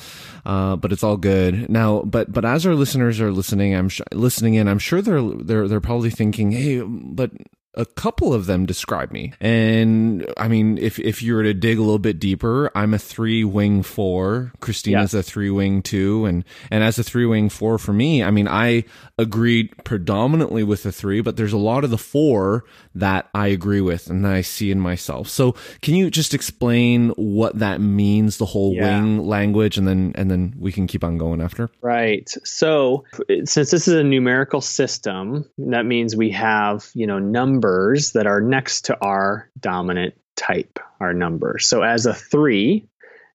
uh, 0.47 0.77
but 0.77 0.93
it's 0.93 1.03
all 1.03 1.17
good. 1.17 1.69
Now, 1.69 2.03
but, 2.03 2.33
but 2.33 2.45
as 2.45 2.65
our 2.67 2.75
listeners 2.75 3.21
are 3.21 3.33
listening, 3.33 3.75
I'm 3.75 3.89
sh- 3.89 4.03
listening 4.13 4.55
in, 4.55 4.69
I'm 4.69 4.79
sure 4.79 5.03
they're, 5.03 5.23
they're, 5.23 5.67
they're 5.69 5.81
probably 5.81 6.11
thinking, 6.11 6.53
Hey, 6.53 6.81
but 6.81 7.33
a 7.77 7.85
couple 7.87 8.33
of 8.35 8.47
them 8.47 8.67
describe 8.67 9.11
me. 9.13 9.33
And 9.41 10.27
I 10.37 10.49
mean, 10.49 10.79
if, 10.79 10.99
if 10.99 11.23
you 11.23 11.35
were 11.35 11.43
to 11.43 11.55
dig 11.55 11.79
a 11.79 11.83
little 11.83 11.99
bit 11.99 12.19
deeper, 12.19 12.71
I'm 12.75 12.95
a 12.95 12.99
three 12.99 13.45
wing 13.45 13.83
four. 13.83 14.53
Christina's 14.61 15.15
a 15.15 15.23
three 15.23 15.51
wing 15.51 15.83
two. 15.83 16.25
And, 16.27 16.45
and 16.71 16.83
as 16.85 16.99
a 16.99 17.03
three 17.05 17.27
wing 17.27 17.49
four 17.49 17.79
for 17.79 17.93
me, 17.93 18.23
I 18.23 18.31
mean, 18.31 18.49
I 18.49 18.85
agreed 19.19 19.73
predominantly 19.85 20.63
with 20.65 20.83
the 20.83 20.93
three, 20.93 21.21
but 21.21 21.37
there's 21.37 21.53
a 21.53 21.59
lot 21.59 21.85
of 21.85 21.91
the 21.91 21.99
four 21.99 22.65
that 22.95 23.29
I 23.35 23.49
agree 23.49 23.81
with 23.81 24.09
and 24.09 24.25
that 24.25 24.33
I 24.33 24.41
see 24.43 24.71
in 24.71 24.81
myself. 24.81 25.29
So 25.29 25.55
can 25.83 25.95
you 25.95 26.11
just 26.11 26.35
explain 26.35 27.11
what 27.11 27.59
that 27.59 27.81
means, 27.81 28.39
the 28.39 28.47
whole 28.47 28.75
Yeah. 28.75 29.01
wing 29.01 29.27
language, 29.27 29.79
and 29.79 29.87
then, 29.87 30.13
and 30.15 30.31
then 30.31 30.55
we 30.59 30.73
can 30.73 30.87
keep 30.87 31.03
on 31.05 31.19
going 31.19 31.41
after? 31.41 31.71
Right. 31.81 32.29
So, 32.45 33.05
since 33.45 33.71
this 33.71 33.89
is 33.89 33.95
a 33.95 34.05
numerical 34.05 34.61
system, 34.61 35.45
that 35.59 35.87
means 35.87 36.17
we 36.17 36.31
have, 36.31 36.89
you 36.95 37.07
know, 37.07 37.19
numbers 37.65 38.13
that 38.13 38.27
are 38.27 38.41
next 38.41 38.87
to 38.87 38.99
our 39.01 39.49
dominant 39.59 40.15
type, 40.37 40.79
our 41.01 41.15
number. 41.15 41.59
So, 41.59 41.83
as 41.83 42.07
a 42.07 42.15
three, 42.15 42.87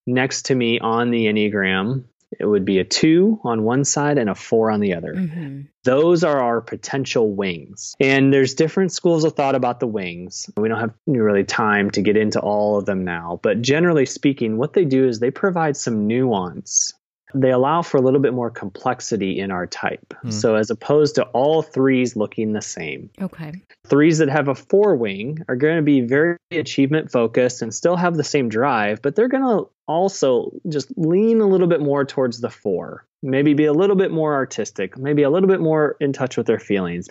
next 0.05 0.43
to 0.47 0.55
me 0.55 0.79
on 0.79 1.11
the 1.11 1.25
Enneagram, 1.25 2.03
it 2.39 2.45
would 2.45 2.63
be 2.63 2.77
a 2.77 2.83
two 2.83 3.39
on 3.43 3.63
one 3.63 3.83
side 3.83 4.19
and 4.19 4.29
a 4.29 4.35
four 4.35 4.69
on 4.69 4.81
the 4.81 4.93
other. 4.93 5.15
Mhm. 5.15 5.67
Those 5.83 6.23
are 6.23 6.39
our 6.39 6.61
potential 6.61 7.31
wings. 7.33 7.95
And 7.99 8.31
there's 8.31 8.53
different 8.53 8.91
schools 8.91 9.23
of 9.23 9.33
thought 9.33 9.55
about 9.55 9.79
the 9.79 9.87
wings. 9.87 10.47
We 10.55 10.69
don't 10.69 10.79
have 10.79 10.93
really 11.07 11.43
time 11.43 11.89
to 11.91 12.01
get 12.03 12.17
into 12.17 12.39
all 12.39 12.77
of 12.77 12.85
them 12.85 13.03
now, 13.03 13.39
but 13.41 13.63
generally 13.63 14.05
speaking, 14.05 14.57
what 14.57 14.73
they 14.73 14.85
do 14.85 15.07
is 15.07 15.19
they 15.19 15.31
provide 15.31 15.75
some 15.75 16.05
nuance. 16.05 16.93
They 17.33 17.51
allow 17.51 17.81
for 17.83 17.97
a 17.97 18.01
little 18.01 18.19
bit 18.19 18.33
more 18.33 18.49
complexity 18.49 19.39
in 19.39 19.51
our 19.51 19.67
type. 19.67 20.13
Hmm. 20.21 20.31
So, 20.31 20.55
as 20.55 20.69
opposed 20.69 21.15
to 21.15 21.23
all 21.25 21.61
threes 21.61 22.15
looking 22.15 22.53
the 22.53 22.61
same, 22.61 23.09
Okay. 23.21 23.53
threes 23.87 24.17
that 24.17 24.29
have 24.29 24.47
a 24.47 24.55
four 24.55 24.95
wing 24.95 25.39
are 25.47 25.55
going 25.55 25.75
to 25.75 25.81
be 25.83 26.01
very 26.01 26.37
achievement 26.51 27.11
focused 27.11 27.61
and 27.61 27.73
still 27.73 27.95
have 27.95 28.15
the 28.17 28.23
same 28.23 28.49
drive, 28.49 29.01
but 29.01 29.15
they're 29.15 29.27
going 29.27 29.43
to 29.43 29.69
also 29.87 30.51
just 30.67 30.91
lean 30.97 31.41
a 31.41 31.47
little 31.47 31.67
bit 31.67 31.81
more 31.81 32.03
towards 32.05 32.41
the 32.41 32.49
four. 32.49 33.05
Maybe 33.21 33.53
be 33.53 33.65
a 33.65 33.73
little 33.73 33.95
bit 33.95 34.11
more 34.11 34.33
artistic, 34.33 34.97
maybe 34.97 35.23
a 35.23 35.29
little 35.29 35.49
bit 35.49 35.59
more 35.61 35.97
in 35.99 36.13
touch 36.13 36.37
with 36.37 36.47
their 36.47 36.59
feelings. 36.59 37.09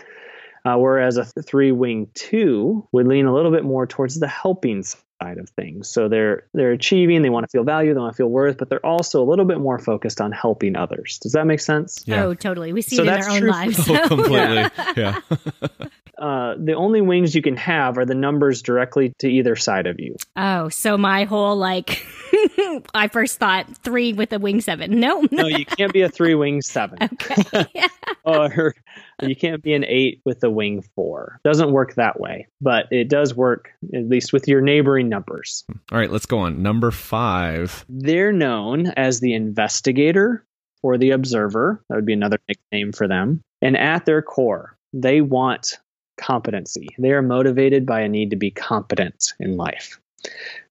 Uh, 0.65 0.77
whereas 0.77 1.17
a 1.17 1.25
three 1.25 1.71
wing 1.73 2.09
two 2.15 2.87
would 2.93 3.07
lean 3.07 3.27
a 3.27 3.35
little 3.35 3.53
bit 3.53 3.65
more 3.65 3.87
towards 3.87 4.19
the 4.19 4.27
helping 4.27 4.83
side 4.83 5.01
of 5.39 5.49
things. 5.51 5.89
So 5.89 6.09
they're 6.09 6.45
they're 6.55 6.71
achieving, 6.73 7.23
they 7.23 7.31
want 7.31 7.45
to 7.45 7.51
feel 7.51 7.65
value, 7.65 7.93
they 7.93 8.01
want 8.01 8.13
to 8.15 8.17
feel 8.17 8.29
worth, 8.29 8.57
but 8.59 8.69
they're 8.71 8.85
also 8.87 9.23
a 9.23 9.27
little 9.29 9.45
bit 9.45 9.59
more 9.59 9.79
focused 9.79 10.21
on 10.21 10.31
helping 10.33 10.77
others. 10.77 11.19
Does 11.21 11.33
that 11.33 11.47
make 11.47 11.61
sense? 11.61 12.05
Yeah. 12.07 12.25
Oh, 12.25 12.35
totally. 12.35 12.73
We 12.73 12.83
see 12.83 12.97
So 12.97 13.03
it 13.03 13.09
in 13.09 13.13
that's 13.15 13.27
our 13.27 13.33
own 13.35 13.41
true 13.41 13.49
for- 13.53 13.57
lives. 13.57 13.91
Oh, 13.91 14.03
completely. 14.09 14.67
yeah. 14.97 15.21
Uh, 16.19 16.57
the 16.59 16.73
only 16.73 17.01
wings 17.01 17.33
you 17.33 17.41
can 17.43 17.57
have 17.57 17.97
are 17.97 18.05
the 18.05 18.13
numbers 18.13 18.63
directly 18.63 19.15
to 19.21 19.29
either 19.29 19.55
side 19.55 19.87
of 19.87 20.01
you. 20.01 20.17
oh, 20.35 20.69
so 20.69 20.99
my 20.99 21.23
whole 21.23 21.55
like, 21.55 22.05
I 22.95 23.09
first 23.09 23.39
thought 23.39 23.67
three 23.79 24.13
with 24.13 24.33
a 24.33 24.39
wing 24.39 24.61
seven. 24.61 24.99
No. 25.01 25.27
No, 25.39 25.47
you 25.47 25.65
can't 25.65 25.93
be 25.93 26.03
a 26.03 26.09
three 26.09 26.35
wing 26.35 26.63
seven. 26.63 26.99
Okay. 27.01 27.67
or 28.25 28.75
you 29.23 29.37
can't 29.37 29.63
be 29.63 29.73
an 29.73 29.85
eight 29.85 30.21
with 30.25 30.43
a 30.43 30.51
wing 30.51 30.83
four. 30.95 31.41
Doesn't 31.45 31.71
work 31.71 31.95
that 31.95 32.19
way, 32.19 32.49
but 32.61 32.87
it 32.91 33.09
does 33.09 33.35
work 33.35 33.71
at 33.95 34.09
least 34.09 34.33
with 34.33 34.49
your 34.49 34.61
neighboring 34.61 35.09
numbers. 35.09 35.65
All 35.93 35.99
right, 35.99 36.11
let's 36.11 36.27
go 36.27 36.39
on. 36.39 36.63
Number 36.63 36.91
five. 36.91 37.85
They're 37.89 38.33
known 38.33 38.89
as 38.89 39.21
the 39.21 39.35
investigator 39.35 40.45
or 40.83 40.99
the 40.99 41.11
observer. 41.11 41.83
That 41.89 41.97
would 41.97 42.07
be 42.07 42.13
another 42.15 42.39
nickname 42.49 42.93
for 42.93 43.07
them. 43.07 43.43
And 43.63 43.77
at 43.77 44.07
their 44.07 44.23
core, 44.23 44.77
they 44.93 45.21
want 45.21 45.79
competency. 46.19 46.89
They 46.99 47.13
are 47.13 47.23
motivated 47.23 47.87
by 47.87 48.01
a 48.01 48.09
need 48.09 48.31
to 48.31 48.37
be 48.37 48.51
competent 48.51 49.35
in 49.39 49.57
life. 49.57 50.01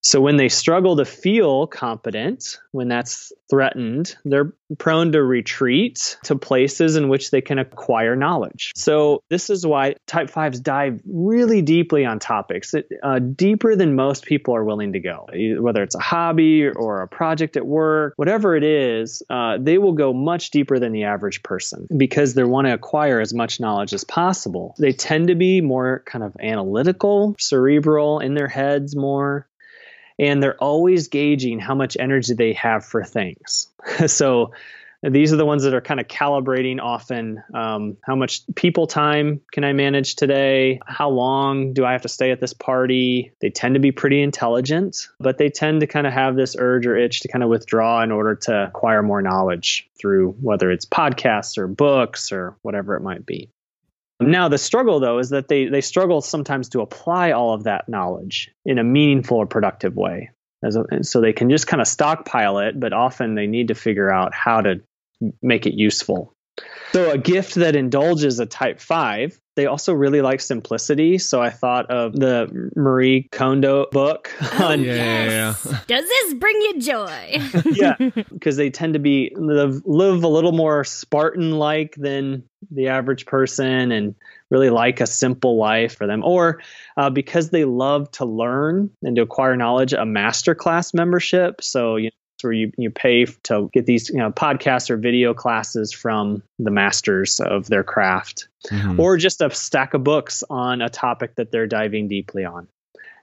So 0.08 0.22
when 0.22 0.38
they 0.38 0.48
struggle 0.48 0.96
to 0.96 1.04
feel 1.04 1.68
competent, 1.68 2.60
when 2.72 2.88
that's 2.88 3.34
threatened, 3.50 4.16
they're 4.24 4.54
prone 4.78 5.12
to 5.12 5.22
retreat 5.22 6.18
to 6.24 6.38
places 6.38 6.96
in 6.96 7.10
which 7.10 7.30
they 7.30 7.42
can 7.42 7.60
acquire 7.60 8.16
knowledge. 8.16 8.72
So 8.78 9.22
this 9.30 9.50
is 9.50 9.68
why 9.68 9.96
type 10.06 10.30
fives 10.30 10.62
dive 10.62 11.02
really 11.06 11.62
deeply 11.62 12.06
on 12.06 12.20
topics, 12.20 12.74
uh, 12.74 13.20
deeper 13.20 13.76
than 13.76 13.98
most 13.98 14.24
people 14.24 14.56
are 14.56 14.64
willing 14.64 14.94
to 14.94 15.02
go. 15.02 15.28
Whether 15.60 15.84
it's 15.84 15.96
a 15.96 16.00
hobby 16.00 16.70
or 16.70 17.02
a 17.02 17.08
project 17.10 17.58
at 17.58 17.66
work, 17.66 18.14
whatever 18.16 18.56
it 18.56 18.64
is, 18.64 19.22
uh, 19.30 19.58
they 19.60 19.78
will 19.78 19.92
go 19.92 20.14
much 20.14 20.52
deeper 20.52 20.80
than 20.80 20.94
the 20.94 21.04
average 21.04 21.44
person 21.44 21.86
because 21.98 22.34
they 22.34 22.46
want 22.46 22.68
to 22.68 22.74
acquire 22.74 23.20
as 23.20 23.34
much 23.34 23.60
knowledge 23.60 23.94
as 23.94 24.06
possible. 24.06 24.74
They 24.80 24.94
tend 24.94 25.28
to 25.28 25.36
be 25.36 25.60
more 25.60 26.02
kind 26.06 26.24
of 26.24 26.34
analytical, 26.40 27.36
cerebral 27.40 28.20
in 28.22 28.36
their 28.36 28.48
heads 28.48 28.96
more 28.96 29.50
and 30.20 30.42
they're 30.42 30.58
always 30.58 31.08
gauging 31.08 31.60
how 31.60 31.76
much 31.76 31.98
energy 32.00 32.34
they 32.34 32.54
have 32.54 32.86
for 32.86 33.04
things. 33.04 33.68
so 34.08 34.52
these 35.04 35.32
are 35.32 35.36
the 35.36 35.46
ones 35.46 35.64
that 35.64 35.74
are 35.74 35.82
kind 35.82 36.00
of 36.00 36.08
calibrating 36.08 36.80
often 36.82 37.44
um, 37.54 37.98
how 38.02 38.16
much 38.16 38.42
people 38.56 38.88
time 38.88 39.42
can 39.52 39.64
I 39.64 39.74
manage 39.74 40.16
today? 40.16 40.80
How 40.88 41.10
long 41.10 41.74
do 41.74 41.86
I 41.86 41.92
have 41.92 42.02
to 42.02 42.10
stay 42.10 42.32
at 42.32 42.42
this 42.42 42.54
party? 42.54 43.32
They 43.40 43.50
tend 43.50 43.76
to 43.76 43.80
be 43.80 43.92
pretty 43.92 44.22
intelligent, 44.22 45.08
but 45.20 45.38
they 45.38 45.50
tend 45.50 45.82
to 45.82 45.88
kind 45.88 46.08
of 46.08 46.14
have 46.14 46.36
this 46.36 46.56
urge 46.58 46.88
or 46.88 46.98
itch 46.98 47.22
to 47.22 47.28
kind 47.28 47.44
of 47.44 47.50
withdraw 47.50 48.02
in 48.02 48.12
order 48.12 48.36
to 48.36 48.68
acquire 48.68 49.04
more 49.04 49.22
knowledge 49.22 49.88
through 50.00 50.32
whether 50.42 50.72
it's 50.72 50.86
podcasts 50.86 51.58
or 51.58 51.68
books 51.68 52.32
or 52.32 52.58
whatever 52.64 52.96
it 52.96 53.02
might 53.02 53.26
be. 53.26 53.50
Now 54.20 54.50
the 54.50 54.58
struggle 54.58 55.00
though 55.00 55.20
is 55.20 55.30
that 55.30 55.48
they 55.48 55.66
they 55.66 55.82
struggle 55.82 56.22
sometimes 56.22 56.70
to 56.70 56.82
apply 56.82 57.32
all 57.32 57.54
of 57.54 57.64
that 57.64 57.88
knowledge 57.88 58.52
in 58.66 58.80
a 58.80 58.84
meaningful 58.84 59.38
or 59.38 59.46
productive 59.46 59.96
way. 59.96 60.32
A, 60.64 61.04
so 61.04 61.22
they 61.22 61.34
can 61.34 61.50
just 61.52 61.68
kind 61.68 61.82
of 61.82 61.88
stockpile 61.88 62.58
it, 62.60 62.80
but 62.80 62.94
often 62.94 63.36
they 63.36 63.46
need 63.46 63.68
to 63.68 63.76
figure 63.76 64.10
out 64.10 64.34
how 64.34 64.62
to 64.62 64.82
make 65.42 65.68
it 65.68 65.76
useful. 65.76 66.34
So 66.94 67.12
a 67.12 67.18
gift 67.18 67.56
that 67.56 67.76
indulges 67.76 68.40
a 68.40 68.48
type 68.48 68.80
5 68.80 69.40
They 69.58 69.66
also 69.66 69.92
really 69.92 70.22
like 70.22 70.40
simplicity. 70.40 71.18
So 71.18 71.42
I 71.42 71.50
thought 71.50 71.90
of 71.90 72.14
the 72.14 72.70
Marie 72.76 73.28
Kondo 73.32 73.88
book 73.92 74.32
on 74.62 74.84
Yeah, 74.84 74.94
yeah, 74.94 75.56
yeah. 75.66 75.80
Does 75.88 76.08
this 76.08 76.34
bring 76.36 76.56
you 76.62 76.80
joy? 76.80 77.42
yeah, 77.74 77.96
because 78.32 78.56
they 78.56 78.70
tend 78.70 78.94
to 78.94 79.00
be 79.00 79.34
live, 79.36 79.82
live 79.84 80.24
a 80.24 80.28
little 80.28 80.52
more 80.52 80.84
Spartan 80.84 81.58
like 81.58 81.96
than 81.96 82.44
the 82.70 82.90
average 82.90 83.26
person 83.26 83.92
and 83.92 84.14
really 84.52 84.70
like 84.70 85.02
a 85.02 85.08
simple 85.08 85.58
life 85.58 85.98
for 85.98 86.06
them. 86.06 86.24
Or 86.24 86.62
uh, 86.96 87.10
because 87.10 87.50
they 87.50 87.66
love 87.66 88.12
to 88.12 88.26
learn 88.26 88.92
and 89.02 89.16
to 89.16 89.24
acquire 89.24 89.58
knowledge, 89.58 89.92
a 89.92 90.06
master 90.06 90.54
class 90.54 90.94
membership. 90.94 91.64
So 91.64 91.96
you 91.96 92.06
know, 92.06 92.10
it's 92.10 92.27
where 92.44 92.54
you, 92.54 92.72
you 92.78 92.90
pay 92.90 93.26
to 93.44 93.70
get 93.74 93.86
these 93.86 94.10
you 94.10 94.18
know, 94.18 94.32
podcasts 94.32 94.90
or 94.90 94.98
video 94.98 95.34
classes 95.34 95.92
from 95.94 96.44
the 96.60 96.72
masters 96.72 97.40
of 97.40 97.68
their 97.68 97.84
craft, 97.84 98.48
Mhm. 98.72 99.00
or 99.00 99.18
just 99.18 99.42
a 99.42 99.50
stack 99.54 99.94
of 99.94 100.04
books 100.04 100.44
on 100.50 100.82
a 100.82 100.90
topic 100.90 101.36
that 101.36 101.52
they're 101.52 101.68
diving 101.68 102.08
deeply 102.08 102.44
on. 102.46 102.68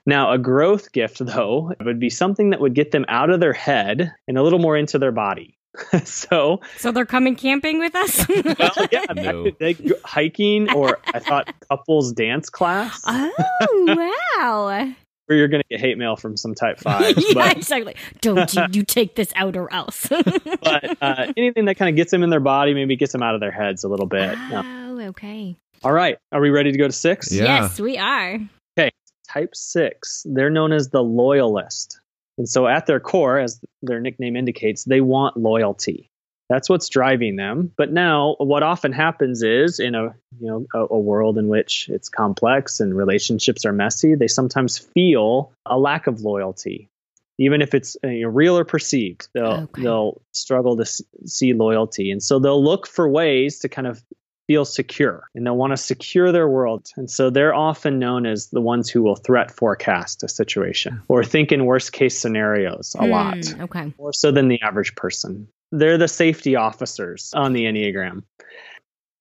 Now, 0.07 0.31
a 0.31 0.37
growth 0.37 0.91
gift, 0.91 1.17
though, 1.25 1.73
would 1.83 1.99
be 1.99 2.09
something 2.09 2.51
that 2.51 2.59
would 2.61 2.73
get 2.75 2.91
them 2.91 3.05
out 3.07 3.29
of 3.31 3.39
their 3.39 3.53
head 3.53 4.13
and 4.27 4.37
a 4.37 4.43
little 4.43 4.59
more 4.59 4.77
into 4.77 4.99
their 4.99 5.11
body. 5.11 5.57
so, 6.05 6.61
so 6.77 6.91
they're 6.91 7.05
coming 7.05 7.35
camping 7.35 7.79
with 7.79 7.95
us? 7.95 8.25
well, 8.59 8.87
yeah, 8.91 9.05
No. 9.15 9.51
they, 9.59 9.73
go 9.73 9.95
hiking 10.05 10.71
or 10.71 10.99
I 11.13 11.19
thought 11.19 11.53
couples 11.69 12.13
dance 12.13 12.49
class 12.49 13.01
oh, 13.05 14.29
wow. 14.39 14.93
Where 15.25 15.37
you're 15.37 15.47
going 15.47 15.61
to 15.61 15.67
get 15.69 15.79
hate 15.79 15.97
mail 15.97 16.15
from 16.15 16.37
some 16.37 16.53
type 16.53 16.79
five. 16.79 17.15
yeah, 17.17 17.33
But, 17.33 17.57
exactly. 17.57 17.95
Don't 18.21 18.53
you, 18.53 18.63
you 18.71 18.83
take 18.83 19.15
this 19.15 19.31
out 19.35 19.55
or 19.57 19.71
else. 19.73 20.07
but 20.09 20.97
uh, 21.01 21.33
anything 21.35 21.65
that 21.65 21.75
kind 21.75 21.89
of 21.89 21.95
gets 21.95 22.11
them 22.11 22.23
in 22.23 22.29
their 22.29 22.39
body, 22.39 22.73
maybe 22.73 22.95
gets 22.95 23.11
them 23.11 23.23
out 23.23 23.33
of 23.35 23.41
their 23.41 23.51
heads 23.51 23.83
a 23.83 23.87
little 23.87 24.05
bit. 24.05 24.37
Oh, 24.37 24.99
okay. 25.09 25.55
all 25.83 25.91
right. 25.91 26.17
Are 26.31 26.41
we 26.41 26.49
ready 26.49 26.71
to 26.71 26.77
go 26.77 26.87
to 26.87 26.93
six? 26.93 27.31
Yeah. 27.31 27.43
Yes, 27.43 27.79
we 27.79 27.97
are. 27.97 28.39
Okay. 28.77 28.91
Type 29.27 29.55
6 29.55 30.25
they're 30.29 30.49
known 30.51 30.71
as 30.71 30.89
the 30.89 31.01
loyalist 31.03 31.99
and 32.37 32.47
so 32.47 32.67
at 32.67 32.85
their 32.85 32.99
core 32.99 33.39
as 33.39 33.59
their 33.81 33.99
nickname 33.99 34.35
indicates 34.35 34.83
they 34.83 35.01
want 35.01 35.35
loyalty 35.35 36.09
that's 36.49 36.69
what's 36.69 36.89
driving 36.89 37.35
them 37.35 37.71
but 37.77 37.91
now 37.91 38.35
what 38.39 38.63
often 38.63 38.91
happens 38.91 39.43
is 39.43 39.79
in 39.79 39.95
a 39.95 40.13
you 40.39 40.47
know 40.47 40.65
a, 40.73 40.93
a 40.93 40.99
world 40.99 41.37
in 41.37 41.47
which 41.47 41.89
it's 41.89 42.09
complex 42.09 42.79
and 42.79 42.95
relationships 42.95 43.65
are 43.65 43.73
messy 43.73 44.15
they 44.15 44.27
sometimes 44.27 44.77
feel 44.77 45.51
a 45.65 45.77
lack 45.77 46.07
of 46.07 46.21
loyalty 46.21 46.89
even 47.37 47.61
if 47.61 47.73
it's 47.73 47.97
uh, 48.03 48.07
you 48.07 48.23
know, 48.23 48.29
real 48.29 48.57
or 48.57 48.65
perceived 48.65 49.27
they'll 49.33 49.63
Okay. 49.63 49.83
they'll 49.83 50.21
struggle 50.31 50.77
to 50.77 50.85
see 51.25 51.53
loyalty 51.53 52.11
and 52.11 52.21
so 52.21 52.39
they'll 52.39 52.63
look 52.63 52.87
for 52.87 53.09
ways 53.09 53.59
to 53.59 53.69
kind 53.69 53.87
of 53.87 54.03
feel 54.47 54.63
secure 54.65 55.29
and 55.33 55.45
they'll 55.45 55.57
want 55.57 55.71
to 55.71 55.77
secure 55.77 56.31
their 56.31 56.47
world. 56.47 56.87
And 56.97 57.09
so 57.09 57.31
they're 57.31 57.55
often 57.55 57.97
known 57.97 58.27
as 58.27 58.49
the 58.51 58.61
ones 58.61 58.91
who 58.91 59.01
will 59.01 59.15
threat 59.15 59.49
forecast 59.49 60.21
a 60.21 60.27
situation 60.27 61.01
or 61.07 61.23
think 61.23 61.51
in 61.51 61.65
worst 61.65 61.91
case 61.93 62.19
scenarios 62.19 62.95
a 62.99 63.07
lot, 63.07 63.43
Hmm, 63.43 63.61
okay. 63.61 63.93
more 63.97 64.13
so 64.13 64.31
than 64.31 64.47
the 64.47 64.61
average 64.61 64.93
person. 64.93 65.47
They're 65.71 65.97
the 65.97 66.07
safety 66.07 66.55
officers 66.55 67.31
on 67.35 67.53
the 67.53 67.63
Enneagram. 67.65 68.23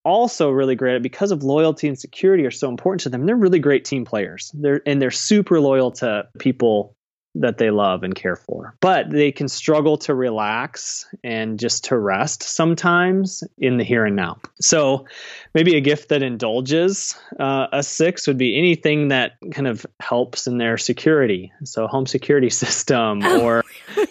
Also, 0.05 0.51
really 0.51 0.75
great 0.77 1.03
because 1.03 1.31
of 1.31 1.43
loyalty 1.43 1.89
and 1.89 1.99
security 1.99 2.45
are 2.45 2.51
so 2.51 2.69
important 2.69 3.01
to 3.03 3.09
them. 3.09 3.25
They're 3.25 3.37
really 3.37 3.59
great 3.59 3.85
team 3.87 4.05
players. 4.05 4.51
They're 4.55 4.83
and 4.87 5.01
they're 5.01 5.11
super 5.11 5.61
loyal 5.61 5.93
to 5.93 6.29
people 6.39 6.95
that 7.37 7.59
they 7.59 7.71
love 7.71 8.05
and 8.05 8.15
care 8.15 8.37
for. 8.37 8.77
But 8.81 9.11
they 9.11 9.33
can 9.33 9.49
struggle 9.49 9.97
to 9.99 10.15
relax 10.15 11.05
and 11.25 11.59
just 11.59 11.87
to 11.87 11.99
rest 11.99 12.45
sometimes 12.45 13.43
in 13.59 13.77
the 13.77 13.83
here 13.83 14.05
and 14.05 14.15
now. 14.15 14.39
So 14.61 15.07
maybe 15.53 15.75
a 15.77 15.81
gift 15.81 16.11
that 16.11 16.23
indulges 16.23 17.17
uh, 17.41 17.67
a 17.73 17.83
six 17.83 18.29
would 18.29 18.39
be 18.39 18.57
anything 18.57 19.09
that 19.09 19.33
kind 19.51 19.67
of 19.67 19.85
helps 19.99 20.47
in 20.47 20.59
their 20.59 20.79
security. 20.79 21.53
So 21.65 21.89
home 21.89 22.07
security 22.07 22.51
system 22.51 23.21
Oh. 23.25 23.41
or, 23.45 23.65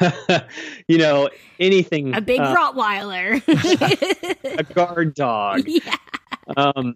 you 0.88 0.98
know, 0.98 1.28
anything. 1.58 2.14
A 2.14 2.20
big 2.20 2.40
uh, 2.40 2.54
Rottweiler. 2.54 3.42
a 4.58 4.62
guard 4.62 5.14
dog. 5.14 5.62
yeah. 5.66 5.96
um, 6.56 6.94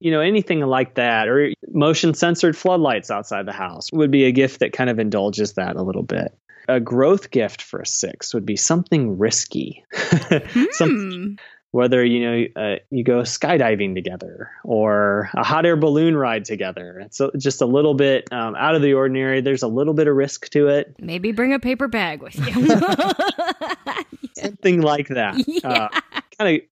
you 0.00 0.10
know, 0.10 0.20
anything 0.20 0.60
like 0.60 0.94
that, 0.94 1.28
or 1.28 1.52
motion 1.72 2.14
censored 2.14 2.56
floodlights 2.56 3.10
outside 3.10 3.46
the 3.46 3.52
house 3.52 3.92
would 3.92 4.10
be 4.10 4.24
a 4.24 4.32
gift 4.32 4.60
that 4.60 4.72
kind 4.72 4.90
of 4.90 4.98
indulges 4.98 5.54
that 5.54 5.76
a 5.76 5.82
little 5.82 6.02
bit. 6.02 6.36
A 6.68 6.80
growth 6.80 7.30
gift 7.30 7.62
for 7.62 7.80
a 7.80 7.86
six 7.86 8.34
would 8.34 8.44
be 8.44 8.56
something 8.56 9.18
risky, 9.18 9.84
Hmm. 9.94 11.34
Whether 11.70 12.04
you 12.04 12.20
know 12.20 12.46
uh, 12.56 12.76
you 12.90 13.04
go 13.04 13.20
skydiving 13.20 13.94
together 13.94 14.50
or 14.64 15.30
a 15.34 15.44
hot 15.44 15.66
air 15.66 15.76
balloon 15.76 16.16
ride 16.16 16.44
together. 16.44 17.00
It's 17.00 17.20
a, 17.20 17.30
just 17.36 17.60
a 17.60 17.66
little 17.66 17.94
bit 17.94 18.32
um, 18.32 18.54
out 18.56 18.74
of 18.74 18.82
the 18.82 18.94
ordinary. 18.94 19.40
There's 19.40 19.62
a 19.62 19.68
little 19.68 19.94
bit 19.94 20.08
of 20.08 20.16
risk 20.16 20.48
to 20.50 20.68
it, 20.68 20.96
Maybe 20.98 21.32
bring 21.32 21.52
a 21.52 21.58
paper 21.58 21.88
bag 21.88 22.22
with 22.22 22.36
you. 22.36 22.68
something 24.34 24.80
like 24.80 25.08
that. 25.08 25.36
Yeah. 25.48 25.68
Uh, 25.68 25.88
kind 26.38 26.56
of 26.56 26.62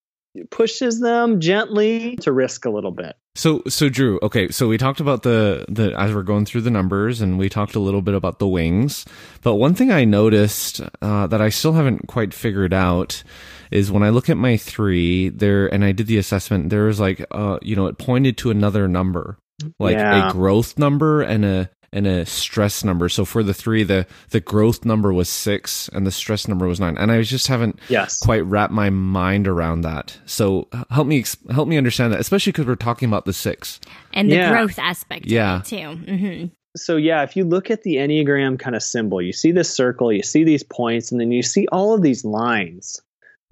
pushes 0.44 1.00
them 1.00 1.40
gently 1.40 2.16
to 2.16 2.32
risk 2.32 2.64
a 2.64 2.70
little 2.70 2.90
bit. 2.90 3.16
So 3.34 3.62
so 3.68 3.88
Drew, 3.88 4.18
okay, 4.22 4.48
so 4.48 4.66
we 4.68 4.78
talked 4.78 5.00
about 5.00 5.22
the 5.22 5.64
the 5.68 5.92
as 5.98 6.14
we're 6.14 6.22
going 6.22 6.46
through 6.46 6.62
the 6.62 6.70
numbers 6.70 7.20
and 7.20 7.38
we 7.38 7.48
talked 7.48 7.74
a 7.74 7.80
little 7.80 8.00
bit 8.02 8.14
about 8.14 8.38
the 8.38 8.48
wings. 8.48 9.04
But 9.42 9.56
one 9.56 9.74
thing 9.74 9.90
I 9.92 10.04
noticed 10.04 10.80
uh, 11.02 11.26
that 11.26 11.40
I 11.42 11.50
still 11.50 11.72
haven't 11.74 12.06
quite 12.06 12.32
figured 12.32 12.72
out 12.72 13.22
is 13.70 13.90
when 13.92 14.02
I 14.02 14.08
look 14.10 14.30
at 14.30 14.36
my 14.36 14.56
three 14.56 15.28
there 15.28 15.66
and 15.72 15.84
I 15.84 15.92
did 15.92 16.06
the 16.06 16.18
assessment, 16.18 16.70
there 16.70 16.84
was 16.84 16.98
like 17.00 17.24
uh 17.30 17.58
you 17.62 17.76
know, 17.76 17.86
it 17.86 17.98
pointed 17.98 18.38
to 18.38 18.50
another 18.50 18.88
number. 18.88 19.38
Like 19.78 19.96
Yeah. 19.96 20.28
a 20.28 20.32
growth 20.32 20.78
number 20.78 21.22
and 21.22 21.44
a 21.44 21.70
and 21.96 22.06
a 22.06 22.26
stress 22.26 22.84
number. 22.84 23.08
So 23.08 23.24
for 23.24 23.42
the 23.42 23.54
three, 23.54 23.82
the 23.82 24.06
the 24.30 24.40
growth 24.40 24.84
number 24.84 25.12
was 25.12 25.28
six 25.28 25.88
and 25.92 26.06
the 26.06 26.10
stress 26.12 26.46
number 26.46 26.66
was 26.66 26.78
nine. 26.78 26.96
And 26.98 27.10
I 27.10 27.22
just 27.22 27.46
haven't 27.48 27.78
Yes. 27.88 28.20
quite 28.20 28.44
wrapped 28.44 28.72
my 28.72 28.90
mind 28.90 29.48
around 29.48 29.80
that. 29.82 30.18
So 30.26 30.68
help 30.90 31.06
me 31.06 31.24
help 31.50 31.68
me 31.68 31.76
understand 31.78 32.12
that, 32.12 32.20
especially 32.20 32.52
because 32.52 32.66
we're 32.66 32.76
talking 32.76 33.08
about 33.08 33.24
the 33.24 33.32
six. 33.32 33.80
and 34.12 34.30
the 34.30 34.36
Yeah. 34.36 34.50
growth 34.50 34.78
aspect 34.78 35.26
Yeah. 35.26 35.56
of 35.56 35.62
it 35.62 35.66
too. 35.66 35.94
hmm 36.16 36.44
so 36.76 36.96
yeah, 36.96 37.22
if 37.22 37.34
you 37.36 37.44
look 37.44 37.70
at 37.70 37.84
the 37.84 37.96
Enneagram 37.96 38.58
kind 38.58 38.76
of 38.76 38.82
symbol, 38.82 39.22
you 39.22 39.32
see 39.32 39.50
this 39.50 39.70
circle, 39.74 40.12
you 40.12 40.22
see 40.22 40.44
these 40.44 40.62
points, 40.62 41.10
and 41.10 41.18
then 41.18 41.32
you 41.32 41.42
see 41.42 41.66
all 41.72 41.94
of 41.94 42.02
these 42.02 42.22
lines 42.22 43.00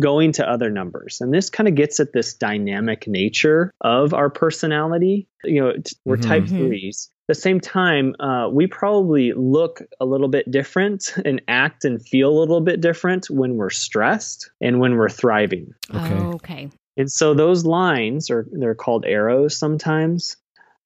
going 0.03 0.33
to 0.33 0.47
other 0.47 0.69
numbers. 0.71 1.23
And 1.23 1.33
this 1.33 1.49
kind 1.49 1.67
of 1.67 1.75
gets 1.75 2.01
at 2.01 2.13
this 2.13 2.35
dynamic 2.35 3.07
nature 3.09 3.73
of 3.81 4.13
our 4.13 4.29
personality. 4.29 5.27
You 5.45 5.61
know, 5.63 5.73
we're 6.05 6.19
Mhm. 6.19 6.23
type 6.27 6.43
Mhm. 6.45 6.57
threes. 6.67 7.11
At 7.27 7.37
the 7.37 7.41
same 7.41 7.59
time, 7.59 8.15
uh, 8.21 8.51
we 8.53 8.67
probably 8.67 9.33
look 9.33 9.81
a 9.99 10.05
little 10.05 10.29
bit 10.29 10.51
different 10.51 11.15
and 11.25 11.41
act 11.49 11.87
and 11.87 12.07
feel 12.07 12.29
a 12.29 12.39
little 12.39 12.61
bit 12.61 12.83
different 12.83 13.31
when 13.31 13.57
we're 13.57 13.71
stressed 13.71 14.51
and 14.61 14.79
when 14.79 14.97
we're 14.97 15.09
thriving. 15.09 15.73
Okay. 15.95 16.15
okay. 16.15 16.71
And 16.99 17.11
so 17.11 17.33
those 17.33 17.65
lines, 17.65 18.31
or 18.31 18.47
they're 18.53 18.75
called 18.75 19.07
arrows 19.07 19.57
sometimes, 19.57 20.37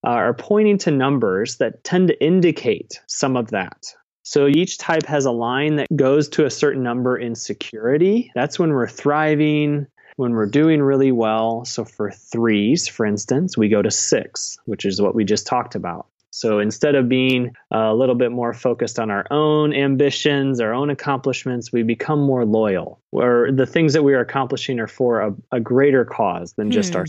uh, 0.07 0.11
are 0.11 0.32
pointing 0.32 0.78
to 0.78 0.93
numbers 0.93 1.57
that 1.57 1.82
tend 1.82 2.07
to 2.07 2.24
indicate 2.24 3.01
some 3.09 3.36
of 3.36 3.51
that. 3.51 3.93
So 4.22 4.47
each 4.47 4.78
type 4.78 5.07
has 5.07 5.24
a 5.24 5.32
line 5.32 5.76
that 5.76 5.89
goes 5.95 6.28
to 6.30 6.45
a 6.45 6.51
certain 6.51 6.84
number 6.84 7.16
in 7.16 7.34
security. 7.34 8.30
That's 8.36 8.61
when 8.61 8.70
we're 8.70 8.86
thriving, 8.86 9.89
when 10.14 10.34
we're 10.34 10.47
doing 10.47 10.82
really 10.82 11.11
well. 11.11 11.64
So 11.64 11.84
for 11.84 12.12
threes, 12.12 12.86
for 12.86 13.05
instance, 13.05 13.59
we 13.59 13.68
go 13.68 13.82
to 13.82 13.91
six, 13.91 14.57
which 14.66 14.84
is 14.84 15.03
what 15.03 15.16
we 15.16 15.24
just 15.24 15.49
talked 15.49 15.74
about. 15.74 16.07
So 16.39 16.61
instead 16.61 16.95
of 16.95 17.09
being 17.09 17.53
a 17.72 17.93
little 17.93 18.14
bit 18.14 18.30
more 18.30 18.55
focused 18.55 19.01
on 19.01 19.11
our 19.11 19.26
own 19.32 19.72
ambitions, 19.74 20.61
our 20.61 20.72
own 20.72 20.89
accomplishments, 20.89 21.72
we 21.72 21.82
become 21.82 22.20
more 22.20 22.45
loyal. 22.45 23.01
Or 23.11 23.49
the 23.53 23.66
things 23.66 23.93
that 23.95 24.05
we 24.05 24.14
are 24.14 24.20
accomplishing 24.20 24.78
are 24.78 24.86
for 24.86 25.20
a, 25.20 25.34
a 25.51 25.59
greater 25.59 26.05
cause 26.05 26.53
than 26.53 26.70
just 26.70 26.93
Hmm. 26.93 26.99
our. 27.01 27.07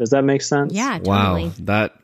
Does 0.00 0.10
that 0.10 0.24
make 0.24 0.42
sense? 0.42 0.72
Yeah, 0.72 0.98
totally. 0.98 1.44
Wow, 1.44 1.52
that 1.60 1.94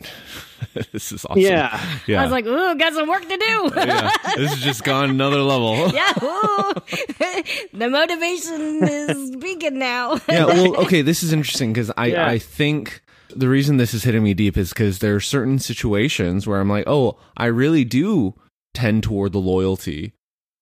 this 0.92 1.10
is 1.10 1.24
awesome. 1.24 1.42
Yeah. 1.42 1.78
yeah. 2.06 2.20
I 2.20 2.22
was 2.22 2.30
like, 2.30 2.46
ooh, 2.46 2.74
got 2.76 2.92
some 2.94 3.08
work 3.08 3.22
to 3.28 3.36
do. 3.36 3.70
yeah. 3.76 4.10
This 4.36 4.50
has 4.54 4.60
just 4.60 4.84
gone 4.84 5.10
another 5.10 5.40
level. 5.42 5.74
yeah, 5.92 6.12
ooh. 6.22 6.72
the 7.72 7.88
motivation 7.90 8.82
is 8.84 9.32
speaking 9.32 9.78
now. 9.78 10.18
yeah 10.28 10.44
well 10.46 10.76
okay 10.76 11.02
this 11.02 11.22
is 11.24 11.32
interesting 11.32 11.72
because 11.72 11.90
i 11.96 12.06
Yeah. 12.06 12.26
i 12.28 12.38
think 12.38 13.02
the 13.36 13.48
reason 13.48 13.76
this 13.76 13.94
is 13.94 14.04
hitting 14.04 14.22
me 14.22 14.34
deep 14.34 14.56
is 14.56 14.70
because 14.70 14.98
there 15.00 15.14
are 15.14 15.20
certain 15.20 15.58
situations 15.58 16.46
where 16.46 16.60
i'm 16.60 16.68
like 16.68 16.84
oh 16.86 17.18
i 17.36 17.46
really 17.46 17.84
do 17.84 18.34
tend 18.74 19.02
toward 19.02 19.32
the 19.32 19.38
loyalty 19.38 20.12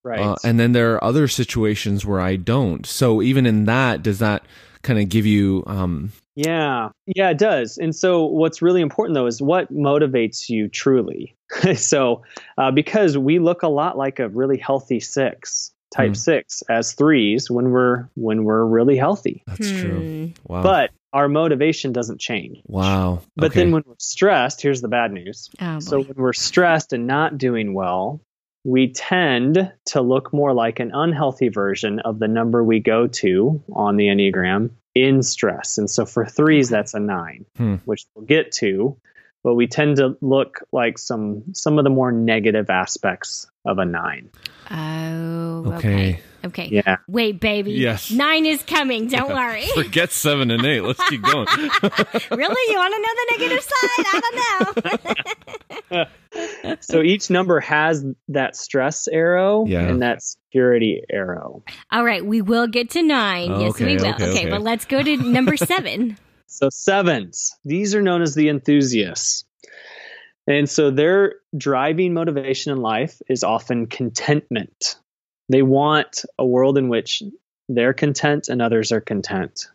Right. 0.03 0.21
uh, 0.21 0.37
and 0.45 0.59
then 0.59 0.73
there 0.73 0.95
are 0.95 1.05
other 1.05 1.29
situations 1.29 2.07
where 2.07 2.21
i 2.21 2.37
don't 2.37 2.87
so 2.87 3.21
even 3.21 3.45
in 3.47 3.67
that 3.67 4.03
does 4.03 4.19
that 4.21 4.45
kind 4.83 4.99
of 4.99 5.09
give 5.11 5.27
you 5.27 5.63
um 5.67 6.11
Yeah, 6.37 6.89
yeah, 7.05 7.31
it 7.31 7.39
does. 7.39 7.77
And 7.77 7.95
so, 7.95 8.25
what's 8.25 8.63
really 8.63 8.81
important 8.81 9.15
though 9.15 9.27
is 9.27 9.43
what 9.43 9.71
motivates 9.71 10.49
you 10.49 10.69
truly. 10.69 11.37
so, 11.75 12.23
uh, 12.57 12.71
because 12.71 13.19
we 13.19 13.39
look 13.41 13.63
a 13.63 13.69
lot 13.69 13.99
like 13.99 14.19
a 14.21 14.29
really 14.31 14.57
healthy 14.57 15.01
six, 15.01 15.71
type 15.95 16.11
Hmm. 16.11 16.15
six, 16.15 16.63
as 16.71 16.93
threes 16.93 17.51
when 17.51 17.71
we're 17.71 18.09
when 18.15 18.45
we're 18.45 18.65
really 18.65 18.97
healthy. 18.97 19.43
that's 19.47 19.71
true 19.71 20.01
Hmm. 20.01 20.53
wow 20.53 20.63
But 20.63 20.91
our 21.13 21.29
motivation 21.29 21.93
doesn't 21.93 22.21
change. 22.21 22.59
Wow. 22.67 23.23
But 23.37 23.47
Okay. 23.47 23.61
then 23.63 23.73
when 23.73 23.83
we're 23.85 23.95
stressed, 23.99 24.63
here's 24.63 24.81
the 24.81 24.87
bad 24.87 25.11
news. 25.13 25.51
Oh. 25.61 25.81
So 25.81 26.01
when 26.03 26.15
we're 26.17 26.33
stressed 26.33 26.93
and 26.93 27.09
not 27.09 27.37
doing 27.37 27.75
well, 27.75 28.21
we 28.63 28.93
tend 28.93 29.73
to 29.87 30.01
look 30.03 30.33
more 30.33 30.53
like 30.55 30.79
an 30.79 30.93
unhealthy 30.95 31.49
version 31.49 31.99
of 32.01 32.21
the 32.21 32.29
number 32.29 32.63
we 32.63 32.79
go 32.79 33.09
to 33.09 33.61
on 33.73 33.97
the 33.97 34.07
Enneagram 34.07 34.71
in 34.95 35.23
stress. 35.25 35.79
And 35.79 35.91
so 35.91 36.05
for 36.07 36.25
threes, 36.27 36.69
that's 36.69 36.95
a 36.95 37.01
nine, 37.01 37.45
Hmm. 37.57 37.77
which 37.87 38.05
we'll 38.15 38.27
get 38.27 38.53
to. 38.53 38.97
But 39.43 39.55
we 39.55 39.67
tend 39.67 39.97
to 39.97 40.17
look 40.21 40.61
like 40.73 40.99
some 40.99 41.43
some 41.55 41.79
of 41.79 41.85
the 41.85 41.91
more 41.91 42.13
negative 42.13 42.69
aspects 42.71 43.47
of 43.65 43.79
a 43.79 43.85
nine. 43.85 44.31
oh, 44.71 45.65
Okay. 45.75 45.77
okay. 46.15 46.21
Okay. 46.43 46.69
Yeah. 46.73 46.97
Wait, 47.07 47.39
baby. 47.39 47.73
Yes. 47.73 48.11
Nine 48.11 48.47
is 48.47 48.63
coming. 48.63 49.09
Don't 49.09 49.29
worry. 49.31 49.67
Forget 49.75 50.11
seven 50.11 50.51
and 50.51 50.65
eight. 50.65 50.81
Let's 50.81 51.07
keep 51.11 51.21
going. 51.21 51.47
really? 51.53 52.73
You 52.73 52.79
want 52.79 52.95
to 52.95 53.01
know 53.03 53.15
the 53.15 53.27
negative 53.37 53.63
side? 53.63 54.07
I 54.07 54.75
don't 55.91 55.95
know. 55.97 56.05
So 56.81 57.03
each 57.03 57.29
number 57.29 57.59
has 57.61 58.05
that 58.29 58.55
stress 58.57 59.09
arrow 59.09 59.67
Yeah. 59.67 59.81
and 59.81 60.01
that 60.03 60.23
security 60.23 61.03
arrow. 61.11 61.63
All 61.91 62.05
right. 62.05 62.25
We 62.25 62.41
will 62.41 62.69
get 62.69 62.91
to 62.91 63.03
nine. 63.03 63.51
yes, 63.61 63.71
Okay, 63.73 63.85
we 63.85 63.97
will. 63.97 64.15
okay, 64.15 64.31
okay. 64.31 64.49
but 64.51 64.63
let's 64.63 64.85
go 64.85 65.03
to 65.03 65.17
number 65.17 65.57
seven. 65.57 66.17
So 66.53 66.69
sevens, 66.69 67.57
these 67.65 67.95
are 67.95 68.03
known 68.03 68.23
as 68.23 68.35
the 68.35 68.49
enthusiasts. 68.49 69.45
And 70.49 70.69
so 70.69 70.91
their 70.91 71.37
driving 71.57 72.13
motivation 72.13 72.73
in 72.73 72.79
life 72.79 73.23
is 73.29 73.45
often 73.45 73.87
contentment. 73.87 74.97
They 75.49 75.63
want 75.63 76.25
a 76.41 76.45
world 76.45 76.77
in 76.77 76.89
which 76.89 77.23
they're 77.69 77.93
content 77.93 78.49
and 78.49 78.61
others 78.61 78.91
are 78.91 79.01
content. 79.01 79.69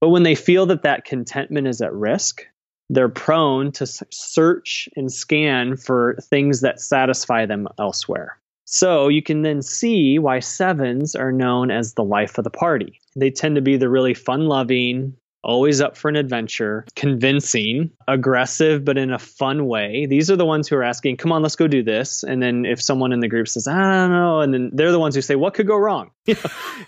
But 0.00 0.08
when 0.08 0.24
they 0.24 0.34
feel 0.34 0.66
that 0.66 0.82
that 0.82 1.04
contentment 1.04 1.68
is 1.68 1.80
at 1.80 1.94
risk, 1.94 2.44
they're 2.90 3.08
prone 3.08 3.70
to 3.72 3.86
search 3.86 4.88
and 4.96 5.12
scan 5.12 5.76
for 5.76 6.16
things 6.20 6.62
that 6.62 6.80
satisfy 6.80 7.46
them 7.46 7.68
elsewhere. 7.78 8.40
So 8.64 9.06
you 9.06 9.22
can 9.22 9.42
then 9.42 9.62
see 9.62 10.18
why 10.18 10.40
sevens 10.40 11.14
are 11.14 11.32
known 11.32 11.70
as 11.70 11.94
the 11.94 12.04
life 12.04 12.38
of 12.38 12.44
the 12.44 12.50
party. 12.50 13.00
They 13.14 13.30
tend 13.30 13.54
to 13.54 13.62
be 13.62 13.76
the 13.76 13.88
really 13.88 14.14
fun 14.14 14.46
loving, 14.46 15.14
always 15.42 15.80
up 15.80 15.96
for 15.96 16.08
an 16.08 16.16
adventure, 16.16 16.84
convincing, 16.96 17.90
aggressive, 18.06 18.84
but 18.84 18.98
in 18.98 19.12
a 19.12 19.18
fun 19.18 19.66
way. 19.66 20.06
These 20.06 20.30
are 20.30 20.36
the 20.36 20.44
ones 20.44 20.68
who 20.68 20.76
are 20.76 20.82
asking, 20.82 21.16
come 21.16 21.32
on, 21.32 21.42
let's 21.42 21.56
go 21.56 21.66
do 21.68 21.82
this. 21.82 22.22
And 22.22 22.42
then 22.42 22.64
if 22.64 22.82
someone 22.82 23.12
in 23.12 23.20
the 23.20 23.28
group 23.28 23.48
says, 23.48 23.66
I 23.66 23.80
don't 23.80 24.10
know, 24.10 24.40
and 24.40 24.52
then 24.52 24.70
they're 24.72 24.92
the 24.92 24.98
ones 24.98 25.14
who 25.14 25.22
say, 25.22 25.36
what 25.36 25.54
could 25.54 25.66
go 25.66 25.76
wrong? 25.76 26.10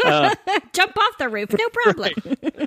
uh, 0.04 0.34
Jump 0.72 0.96
off 0.98 1.18
the 1.18 1.28
roof. 1.28 1.50
No 1.50 1.68
problem. 1.72 2.12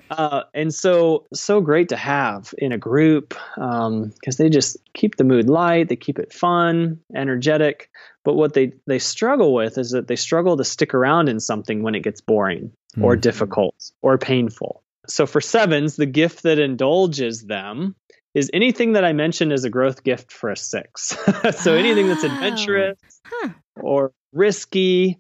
uh, 0.10 0.44
and 0.54 0.74
so, 0.74 1.26
so 1.34 1.62
great 1.62 1.90
to 1.90 1.98
have 1.98 2.54
in 2.58 2.72
a 2.72 2.78
group 2.78 3.36
because 3.56 4.38
they 4.38 4.50
just 4.50 4.78
keep 4.94 5.16
the 5.18 5.24
mood 5.24 5.50
light, 5.50 5.90
they 5.90 5.96
keep 5.96 6.20
it 6.20 6.34
fun, 6.34 7.00
energetic. 7.16 7.90
But 8.24 8.36
what 8.36 8.54
they, 8.54 8.74
they 8.88 9.00
struggle 9.00 9.54
with 9.54 9.78
is 9.78 9.92
that 9.92 10.08
they 10.08 10.16
struggle 10.16 10.56
to 10.58 10.64
stick 10.64 10.94
around 10.94 11.28
in 11.30 11.40
something 11.40 11.84
when 11.84 11.96
it 11.96 12.04
gets 12.04 12.22
boring 12.22 12.72
or 13.02 13.16
Hmm. 13.16 13.22
difficult 13.22 13.92
or 14.02 14.18
painful. 14.20 14.83
So 15.08 15.26
for 15.26 15.41
sevens, 15.41 15.95
the 15.95 16.06
gift 16.06 16.43
that 16.43 16.60
indulges 16.60 17.43
them 17.45 17.95
is 18.34 18.49
anything 18.54 18.93
that 18.93 19.04
I 19.06 19.14
mentioned 19.14 19.51
as 19.54 19.64
a 19.64 19.70
growth 19.70 20.04
gift 20.04 20.32
for 20.32 20.49
a 20.49 20.58
six. 20.58 21.16
so 21.62 21.76
anything 21.76 22.08
that's 22.08 22.24
Oh. 22.24 22.28
adventurous 22.34 22.97
Huh. 23.26 23.49
or 23.82 24.12
risky 24.32 25.20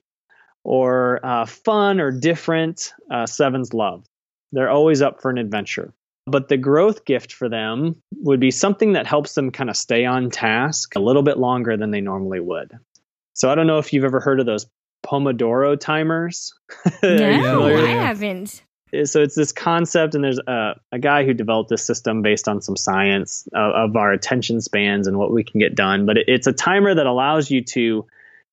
or 0.63 1.19
uh, 1.23 1.45
fun 1.45 1.99
or 1.99 2.11
different, 2.11 2.93
uh, 3.11 3.25
sevens 3.25 3.73
love. 3.73 4.05
They're 4.51 4.69
always 4.69 5.01
up 5.01 5.21
for 5.21 5.29
an 5.29 5.37
adventure. 5.37 5.93
But 6.25 6.47
the 6.47 6.57
growth 6.57 7.03
gift 7.03 7.33
for 7.33 7.49
them 7.49 8.01
would 8.21 8.39
be 8.39 8.49
something 8.51 8.93
that 8.93 9.05
helps 9.05 9.35
them 9.35 9.51
kind 9.51 9.69
of 9.69 9.75
stay 9.75 10.05
on 10.05 10.29
task 10.29 10.95
a 10.95 10.99
little 10.99 11.23
bit 11.23 11.37
longer 11.37 11.75
than 11.75 11.91
they 11.91 11.99
normally 12.01 12.39
would. 12.39 12.71
So 13.33 13.49
I 13.51 13.55
don't 13.55 13.67
know 13.67 13.79
if 13.79 13.91
you've 13.91 14.05
ever 14.05 14.21
heard 14.21 14.39
of 14.39 14.45
those 14.45 14.65
Pomodoro 15.05 15.77
timers. 15.77 16.53
No. 17.03 17.65
I 17.75 17.87
haven't. 17.89 18.63
So 19.03 19.21
it's 19.21 19.35
this 19.35 19.51
concept 19.51 20.15
and 20.15 20.23
there's 20.23 20.39
a, 20.39 20.79
a 20.91 20.99
guy 20.99 21.25
who 21.25 21.33
developed 21.33 21.69
this 21.69 21.85
system 21.85 22.21
based 22.21 22.47
on 22.47 22.61
some 22.61 22.75
science 22.77 23.47
of, 23.53 23.89
of 23.89 23.95
our 23.95 24.11
attention 24.11 24.61
spans 24.61 25.07
and 25.07 25.17
what 25.17 25.31
we 25.31 25.43
can 25.43 25.59
get 25.59 25.75
done 25.75 26.05
but 26.05 26.17
it, 26.17 26.25
it's 26.27 26.47
a 26.47 26.53
timer 26.53 26.93
that 26.93 27.05
allows 27.05 27.49
you 27.49 27.63
to 27.63 28.05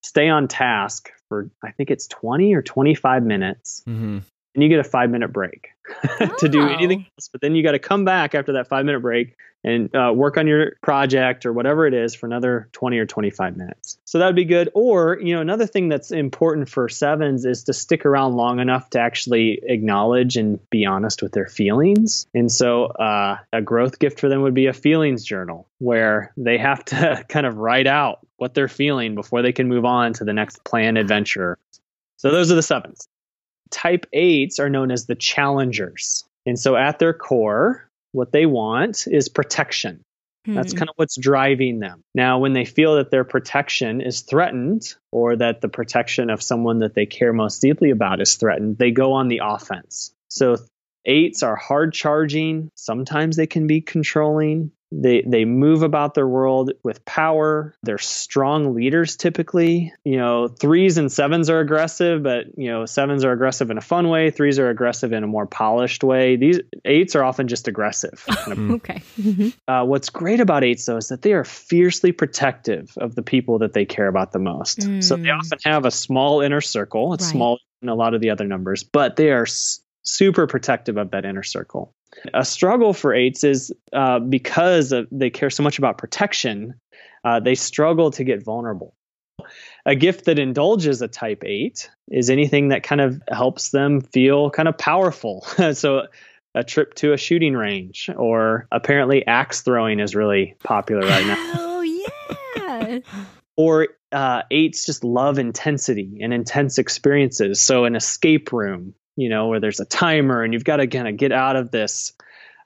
stay 0.02 0.28
on 0.28 0.48
task 0.48 1.10
for 1.28 1.50
i 1.62 1.70
think 1.70 1.90
it's 1.90 2.06
20 2.06 2.54
or 2.54 2.62
25 2.62 3.22
minutes 3.24 3.82
Mhm. 3.86 4.22
And 4.54 4.62
you 4.62 4.68
get 4.68 4.80
a 4.80 4.84
five 4.84 5.10
minute 5.10 5.32
break 5.32 5.68
to 6.38 6.48
do 6.48 6.62
Oh. 6.62 6.68
anything 6.68 7.06
else. 7.16 7.28
But 7.30 7.40
then 7.40 7.54
you 7.54 7.62
got 7.62 7.72
to 7.72 7.78
come 7.78 8.04
back 8.04 8.34
after 8.34 8.52
that 8.54 8.68
five 8.68 8.84
minute 8.84 9.00
break 9.00 9.36
and 9.62 9.94
uh, 9.94 10.10
work 10.14 10.38
on 10.38 10.46
your 10.46 10.72
project 10.82 11.44
or 11.44 11.52
whatever 11.52 11.86
it 11.86 11.92
is 11.92 12.14
for 12.14 12.24
another 12.24 12.70
20 12.72 12.96
or 12.98 13.04
25 13.04 13.58
minutes. 13.58 13.98
So 14.06 14.18
that 14.18 14.24
would 14.26 14.34
be 14.36 14.46
good. 14.46 14.70
Or 14.74 15.18
you 15.20 15.34
know 15.34 15.40
another 15.42 15.66
thing 15.66 15.88
that's 15.90 16.10
important 16.12 16.68
for 16.68 16.88
sevens 16.88 17.44
is 17.44 17.64
to 17.64 17.74
stick 17.74 18.06
around 18.06 18.36
long 18.36 18.58
enough 18.60 18.88
to 18.90 19.00
actually 19.00 19.60
acknowledge 19.62 20.36
and 20.36 20.58
be 20.70 20.86
honest 20.86 21.20
with 21.22 21.32
their 21.32 21.46
feelings. 21.46 22.26
And 22.32 22.50
so 22.50 22.86
uh, 22.86 23.36
a 23.52 23.60
growth 23.60 23.98
gift 23.98 24.18
for 24.18 24.28
them 24.30 24.40
would 24.42 24.54
be 24.54 24.66
a 24.66 24.72
feelings 24.72 25.24
journal 25.24 25.68
where 25.78 26.32
they 26.38 26.56
have 26.56 26.82
to 26.86 27.24
kind 27.28 27.44
of 27.44 27.58
write 27.58 27.86
out 27.86 28.20
what 28.38 28.54
they're 28.54 28.68
feeling 28.68 29.14
before 29.14 29.42
they 29.42 29.52
can 29.52 29.68
move 29.68 29.84
on 29.84 30.14
to 30.14 30.24
the 30.24 30.32
next 30.32 30.64
planned 30.64 30.96
adventure. 30.96 31.58
So 32.16 32.30
those 32.30 32.50
are 32.50 32.54
the 32.54 32.62
sevens 32.62 33.06
type 33.70 34.06
eights 34.12 34.58
are 34.58 34.70
known 34.70 34.90
as 34.90 35.06
the 35.06 35.14
challengers. 35.14 36.24
And 36.46 36.58
so 36.58 36.76
at 36.76 36.98
their 36.98 37.12
core, 37.12 37.88
what 38.12 38.32
they 38.32 38.46
want 38.46 39.06
is 39.06 39.28
protection. 39.28 40.02
That's 40.46 40.72
Hmm. 40.72 40.78
kind 40.78 40.88
of 40.88 40.94
what's 40.96 41.18
driving 41.18 41.80
them. 41.80 42.02
Now, 42.14 42.38
when 42.38 42.54
they 42.54 42.64
feel 42.64 42.96
that 42.96 43.10
their 43.10 43.24
protection 43.24 44.00
is 44.00 44.22
threatened 44.22 44.94
or 45.12 45.36
that 45.36 45.60
the 45.60 45.68
protection 45.68 46.30
of 46.30 46.42
someone 46.42 46.78
that 46.78 46.94
they 46.94 47.04
care 47.04 47.32
most 47.34 47.60
deeply 47.60 47.90
about 47.90 48.22
is 48.22 48.36
threatened, 48.36 48.78
they 48.78 48.90
go 48.90 49.12
on 49.12 49.28
the 49.28 49.42
offense. 49.44 50.12
So 50.28 50.56
eights 51.04 51.42
are 51.42 51.56
hard 51.56 51.92
charging. 51.92 52.70
Sometimes 52.74 53.36
they 53.36 53.46
can 53.46 53.66
be 53.66 53.82
controlling. 53.82 54.72
They 54.92 55.22
they 55.26 55.44
move 55.44 55.82
about 55.82 56.14
their 56.14 56.26
world 56.26 56.72
with 56.82 57.04
power. 57.04 57.74
They're 57.82 57.98
strong 57.98 58.74
leaders 58.74 59.16
typically. 59.16 59.92
You 60.04 60.16
know, 60.16 60.48
threes 60.48 60.98
and 60.98 61.10
sevens 61.12 61.48
are 61.48 61.60
aggressive, 61.60 62.22
but 62.22 62.46
you 62.58 62.68
know, 62.70 62.86
sevens 62.86 63.24
are 63.24 63.32
aggressive 63.32 63.70
in 63.70 63.78
a 63.78 63.82
fun 63.82 64.08
way. 64.08 64.30
Threes 64.30 64.58
are 64.58 64.68
aggressive 64.68 65.12
in 65.12 65.22
a 65.22 65.28
more 65.28 65.46
polished 65.46 66.02
way. 66.02 66.36
These 66.36 66.60
eights 66.84 67.14
are 67.14 67.22
often 67.22 67.46
just 67.48 67.68
aggressive. 67.68 68.24
kind 68.44 68.52
of 68.52 68.70
Okay. 68.76 69.02
Mhm. 69.20 69.52
uh, 69.68 69.84
what's 69.84 70.10
great 70.10 70.40
about 70.40 70.64
eights 70.64 70.86
though 70.86 70.96
is 70.96 71.08
that 71.08 71.22
they 71.22 71.32
are 71.34 71.44
fiercely 71.44 72.12
protective 72.12 72.92
of 72.96 73.14
the 73.14 73.22
people 73.22 73.58
that 73.58 73.72
they 73.72 73.84
care 73.84 74.08
about 74.08 74.32
the 74.32 74.38
most. 74.40 74.82
So 75.00 75.16
they 75.16 75.28
Mm. 75.28 75.38
often 75.38 75.58
have 75.64 75.84
a 75.84 75.90
small 75.90 76.40
inner 76.40 76.60
circle. 76.60 77.14
It's 77.14 77.24
Right. 77.26 77.32
small 77.32 77.58
in 77.82 77.88
a 77.88 77.94
lot 77.94 78.14
of 78.14 78.20
the 78.20 78.30
other 78.30 78.44
numbers, 78.44 78.82
but 78.82 79.16
they 79.16 79.30
are 79.30 79.42
s- 79.42 79.80
super 80.02 80.46
protective 80.46 80.96
of 80.96 81.10
that 81.10 81.24
inner 81.24 81.42
circle. 81.42 81.94
A 82.34 82.44
struggle 82.44 82.92
for 82.92 83.14
eights 83.14 83.44
is 83.44 83.72
uh, 83.92 84.18
because 84.18 84.92
of, 84.92 85.06
they 85.12 85.30
care 85.30 85.50
so 85.50 85.62
much 85.62 85.78
about 85.78 85.98
protection, 85.98 86.74
uh, 87.24 87.40
they 87.40 87.54
struggle 87.54 88.10
to 88.12 88.24
get 88.24 88.44
vulnerable. 88.44 88.94
A 89.86 89.94
gift 89.94 90.26
that 90.26 90.38
indulges 90.38 91.00
a 91.00 91.08
type 91.08 91.42
eight 91.46 91.88
is 92.10 92.28
anything 92.28 92.68
that 92.68 92.82
kind 92.82 93.00
of 93.00 93.22
helps 93.30 93.70
them 93.70 94.00
feel 94.00 94.50
kind 94.50 94.68
of 94.68 94.76
powerful. 94.76 95.42
so 95.72 96.02
a 96.54 96.64
trip 96.64 96.94
to 96.94 97.12
a 97.12 97.16
shooting 97.16 97.54
range 97.54 98.10
or 98.16 98.66
apparently 98.72 99.26
axe 99.26 99.60
throwing 99.62 100.00
is 100.00 100.14
really 100.14 100.56
popular 100.64 101.02
right 101.06 101.26
now 101.26 101.36
Oh 101.56 101.80
yeah. 101.80 102.98
or 103.56 103.88
uh, 104.12 104.42
eights 104.50 104.84
just 104.84 105.04
love 105.04 105.38
intensity 105.38 106.18
and 106.20 106.34
intense 106.34 106.78
experiences 106.78 107.60
so 107.62 107.84
an 107.84 107.94
escape 107.94 108.52
room 108.52 108.94
you 109.16 109.28
know 109.28 109.48
where 109.48 109.60
there's 109.60 109.80
a 109.80 109.84
timer 109.84 110.42
and 110.42 110.52
you've 110.52 110.64
got 110.64 110.76
to 110.76 110.86
kind 110.86 111.08
of 111.08 111.16
get 111.16 111.32
out 111.32 111.56
of 111.56 111.70
this 111.70 112.12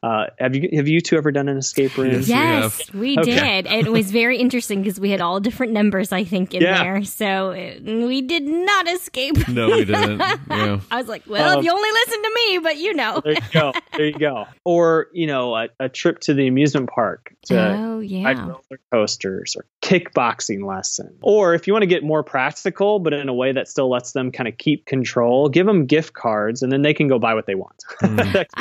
uh, 0.05 0.27
have 0.39 0.55
you 0.55 0.69
have 0.77 0.87
you 0.87 1.01
two 1.01 1.17
ever 1.17 1.33
done 1.33 1.49
an 1.49 1.57
escape 1.57 1.97
room 1.97 2.11
Yes. 2.11 2.27
we 2.27 2.29
Yes, 2.35 2.87
have. 2.89 2.95
we, 2.95 3.19
Okay. 3.19 3.63
did. 3.63 3.87
It 3.87 3.91
was 3.91 4.11
very 4.11 4.37
interesting 4.37 4.83
because 4.83 5.01
we 5.01 5.09
had 5.11 5.23
all 5.23 5.41
different 5.41 5.73
numbers, 5.73 6.13
I 6.13 6.25
think, 6.25 6.53
in 6.53 6.61
Yeah. 6.61 6.83
there. 6.83 7.05
So 7.05 7.53
uh, 7.53 8.07
we 8.07 8.21
did 8.21 8.43
not 8.43 8.87
escape. 8.89 9.49
No, 9.49 9.69
we 9.69 9.85
didn't. 9.87 10.21
Yeah. 10.51 10.81
I 10.91 10.99
was 10.99 11.09
like, 11.09 11.23
well, 11.27 11.53
Um, 11.55 11.59
if 11.59 11.65
you 11.65 11.73
only 11.73 11.91
listen 11.91 12.23
to 12.23 12.31
me, 12.35 12.59
but 12.59 12.77
you 12.77 12.93
know. 12.95 13.21
there 13.25 13.33
you 13.33 13.41
go 13.53 13.73
there 13.97 14.07
you 14.07 14.13
go 14.19 14.47
or 14.65 15.09
you 15.13 15.27
know 15.27 15.55
a, 15.57 15.69
a 15.81 15.89
trip 15.89 16.21
to 16.21 16.35
the 16.35 16.47
amusement 16.49 16.91
park 16.91 17.35
to 17.47 17.57
oh, 17.59 17.97
ride 17.99 18.11
yeah. 18.11 18.47
roller 18.47 18.81
coasters 18.93 19.57
or 19.57 19.65
kickboxing 19.83 20.67
lesson. 20.67 21.17
Or 21.23 21.55
if 21.55 21.67
you 21.67 21.73
want 21.73 21.83
to 21.83 21.87
get 21.89 22.03
more 22.03 22.23
practical, 22.23 22.99
but 22.99 23.13
in 23.15 23.29
a 23.29 23.35
way 23.35 23.53
that 23.53 23.69
still 23.69 23.89
lets 23.91 24.13
them 24.13 24.33
kind 24.33 24.49
of 24.49 24.59
keep 24.59 24.85
control, 24.87 25.49
give 25.49 25.67
them 25.67 25.87
gift 25.87 26.13
cards 26.15 26.63
and 26.63 26.71
then 26.71 26.83
they 26.83 26.95
can 26.95 27.09
go 27.09 27.19
buy 27.19 27.35
what 27.35 27.47
they 27.47 27.55
want. 27.55 27.83
Mm. 28.05 28.33
That's 28.33 28.55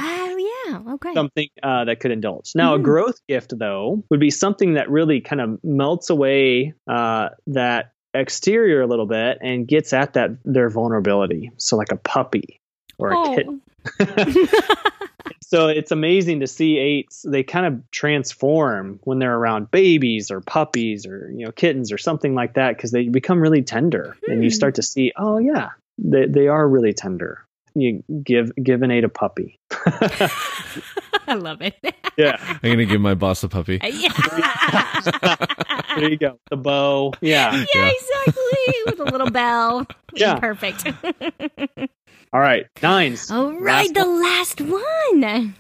Oh. 0.74 0.94
Okay. 0.96 1.14
something 1.14 1.50
uh, 1.62 1.86
that 1.86 2.00
could 2.00 2.12
indulge. 2.12 2.52
Now, 2.56 2.76
a 2.76 2.80
Mhm. 2.80 2.84
growth 2.84 3.20
gift, 3.28 3.58
though, 3.58 4.04
would 4.10 4.20
be 4.20 4.32
something 4.32 4.74
that 4.74 4.90
really 4.90 5.22
kind 5.22 5.40
of 5.42 5.64
melts 5.64 6.10
away 6.10 6.74
uh, 6.88 7.30
that 7.48 7.92
exterior 8.14 8.82
a 8.82 8.88
little 8.88 9.06
bit 9.08 9.38
and 9.42 9.68
gets 9.68 9.94
at 9.94 10.14
that 10.14 10.32
their 10.46 10.70
vulnerability. 10.70 11.52
So, 11.58 11.78
like 11.78 11.92
a 11.92 11.98
puppy 11.98 12.60
or 12.98 13.12
a 13.12 13.16
oh. 13.18 13.36
kitten. 13.36 13.62
so 15.42 15.68
it's 15.68 15.92
amazing 15.92 16.40
to 16.42 16.48
see 16.48 16.78
eights. 16.78 17.26
They 17.28 17.44
kind 17.44 17.66
of 17.66 17.92
transform 17.92 19.00
when 19.04 19.20
they're 19.20 19.36
around 19.36 19.72
babies 19.72 20.32
or 20.32 20.42
puppies 20.42 21.06
or 21.06 21.30
you 21.32 21.46
know 21.46 21.52
kittens 21.52 21.92
or 21.92 21.98
something 21.98 22.34
like 22.36 22.54
that 22.56 22.76
because 22.76 22.92
they 22.92 23.08
become 23.10 23.40
really 23.42 23.62
tender, 23.62 24.16
and 24.28 24.44
you 24.44 24.50
Hmm. 24.50 24.54
start 24.54 24.76
to 24.76 24.84
see, 24.84 25.12
oh 25.18 25.38
yeah, 25.38 25.70
they 25.98 26.26
they 26.28 26.48
are 26.48 26.68
really 26.68 26.94
tender. 26.94 27.46
You 27.76 28.04
give 28.24 28.52
give 28.62 28.82
an 28.84 28.92
eight 28.92 29.04
a 29.04 29.10
puppy. 29.10 29.60
I 29.72 31.36
love 31.36 31.62
it. 31.62 31.76
yeah, 32.18 32.38
I'm 32.40 32.72
gonna 32.72 32.86
give 32.86 33.02
my 33.02 33.16
boss 33.16 33.44
a 33.44 33.50
puppy. 33.50 33.80
yeah. 33.84 34.12
there 35.96 36.10
you 36.10 36.18
go. 36.18 36.40
The 36.50 36.58
bow. 36.58 37.14
Yeah. 37.22 37.56
Yeah, 37.56 37.66
Yeah. 37.74 37.90
exactly. 37.92 38.74
With 38.86 39.00
a 39.00 39.06
little 39.12 39.30
bell. 39.32 39.88
Yeah. 40.14 40.40
Perfect. 40.40 40.86
All 42.34 42.40
right, 42.40 42.66
nines. 42.82 43.30
All 43.32 43.52
right, 43.54 43.90
Last 43.90 43.94
the 43.94 44.06
last 44.06 44.62
one. 44.62 45.56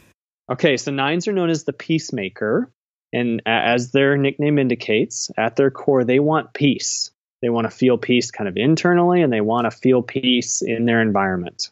Okay, 0.51 0.77
so 0.77 0.91
nines 0.91 1.27
are 1.27 1.33
known 1.33 1.49
as 1.49 1.63
the 1.63 1.73
peacemaker. 1.73 2.71
And 3.15 3.43
as 3.45 3.91
their 3.91 4.17
nickname 4.17 4.57
indicates, 4.57 5.29
at 5.37 5.55
their 5.55 5.69
core, 5.69 6.03
they 6.03 6.19
want 6.19 6.51
peace. 6.53 7.11
They 7.43 7.49
want 7.49 7.65
to 7.69 7.71
feel 7.71 7.97
peace 7.99 8.31
kind 8.31 8.47
of 8.47 8.57
internally, 8.57 9.21
and 9.21 9.31
they 9.31 9.41
want 9.41 9.65
to 9.65 9.71
feel 9.71 10.01
peace 10.01 10.63
in 10.63 10.85
their 10.85 10.99
environment. 10.99 11.69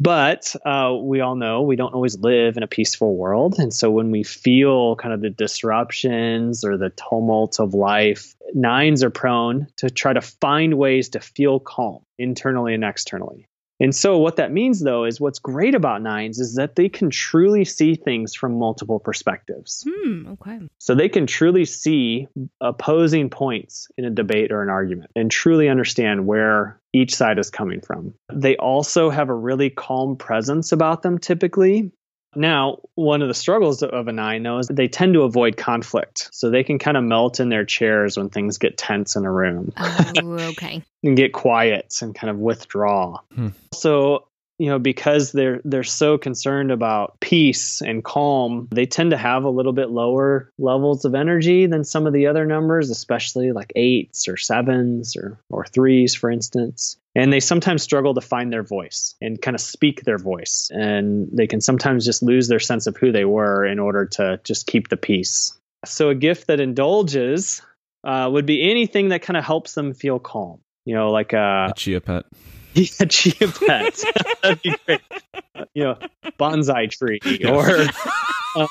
But 0.00 0.56
uh, 0.64 0.96
we 0.98 1.20
all 1.20 1.36
know 1.36 1.60
we 1.60 1.76
don't 1.76 1.92
always 1.92 2.18
live 2.18 2.56
in 2.56 2.62
a 2.62 2.66
peaceful 2.66 3.16
world. 3.16 3.58
And 3.58 3.72
so 3.72 3.90
when 3.90 4.10
we 4.10 4.22
feel 4.22 4.96
kind 4.96 5.12
of 5.12 5.20
the 5.20 5.28
disruptions 5.28 6.64
or 6.64 6.78
the 6.78 6.88
tumult 6.88 7.60
of 7.60 7.74
life, 7.74 8.34
nines 8.54 9.04
are 9.04 9.10
prone 9.10 9.66
to 9.76 9.90
try 9.90 10.14
to 10.14 10.22
find 10.22 10.78
ways 10.78 11.10
to 11.10 11.20
feel 11.20 11.60
calm 11.60 12.00
internally 12.18 12.72
and 12.72 12.82
externally. 12.82 13.46
And 13.80 13.94
so, 13.94 14.18
what 14.18 14.36
that 14.36 14.52
means, 14.52 14.80
though, 14.80 15.04
is 15.04 15.20
what's 15.20 15.38
great 15.38 15.74
about 15.74 16.02
nines 16.02 16.38
is 16.38 16.54
that 16.56 16.76
they 16.76 16.88
can 16.88 17.08
truly 17.08 17.64
see 17.64 17.94
things 17.94 18.34
from 18.34 18.58
multiple 18.58 18.98
perspectives. 18.98 19.86
Hmm. 19.88 20.28
Okay. 20.32 20.60
So, 20.78 20.94
they 20.94 21.08
can 21.08 21.26
truly 21.26 21.64
see 21.64 22.28
opposing 22.60 23.30
points 23.30 23.88
in 23.96 24.04
a 24.04 24.10
debate 24.10 24.52
or 24.52 24.62
an 24.62 24.68
argument 24.68 25.10
and 25.16 25.30
truly 25.30 25.68
understand 25.68 26.26
where 26.26 26.78
each 26.92 27.14
side 27.14 27.38
is 27.38 27.50
coming 27.50 27.80
from. 27.80 28.14
They 28.32 28.56
also 28.56 29.10
have 29.10 29.28
a 29.28 29.34
really 29.34 29.70
calm 29.70 30.16
presence 30.16 30.72
about 30.72 31.02
them 31.02 31.18
typically. 31.18 31.90
Now, 32.36 32.78
one 32.94 33.22
of 33.22 33.28
the 33.28 33.34
struggles 33.34 33.82
of 33.82 34.06
a 34.06 34.12
nine, 34.12 34.42
though, 34.42 34.58
is 34.58 34.68
that 34.68 34.76
they 34.76 34.88
tend 34.88 35.14
to 35.14 35.22
avoid 35.22 35.56
conflict. 35.56 36.28
So 36.32 36.48
they 36.50 36.62
can 36.62 36.78
kind 36.78 36.96
of 36.96 37.02
melt 37.02 37.40
in 37.40 37.48
their 37.48 37.64
chairs 37.64 38.16
when 38.16 38.30
things 38.30 38.58
get 38.58 38.78
tense 38.78 39.16
in 39.16 39.24
a 39.24 39.32
room 39.32 39.72
Oh, 39.76 40.36
okay. 40.50 40.82
and 41.02 41.16
get 41.16 41.32
quiet 41.32 41.98
and 42.02 42.14
kind 42.14 42.30
of 42.30 42.38
withdraw. 42.38 43.18
Hmm. 43.34 43.48
So, 43.72 44.26
you 44.60 44.66
know, 44.66 44.78
because 44.78 45.32
they're 45.32 45.62
they're 45.64 45.82
so 45.82 46.18
concerned 46.18 46.70
about 46.70 47.18
peace 47.20 47.80
and 47.80 48.04
calm, 48.04 48.68
they 48.70 48.84
tend 48.84 49.10
to 49.12 49.16
have 49.16 49.44
a 49.44 49.50
little 49.50 49.72
bit 49.72 49.88
lower 49.88 50.52
levels 50.58 51.06
of 51.06 51.14
energy 51.14 51.64
than 51.64 51.82
some 51.82 52.06
of 52.06 52.12
the 52.12 52.26
other 52.26 52.44
numbers, 52.44 52.90
especially 52.90 53.52
like 53.52 53.72
eights 53.74 54.28
or 54.28 54.36
sevens 54.36 55.16
or 55.16 55.40
or 55.48 55.64
threes, 55.64 56.14
for 56.14 56.30
instance. 56.30 56.98
And 57.16 57.32
they 57.32 57.40
sometimes 57.40 57.82
struggle 57.82 58.12
to 58.12 58.20
find 58.20 58.52
their 58.52 58.62
voice 58.62 59.14
and 59.22 59.40
kind 59.40 59.54
of 59.54 59.62
speak 59.62 60.04
their 60.04 60.18
voice. 60.18 60.70
And 60.70 61.30
they 61.32 61.46
can 61.46 61.62
sometimes 61.62 62.04
just 62.04 62.22
lose 62.22 62.46
their 62.48 62.60
sense 62.60 62.86
of 62.86 62.98
who 62.98 63.12
they 63.12 63.24
were 63.24 63.64
in 63.64 63.78
order 63.78 64.04
to 64.06 64.40
just 64.44 64.66
keep 64.66 64.88
the 64.88 64.98
peace. 64.98 65.58
So 65.86 66.10
a 66.10 66.14
gift 66.14 66.48
that 66.48 66.60
indulges 66.60 67.62
uh, 68.04 68.28
would 68.30 68.44
be 68.44 68.70
anything 68.70 69.08
that 69.08 69.22
kind 69.22 69.38
of 69.38 69.44
helps 69.44 69.72
them 69.72 69.94
feel 69.94 70.18
calm. 70.18 70.60
You 70.84 70.96
know, 70.96 71.10
like 71.10 71.32
uh, 71.32 71.68
A 71.70 71.72
chia 71.74 72.02
pet. 72.02 72.26
Yeah, 72.74 73.04
chia 73.08 73.32
pet. 73.48 74.02
That'd 74.42 74.62
be 74.62 74.74
great. 74.86 75.00
Uh, 75.54 75.64
You 75.74 75.84
know, 75.84 75.98
bonsai 76.38 76.90
tree 76.90 77.20
or 77.46 77.86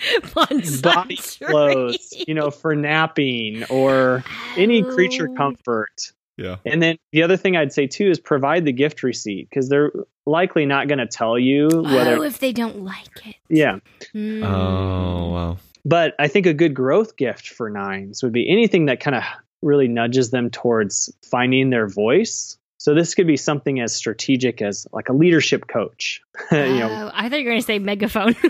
Bonsai 0.00 0.82
body 0.82 1.16
tree. 1.16 1.46
clothes. 1.46 2.14
You 2.26 2.34
know, 2.34 2.50
for 2.50 2.74
napping 2.74 3.64
or 3.64 4.24
any 4.56 4.82
creature 4.82 5.28
Oh. 5.30 5.34
comfort. 5.36 6.12
Yeah. 6.38 6.56
And 6.64 6.82
then 6.82 6.96
the 7.12 7.22
other 7.22 7.36
thing 7.36 7.54
I'd 7.56 7.72
say 7.72 7.86
too 7.86 8.08
is 8.08 8.18
provide 8.18 8.64
the 8.64 8.72
gift 8.72 9.02
receipt 9.02 9.48
because 9.50 9.68
they're 9.68 9.92
likely 10.24 10.64
not 10.64 10.88
going 10.88 10.98
to 11.00 11.06
tell 11.06 11.38
you 11.38 11.68
whether. 11.68 12.16
Oh, 12.16 12.22
if 12.22 12.38
they 12.38 12.52
don't 12.52 12.78
like 12.82 13.26
it. 13.26 13.36
yeah, 13.50 13.78
Hmm. 14.12 14.42
Oh 14.42 15.30
wow. 15.32 15.58
but 15.84 16.14
I 16.18 16.28
think 16.28 16.46
a 16.46 16.54
good 16.54 16.72
growth 16.72 17.16
gift 17.16 17.48
for 17.50 17.68
nines 17.68 18.22
would 18.22 18.32
be 18.32 18.48
anything 18.50 18.86
that 18.86 19.00
kind 19.00 19.16
of 19.16 19.22
really 19.60 19.88
nudges 19.88 20.30
them 20.30 20.48
towards 20.48 21.12
finding 21.30 21.68
their 21.68 21.86
voice. 21.88 22.56
So 22.82 22.94
this 22.94 23.14
could 23.14 23.26
be 23.26 23.36
something 23.36 23.78
as 23.78 23.94
strategic 23.94 24.62
as 24.62 24.86
like 24.90 25.10
a 25.10 25.12
leadership 25.12 25.66
coach. 25.68 26.22
you 26.50 26.56
know, 26.78 26.88
Oh, 26.90 27.10
I 27.14 27.28
thought 27.28 27.38
you 27.40 27.44
were 27.44 27.50
going 27.50 27.60
to 27.60 27.66
say 27.66 27.78
megaphone. 27.78 28.34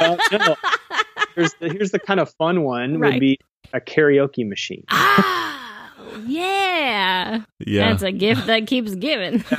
Uh, 0.00 0.16
no. 0.32 0.56
here's 1.34 1.52
the, 1.54 1.68
here's 1.70 1.90
the 1.90 1.98
kind 1.98 2.20
of 2.20 2.32
fun 2.34 2.62
one 2.62 2.98
Right. 3.00 3.14
would 3.14 3.20
be 3.20 3.38
a 3.72 3.80
karaoke 3.80 4.48
machine. 4.48 4.84
ah, 4.90 5.92
yeah. 6.26 7.42
Yeah. 7.58 7.90
That's 7.90 8.02
a 8.04 8.12
gift 8.12 8.46
that 8.46 8.66
keeps 8.66 8.94
giving. 8.94 9.44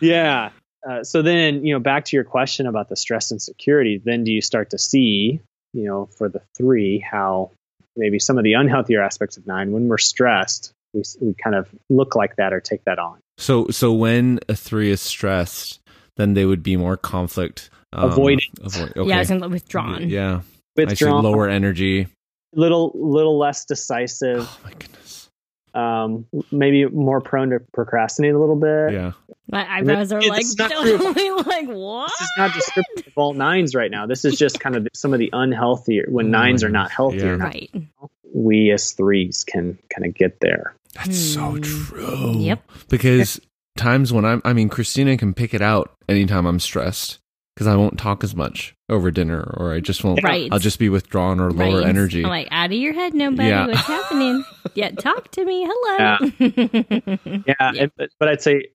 Yeah. 0.00 0.50
Uh, 0.88 1.02
so 1.02 1.22
then, 1.22 1.64
you 1.66 1.74
know, 1.74 1.80
back 1.80 2.04
to 2.06 2.16
your 2.16 2.24
question 2.24 2.66
about 2.66 2.88
the 2.88 2.94
stress 2.96 3.30
and 3.32 3.42
security, 3.42 4.00
then 4.02 4.22
do 4.24 4.30
you 4.30 4.40
start 4.40 4.70
to 4.70 4.78
see, 4.78 5.40
you 5.72 5.84
know, 5.84 6.06
for 6.16 6.28
the 6.28 6.40
three, 6.56 6.98
how 7.00 7.50
maybe 7.96 8.18
some 8.20 8.38
of 8.38 8.44
the 8.44 8.52
unhealthier 8.52 9.04
aspects 9.04 9.36
of 9.38 9.46
nine, 9.46 9.72
when 9.72 9.88
we're 9.88 9.98
stressed, 9.98 10.72
we, 10.92 11.02
we 11.20 11.34
kind 11.42 11.56
of 11.56 11.68
look 11.88 12.14
like 12.16 12.36
that 12.36 12.52
or 12.52 12.60
take 12.60 12.84
that 12.84 12.98
on. 12.98 13.18
So 13.36 13.68
so 13.70 13.92
when 13.92 14.40
a 14.48 14.54
three 14.56 14.90
is 14.90 15.00
stressed, 15.00 15.80
then 16.16 16.34
they 16.34 16.44
would 16.44 16.62
be 16.62 16.76
more 16.76 16.96
conflict 16.96 17.70
um, 17.92 18.10
Avoidant. 18.10 18.40
Avoid, 18.62 18.92
okay. 18.96 19.08
Yeah, 19.08 19.16
I 19.16 19.18
was 19.20 19.28
going 19.28 19.40
to 19.40 19.48
withdrawn. 19.48 20.08
Yeah. 20.10 20.36
I 20.36 20.40
see 20.40 20.84
Withdrawn, 20.86 21.24
lower 21.24 21.48
energy. 21.48 22.06
little, 22.52 22.92
little 22.94 23.38
less 23.38 23.64
decisive, 23.64 24.46
Oh 24.48 24.58
my 24.64 24.70
goodness. 24.72 25.30
um, 25.74 26.26
maybe 26.52 26.84
more 26.86 27.20
prone 27.22 27.50
to 27.50 27.60
procrastinate 27.72 28.34
a 28.34 28.38
little 28.38 28.56
bit. 28.56 28.92
Yeah. 28.92 29.12
My 29.50 29.66
eyebrows 29.78 30.12
are 30.12 30.18
It's 30.22 30.58
like, 30.58 30.70
totally 30.70 31.30
like, 31.30 31.66
what? 31.68 32.10
This 32.10 32.20
is 32.20 32.32
not 32.36 32.52
descriptive 32.54 33.06
of 33.06 33.12
all 33.16 33.32
nines 33.32 33.74
right 33.74 33.90
now. 33.90 34.04
This 34.06 34.24
is 34.26 34.36
just 34.38 34.60
kind 34.60 34.76
of 34.76 34.86
some 34.94 35.14
of 35.14 35.18
the 35.18 35.30
unhealthier 35.32 36.08
when 36.10 36.26
Oh 36.26 36.30
nines 36.38 36.62
are 36.62 36.68
not 36.68 36.90
goodness. 36.90 36.96
healthier. 36.96 37.36
Yeah. 37.38 37.42
Right. 37.42 37.70
We 38.34 38.70
as 38.72 38.92
threes 38.92 39.44
can 39.44 39.78
kind 39.94 40.06
of 40.06 40.14
get 40.14 40.40
there. 40.40 40.74
That's 40.94 41.18
so 41.18 41.50
Hmm. 41.52 41.60
true. 41.60 42.34
Yep. 42.38 42.70
Because 42.88 43.40
times 43.76 44.12
when 44.12 44.24
I'm, 44.24 44.42
I 44.44 44.52
mean, 44.52 44.68
Christina 44.68 45.16
can 45.16 45.34
pick 45.34 45.54
it 45.54 45.62
out 45.62 45.92
anytime 46.08 46.46
I'm 46.46 46.58
stressed 46.60 47.18
because 47.54 47.66
I 47.66 47.76
won't 47.76 47.98
talk 47.98 48.22
as 48.24 48.34
much 48.36 48.74
over 48.88 49.10
dinner 49.10 49.40
or 49.56 49.72
I 49.72 49.80
just 49.80 50.02
won't, 50.04 50.22
Right. 50.22 50.48
I'll 50.52 50.58
just 50.58 50.78
be 50.78 50.88
withdrawn 50.88 51.40
or 51.40 51.50
lower 51.50 51.78
Right. 51.80 51.88
energy. 51.88 52.22
I'm 52.24 52.30
like, 52.30 52.48
out 52.50 52.66
of 52.72 52.76
your 52.78 52.92
head, 52.94 53.14
nobody. 53.14 53.48
Yeah. 53.48 53.66
What's 53.66 53.80
happening? 53.80 54.44
Yeah, 54.74 54.90
talk 54.90 55.30
to 55.32 55.44
me. 55.44 55.66
Hello. 55.68 56.30
Yeah, 56.38 57.42
Yeah. 57.46 57.72
and- 57.78 57.92
but, 57.96 58.10
but 58.20 58.28
I'd 58.28 58.42
say, 58.42 58.66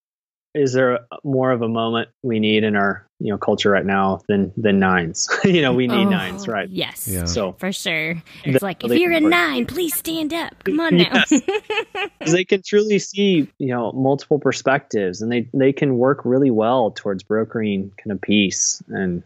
is 0.56 0.74
there 0.74 0.99
more 1.24 1.51
of 1.51 1.62
a 1.62 1.68
moment 1.68 2.10
we 2.22 2.39
need 2.39 2.64
in 2.64 2.76
our 2.76 3.06
you 3.20 3.32
know 3.32 3.38
culture 3.38 3.70
right 3.72 3.86
now 3.86 4.22
than 4.28 4.51
than 4.58 4.80
nines? 4.80 5.28
you 5.43 5.62
know, 5.62 5.74
we 5.74 5.88
need 5.88 6.08
Oh, 6.08 6.10
nines, 6.10 6.47
right? 6.47 6.70
Yes. 6.70 7.08
Yeah. 7.08 7.26
So 7.26 7.54
For 7.54 7.72
sure. 7.72 8.16
That's 8.16 8.56
It's 8.58 8.62
like, 8.64 8.84
if 8.84 8.91
you're 8.99 9.12
a 9.12 9.18
important. 9.18 9.30
nine, 9.32 9.66
please 9.66 9.95
stand 9.95 10.34
up. 10.34 10.54
Come 10.64 10.80
on 10.80 10.97
now. 10.97 11.24
'cause 12.20 12.32
they 12.32 12.45
can 12.45 12.62
truly 12.66 12.99
see 12.99 13.47
you 13.60 13.68
know 13.68 13.91
multiple 13.93 14.39
perspectives, 14.39 15.22
and 15.22 15.32
they 15.32 15.47
they 15.54 15.74
can 15.74 15.97
work 15.97 16.22
really 16.26 16.51
well 16.51 16.91
towards 16.91 17.24
brokering 17.24 17.91
kind 18.04 18.12
of 18.12 18.22
peace 18.22 18.82
and 18.89 19.24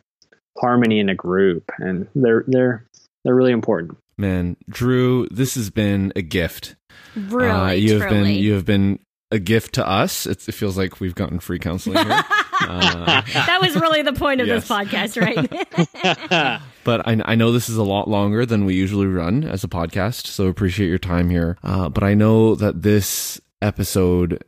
harmony 0.60 1.00
in 1.00 1.10
a 1.10 1.16
group, 1.16 1.72
and 1.80 2.08
they're 2.16 2.44
they're 2.48 2.86
they're 3.24 3.36
really 3.36 3.52
important. 3.52 3.98
Man, 4.18 4.58
Drew, 4.70 5.28
this 5.30 5.54
has 5.56 5.70
been 5.70 6.12
a 6.16 6.22
gift. 6.24 6.76
really, 7.16 7.50
Uh, 7.52 7.70
you 7.72 8.00
have 8.00 8.10
been 8.10 8.24
truly. 8.24 8.38
you 8.38 8.54
have 8.54 8.66
been 8.66 9.00
a 9.32 9.40
gift 9.40 9.74
to 9.76 9.88
us. 9.88 10.26
It's, 10.26 10.48
it 10.48 10.54
feels 10.54 10.78
like 10.78 11.00
we've 11.00 11.16
gotten 11.16 11.40
free 11.40 11.60
counseling 11.60 12.06
here. 12.06 12.24
Uh, 12.60 13.22
that 13.34 13.60
was 13.62 13.76
really 13.76 14.02
the 14.02 14.14
point 14.14 14.42
of 14.42 14.48
this 14.48 14.68
podcast, 14.68 15.22
right? 15.22 16.60
but 16.84 17.08
I, 17.08 17.22
I 17.24 17.36
know 17.36 17.52
this 17.52 17.70
is 17.70 17.78
a 17.78 17.84
lot 17.84 18.10
longer 18.10 18.48
than 18.48 18.66
we 18.66 18.74
usually 18.74 19.06
run 19.06 19.44
as 19.44 19.64
a 19.64 19.68
podcast, 19.68 20.26
so 20.26 20.48
appreciate 20.48 20.88
your 20.88 20.98
time 20.98 21.30
here. 21.30 21.60
Uh, 21.64 21.88
but 21.88 22.04
I 22.04 22.16
know 22.16 22.56
that 22.56 22.82
this 22.82 23.40
episode 23.62 24.44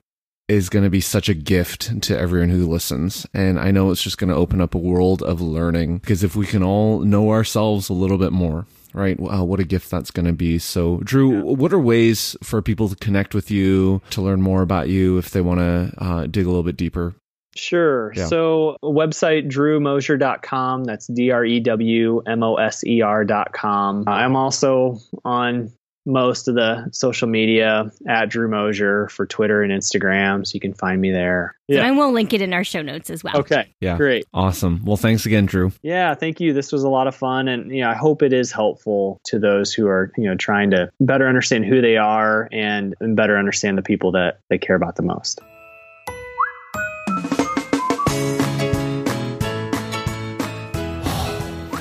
is 0.47 0.69
going 0.69 0.83
to 0.83 0.89
be 0.89 1.01
such 1.01 1.29
a 1.29 1.35
gift 1.35 2.01
to 2.01 2.17
everyone 2.17 2.49
who 2.49 2.67
listens. 2.67 3.27
And 3.33 3.59
I 3.59 3.69
know 3.69 3.91
it's 3.91 4.01
just 4.01 4.17
going 4.17 4.31
to 4.31 4.35
open 4.35 4.59
up 4.59 4.73
a 4.73 4.79
world 4.79 5.21
of 5.21 5.39
learning 5.39 5.99
because 5.99 6.23
if 6.23 6.35
we 6.35 6.47
can 6.47 6.63
all 6.63 7.01
know 7.01 7.29
ourselves 7.29 7.89
a 7.89 7.93
little 7.93 8.17
bit 8.17 8.31
more, 8.31 8.65
right? 8.93 9.19
Wow, 9.19 9.43
what 9.43 9.59
a 9.59 9.63
gift 9.63 9.89
that's 9.91 10.11
going 10.11 10.25
to 10.25 10.33
be. 10.33 10.59
So, 10.59 10.97
Drew, 11.03 11.41
what 11.41 11.73
are 11.73 11.79
ways 11.79 12.35
for 12.43 12.61
people 12.61 12.89
to 12.89 12.95
connect 12.95 13.33
with 13.33 13.51
you, 13.51 14.01
to 14.11 14.21
learn 14.21 14.41
more 14.41 14.61
about 14.61 14.89
you 14.89 15.17
if 15.17 15.31
they 15.31 15.41
want 15.41 15.59
to 15.59 15.93
uh, 15.97 16.25
dig 16.27 16.45
a 16.45 16.49
little 16.49 16.63
bit 16.63 16.77
deeper? 16.77 17.15
Sure. 17.55 18.13
Yeah. 18.15 18.27
So 18.27 18.77
website 18.83 19.49
drewmoser.com. 19.49 20.83
That's 20.85 21.07
D 21.07 21.31
R 21.31 21.43
E 21.43 21.59
W 21.59 22.21
M 22.25 22.43
O 22.43 22.55
S 22.55 22.85
E 22.85 23.01
R.com. 23.01 24.05
I'm 24.07 24.35
also 24.35 24.99
on 25.25 25.71
most 26.09 26.47
of 26.47 26.55
the 26.55 26.89
social 26.91 27.27
media 27.27 27.91
at 28.07 28.29
Drew 28.29 28.49
Moser 28.49 29.07
for 29.09 29.25
Twitter 29.25 29.61
and 29.61 29.71
Instagram, 29.71 30.45
so 30.45 30.55
you 30.55 30.59
can 30.59 30.73
find 30.73 30.99
me 30.99 31.11
there. 31.11 31.55
Yeah. 31.67 31.85
And 31.85 31.97
we'll 31.97 32.11
link 32.11 32.33
it 32.33 32.41
in 32.41 32.51
our 32.51 32.63
show 32.63 32.81
notes 32.81 33.09
as 33.09 33.23
well. 33.23 33.37
Okay. 33.37 33.71
Yeah. 33.79 33.95
Great. 33.95 34.25
Awesome. 34.33 34.83
Well, 34.83 34.97
thanks 34.97 35.25
again, 35.25 35.45
Drew. 35.45 35.71
Yeah, 35.83 36.15
thank 36.15 36.39
you. 36.39 36.51
This 36.51 36.71
was 36.71 36.83
a 36.83 36.89
lot 36.89 37.07
of 37.07 37.15
fun 37.15 37.47
and 37.47 37.71
you 37.71 37.81
know, 37.81 37.89
I 37.89 37.93
hope 37.93 38.23
it 38.23 38.33
is 38.33 38.51
helpful 38.51 39.21
to 39.25 39.37
those 39.37 39.73
who 39.73 39.87
are, 39.87 40.11
you 40.17 40.23
know, 40.23 40.35
trying 40.35 40.71
to 40.71 40.91
better 40.99 41.27
understand 41.27 41.65
who 41.65 41.81
they 41.81 41.97
are 41.97 42.49
and, 42.51 42.95
and 42.99 43.15
better 43.15 43.37
understand 43.37 43.77
the 43.77 43.83
people 43.83 44.11
that 44.13 44.39
they 44.49 44.57
care 44.57 44.75
about 44.75 44.95
the 44.95 45.03
most. 45.03 45.41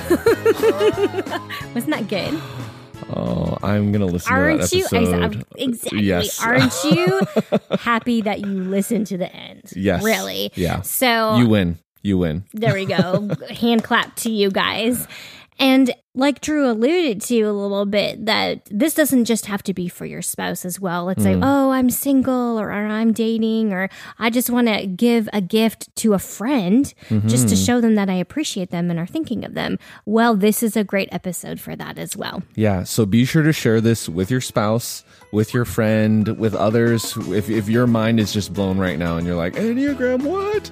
Wasn't 1.73 1.91
that 1.91 2.07
good? 2.07 2.39
Oh, 3.09 3.57
I'm 3.63 3.91
gonna 3.91 4.05
listen 4.05 4.31
Aren't 4.33 4.61
to 4.61 4.67
that 4.67 4.75
you 4.75 4.85
episode. 4.85 5.45
exactly? 5.57 6.01
Yes. 6.03 6.43
Aren't 6.43 6.73
you 6.83 7.21
happy 7.79 8.21
that 8.21 8.41
you 8.41 8.47
listened 8.47 9.07
to 9.07 9.17
the 9.17 9.33
end? 9.33 9.63
Yes. 9.75 10.03
Really? 10.03 10.51
Yeah. 10.55 10.81
So 10.81 11.37
You 11.37 11.47
win. 11.47 11.79
You 12.01 12.17
win. 12.17 12.45
there 12.53 12.73
we 12.73 12.85
go. 12.85 13.29
Hand 13.49 13.83
clap 13.83 14.15
to 14.17 14.31
you 14.31 14.49
guys. 14.51 15.05
And 15.59 15.93
like 16.15 16.41
Drew 16.41 16.69
alluded 16.69 17.21
to 17.23 17.41
a 17.41 17.51
little 17.51 17.85
bit, 17.85 18.25
that 18.25 18.67
this 18.71 18.93
doesn't 18.93 19.25
just 19.25 19.45
have 19.45 19.61
to 19.63 19.73
be 19.73 19.87
for 19.87 20.05
your 20.05 20.21
spouse 20.21 20.65
as 20.65 20.79
well. 20.79 21.05
Let's 21.05 21.23
say, 21.23 21.33
mm. 21.33 21.41
oh, 21.43 21.71
I'm 21.71 21.89
single 21.89 22.59
or, 22.59 22.71
I'm 22.71 23.13
dating 23.13 23.71
or 23.71 23.89
I 24.17 24.29
just 24.29 24.49
want 24.49 24.67
to 24.67 24.87
give 24.87 25.29
a 25.31 25.39
gift 25.39 25.95
to 25.97 26.13
a 26.13 26.19
friend 26.19 26.85
just 27.27 27.47
to 27.49 27.55
mm-hmm. 27.55 27.63
show 27.63 27.81
them 27.81 27.95
that 27.95 28.09
I 28.09 28.15
appreciate 28.15 28.71
them 28.71 28.89
and 28.89 28.99
are 28.99 29.05
thinking 29.05 29.45
of 29.45 29.53
them. 29.53 29.77
Well, 30.05 30.35
this 30.35 30.63
is 30.63 30.75
a 30.75 30.83
great 30.83 31.09
episode 31.11 31.59
for 31.59 31.75
that 31.75 31.97
as 31.97 32.17
well. 32.17 32.43
Yeah. 32.55 32.83
So 32.83 33.05
be 33.05 33.23
sure 33.25 33.43
to 33.43 33.53
share 33.53 33.79
this 33.79 34.09
with 34.09 34.31
your 34.31 34.41
spouse, 34.41 35.03
with 35.31 35.53
your 35.53 35.65
friend, 35.65 36.39
with 36.39 36.55
others. 36.55 37.15
If, 37.29 37.49
if 37.49 37.69
your 37.69 37.87
mind 37.87 38.19
is 38.19 38.33
just 38.33 38.53
blown 38.53 38.77
right 38.77 38.97
now 38.97 39.17
and 39.17 39.27
you're 39.27 39.37
like, 39.37 39.53
Enneagram, 39.53 40.23
what? 40.23 40.71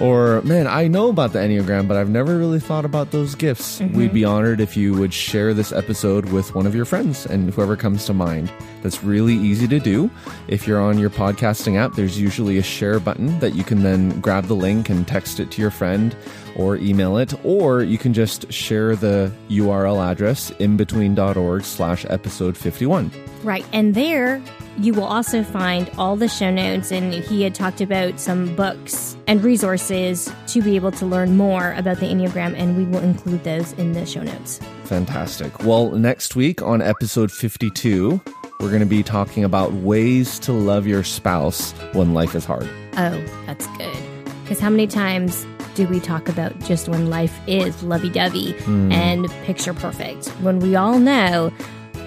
Or, 0.00 0.40
man, 0.42 0.66
I 0.66 0.88
know 0.88 1.10
about 1.10 1.32
the 1.32 1.38
Enneagram, 1.38 1.86
but 1.86 1.96
I've 1.96 2.08
never 2.08 2.38
really 2.38 2.60
thought 2.60 2.84
about 2.84 3.10
those 3.10 3.34
gifts. 3.34 3.80
Mm-hmm. 3.80 3.96
We'd 3.96 4.12
be 4.12 4.24
honored 4.24 4.60
if 4.60 4.76
you 4.76 4.94
would 4.94 5.12
share 5.12 5.52
this 5.52 5.72
episode 5.72 6.26
with 6.30 6.54
one 6.54 6.66
of 6.66 6.74
your 6.74 6.84
friends 6.84 7.26
and 7.26 7.52
whoever 7.52 7.76
comes 7.76 8.06
to 8.06 8.14
mind. 8.14 8.50
That's 8.82 9.04
really 9.04 9.34
easy 9.34 9.68
to 9.68 9.78
do. 9.78 10.10
If 10.48 10.66
you're 10.66 10.80
on 10.80 10.98
your 10.98 11.10
podcasting 11.10 11.76
app, 11.76 11.94
there's 11.94 12.18
usually 12.18 12.58
a 12.58 12.62
share 12.62 13.00
button 13.00 13.38
that 13.40 13.54
you 13.54 13.64
can 13.64 13.82
then 13.82 14.18
grab 14.20 14.46
the 14.46 14.56
link 14.56 14.88
and 14.88 15.06
text 15.06 15.40
it 15.40 15.50
to 15.52 15.60
your 15.60 15.70
friend 15.70 16.16
or 16.56 16.76
email 16.76 17.16
it, 17.16 17.32
or 17.44 17.82
you 17.82 17.98
can 17.98 18.12
just 18.12 18.52
share 18.52 18.96
the 18.96 19.32
URL 19.48 19.98
address 20.10 20.50
inbetween.org 20.52 21.64
slash 21.64 22.04
episode 22.08 22.56
51. 22.56 23.10
Right. 23.42 23.64
And 23.72 23.94
there 23.94 24.42
you 24.78 24.94
will 24.94 25.04
also 25.04 25.42
find 25.42 25.90
all 25.98 26.16
the 26.16 26.28
show 26.28 26.50
notes. 26.50 26.90
And 26.90 27.12
he 27.12 27.42
had 27.42 27.54
talked 27.54 27.80
about 27.80 28.18
some 28.18 28.54
books 28.56 29.16
and 29.26 29.42
resources 29.42 30.32
to 30.48 30.62
be 30.62 30.76
able 30.76 30.92
to 30.92 31.06
learn 31.06 31.36
more 31.36 31.72
about 31.72 31.98
the 31.98 32.06
Enneagram. 32.06 32.54
And 32.56 32.76
we 32.76 32.84
will 32.84 33.02
include 33.02 33.44
those 33.44 33.72
in 33.74 33.92
the 33.92 34.06
show 34.06 34.22
notes. 34.22 34.60
Fantastic. 34.84 35.62
Well, 35.64 35.90
next 35.92 36.36
week 36.36 36.62
on 36.62 36.82
episode 36.82 37.30
52, 37.30 38.20
we're 38.60 38.68
going 38.68 38.80
to 38.80 38.86
be 38.86 39.02
talking 39.02 39.44
about 39.44 39.72
ways 39.72 40.38
to 40.40 40.52
love 40.52 40.86
your 40.86 41.02
spouse 41.02 41.72
when 41.92 42.14
life 42.14 42.34
is 42.34 42.44
hard. 42.44 42.68
Oh, 42.96 43.24
that's 43.46 43.66
good. 43.78 43.96
Because 44.42 44.60
how 44.60 44.70
many 44.70 44.86
times 44.86 45.46
do 45.74 45.88
we 45.88 45.98
talk 45.98 46.28
about 46.28 46.58
just 46.60 46.88
when 46.88 47.08
life 47.08 47.38
is 47.46 47.82
lovey 47.82 48.10
dovey 48.10 48.52
hmm. 48.52 48.92
and 48.92 49.30
picture 49.44 49.74
perfect? 49.74 50.28
When 50.42 50.58
we 50.58 50.76
all 50.76 50.98
know 50.98 51.52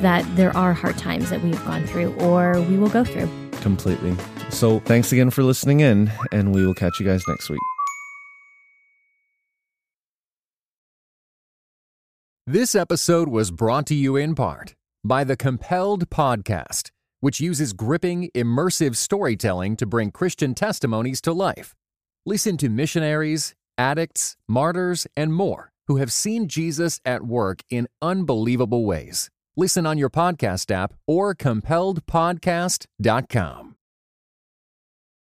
that 0.01 0.25
there 0.35 0.55
are 0.55 0.73
hard 0.73 0.97
times 0.97 1.29
that 1.29 1.41
we've 1.41 1.63
gone 1.65 1.85
through 1.85 2.13
or 2.15 2.61
we 2.61 2.77
will 2.77 2.89
go 2.89 3.03
through. 3.03 3.29
Completely. 3.61 4.15
So 4.49 4.79
thanks 4.81 5.11
again 5.11 5.31
for 5.31 5.43
listening 5.43 5.79
in, 5.79 6.11
and 6.31 6.53
we 6.53 6.65
will 6.65 6.75
catch 6.75 6.99
you 6.99 7.05
guys 7.05 7.23
next 7.27 7.49
week. 7.49 7.59
This 12.47 12.75
episode 12.75 13.27
was 13.27 13.49
brought 13.49 13.87
to 13.87 13.95
you 13.95 14.15
in 14.15 14.35
part 14.35 14.75
by 15.03 15.23
the 15.23 15.35
Compelled 15.35 16.09
Podcast, 16.11 16.91
which 17.19 17.39
uses 17.39 17.73
gripping, 17.73 18.29
immersive 18.35 18.95
storytelling 18.95 19.75
to 19.77 19.85
bring 19.87 20.11
Christian 20.11 20.53
testimonies 20.53 21.21
to 21.21 21.33
life. 21.33 21.73
Listen 22.23 22.55
to 22.57 22.69
missionaries, 22.69 23.55
addicts, 23.79 24.37
martyrs, 24.47 25.07
and 25.17 25.33
more 25.33 25.71
who 25.87 25.97
have 25.97 26.11
seen 26.11 26.47
Jesus 26.47 26.99
at 27.03 27.23
work 27.23 27.61
in 27.69 27.87
unbelievable 28.01 28.85
ways. 28.85 29.29
Listen 29.57 29.85
on 29.85 29.97
your 29.97 30.09
podcast 30.09 30.69
app 30.71 30.93
or 31.07 31.33
compelledpodcast.com. 31.33 33.64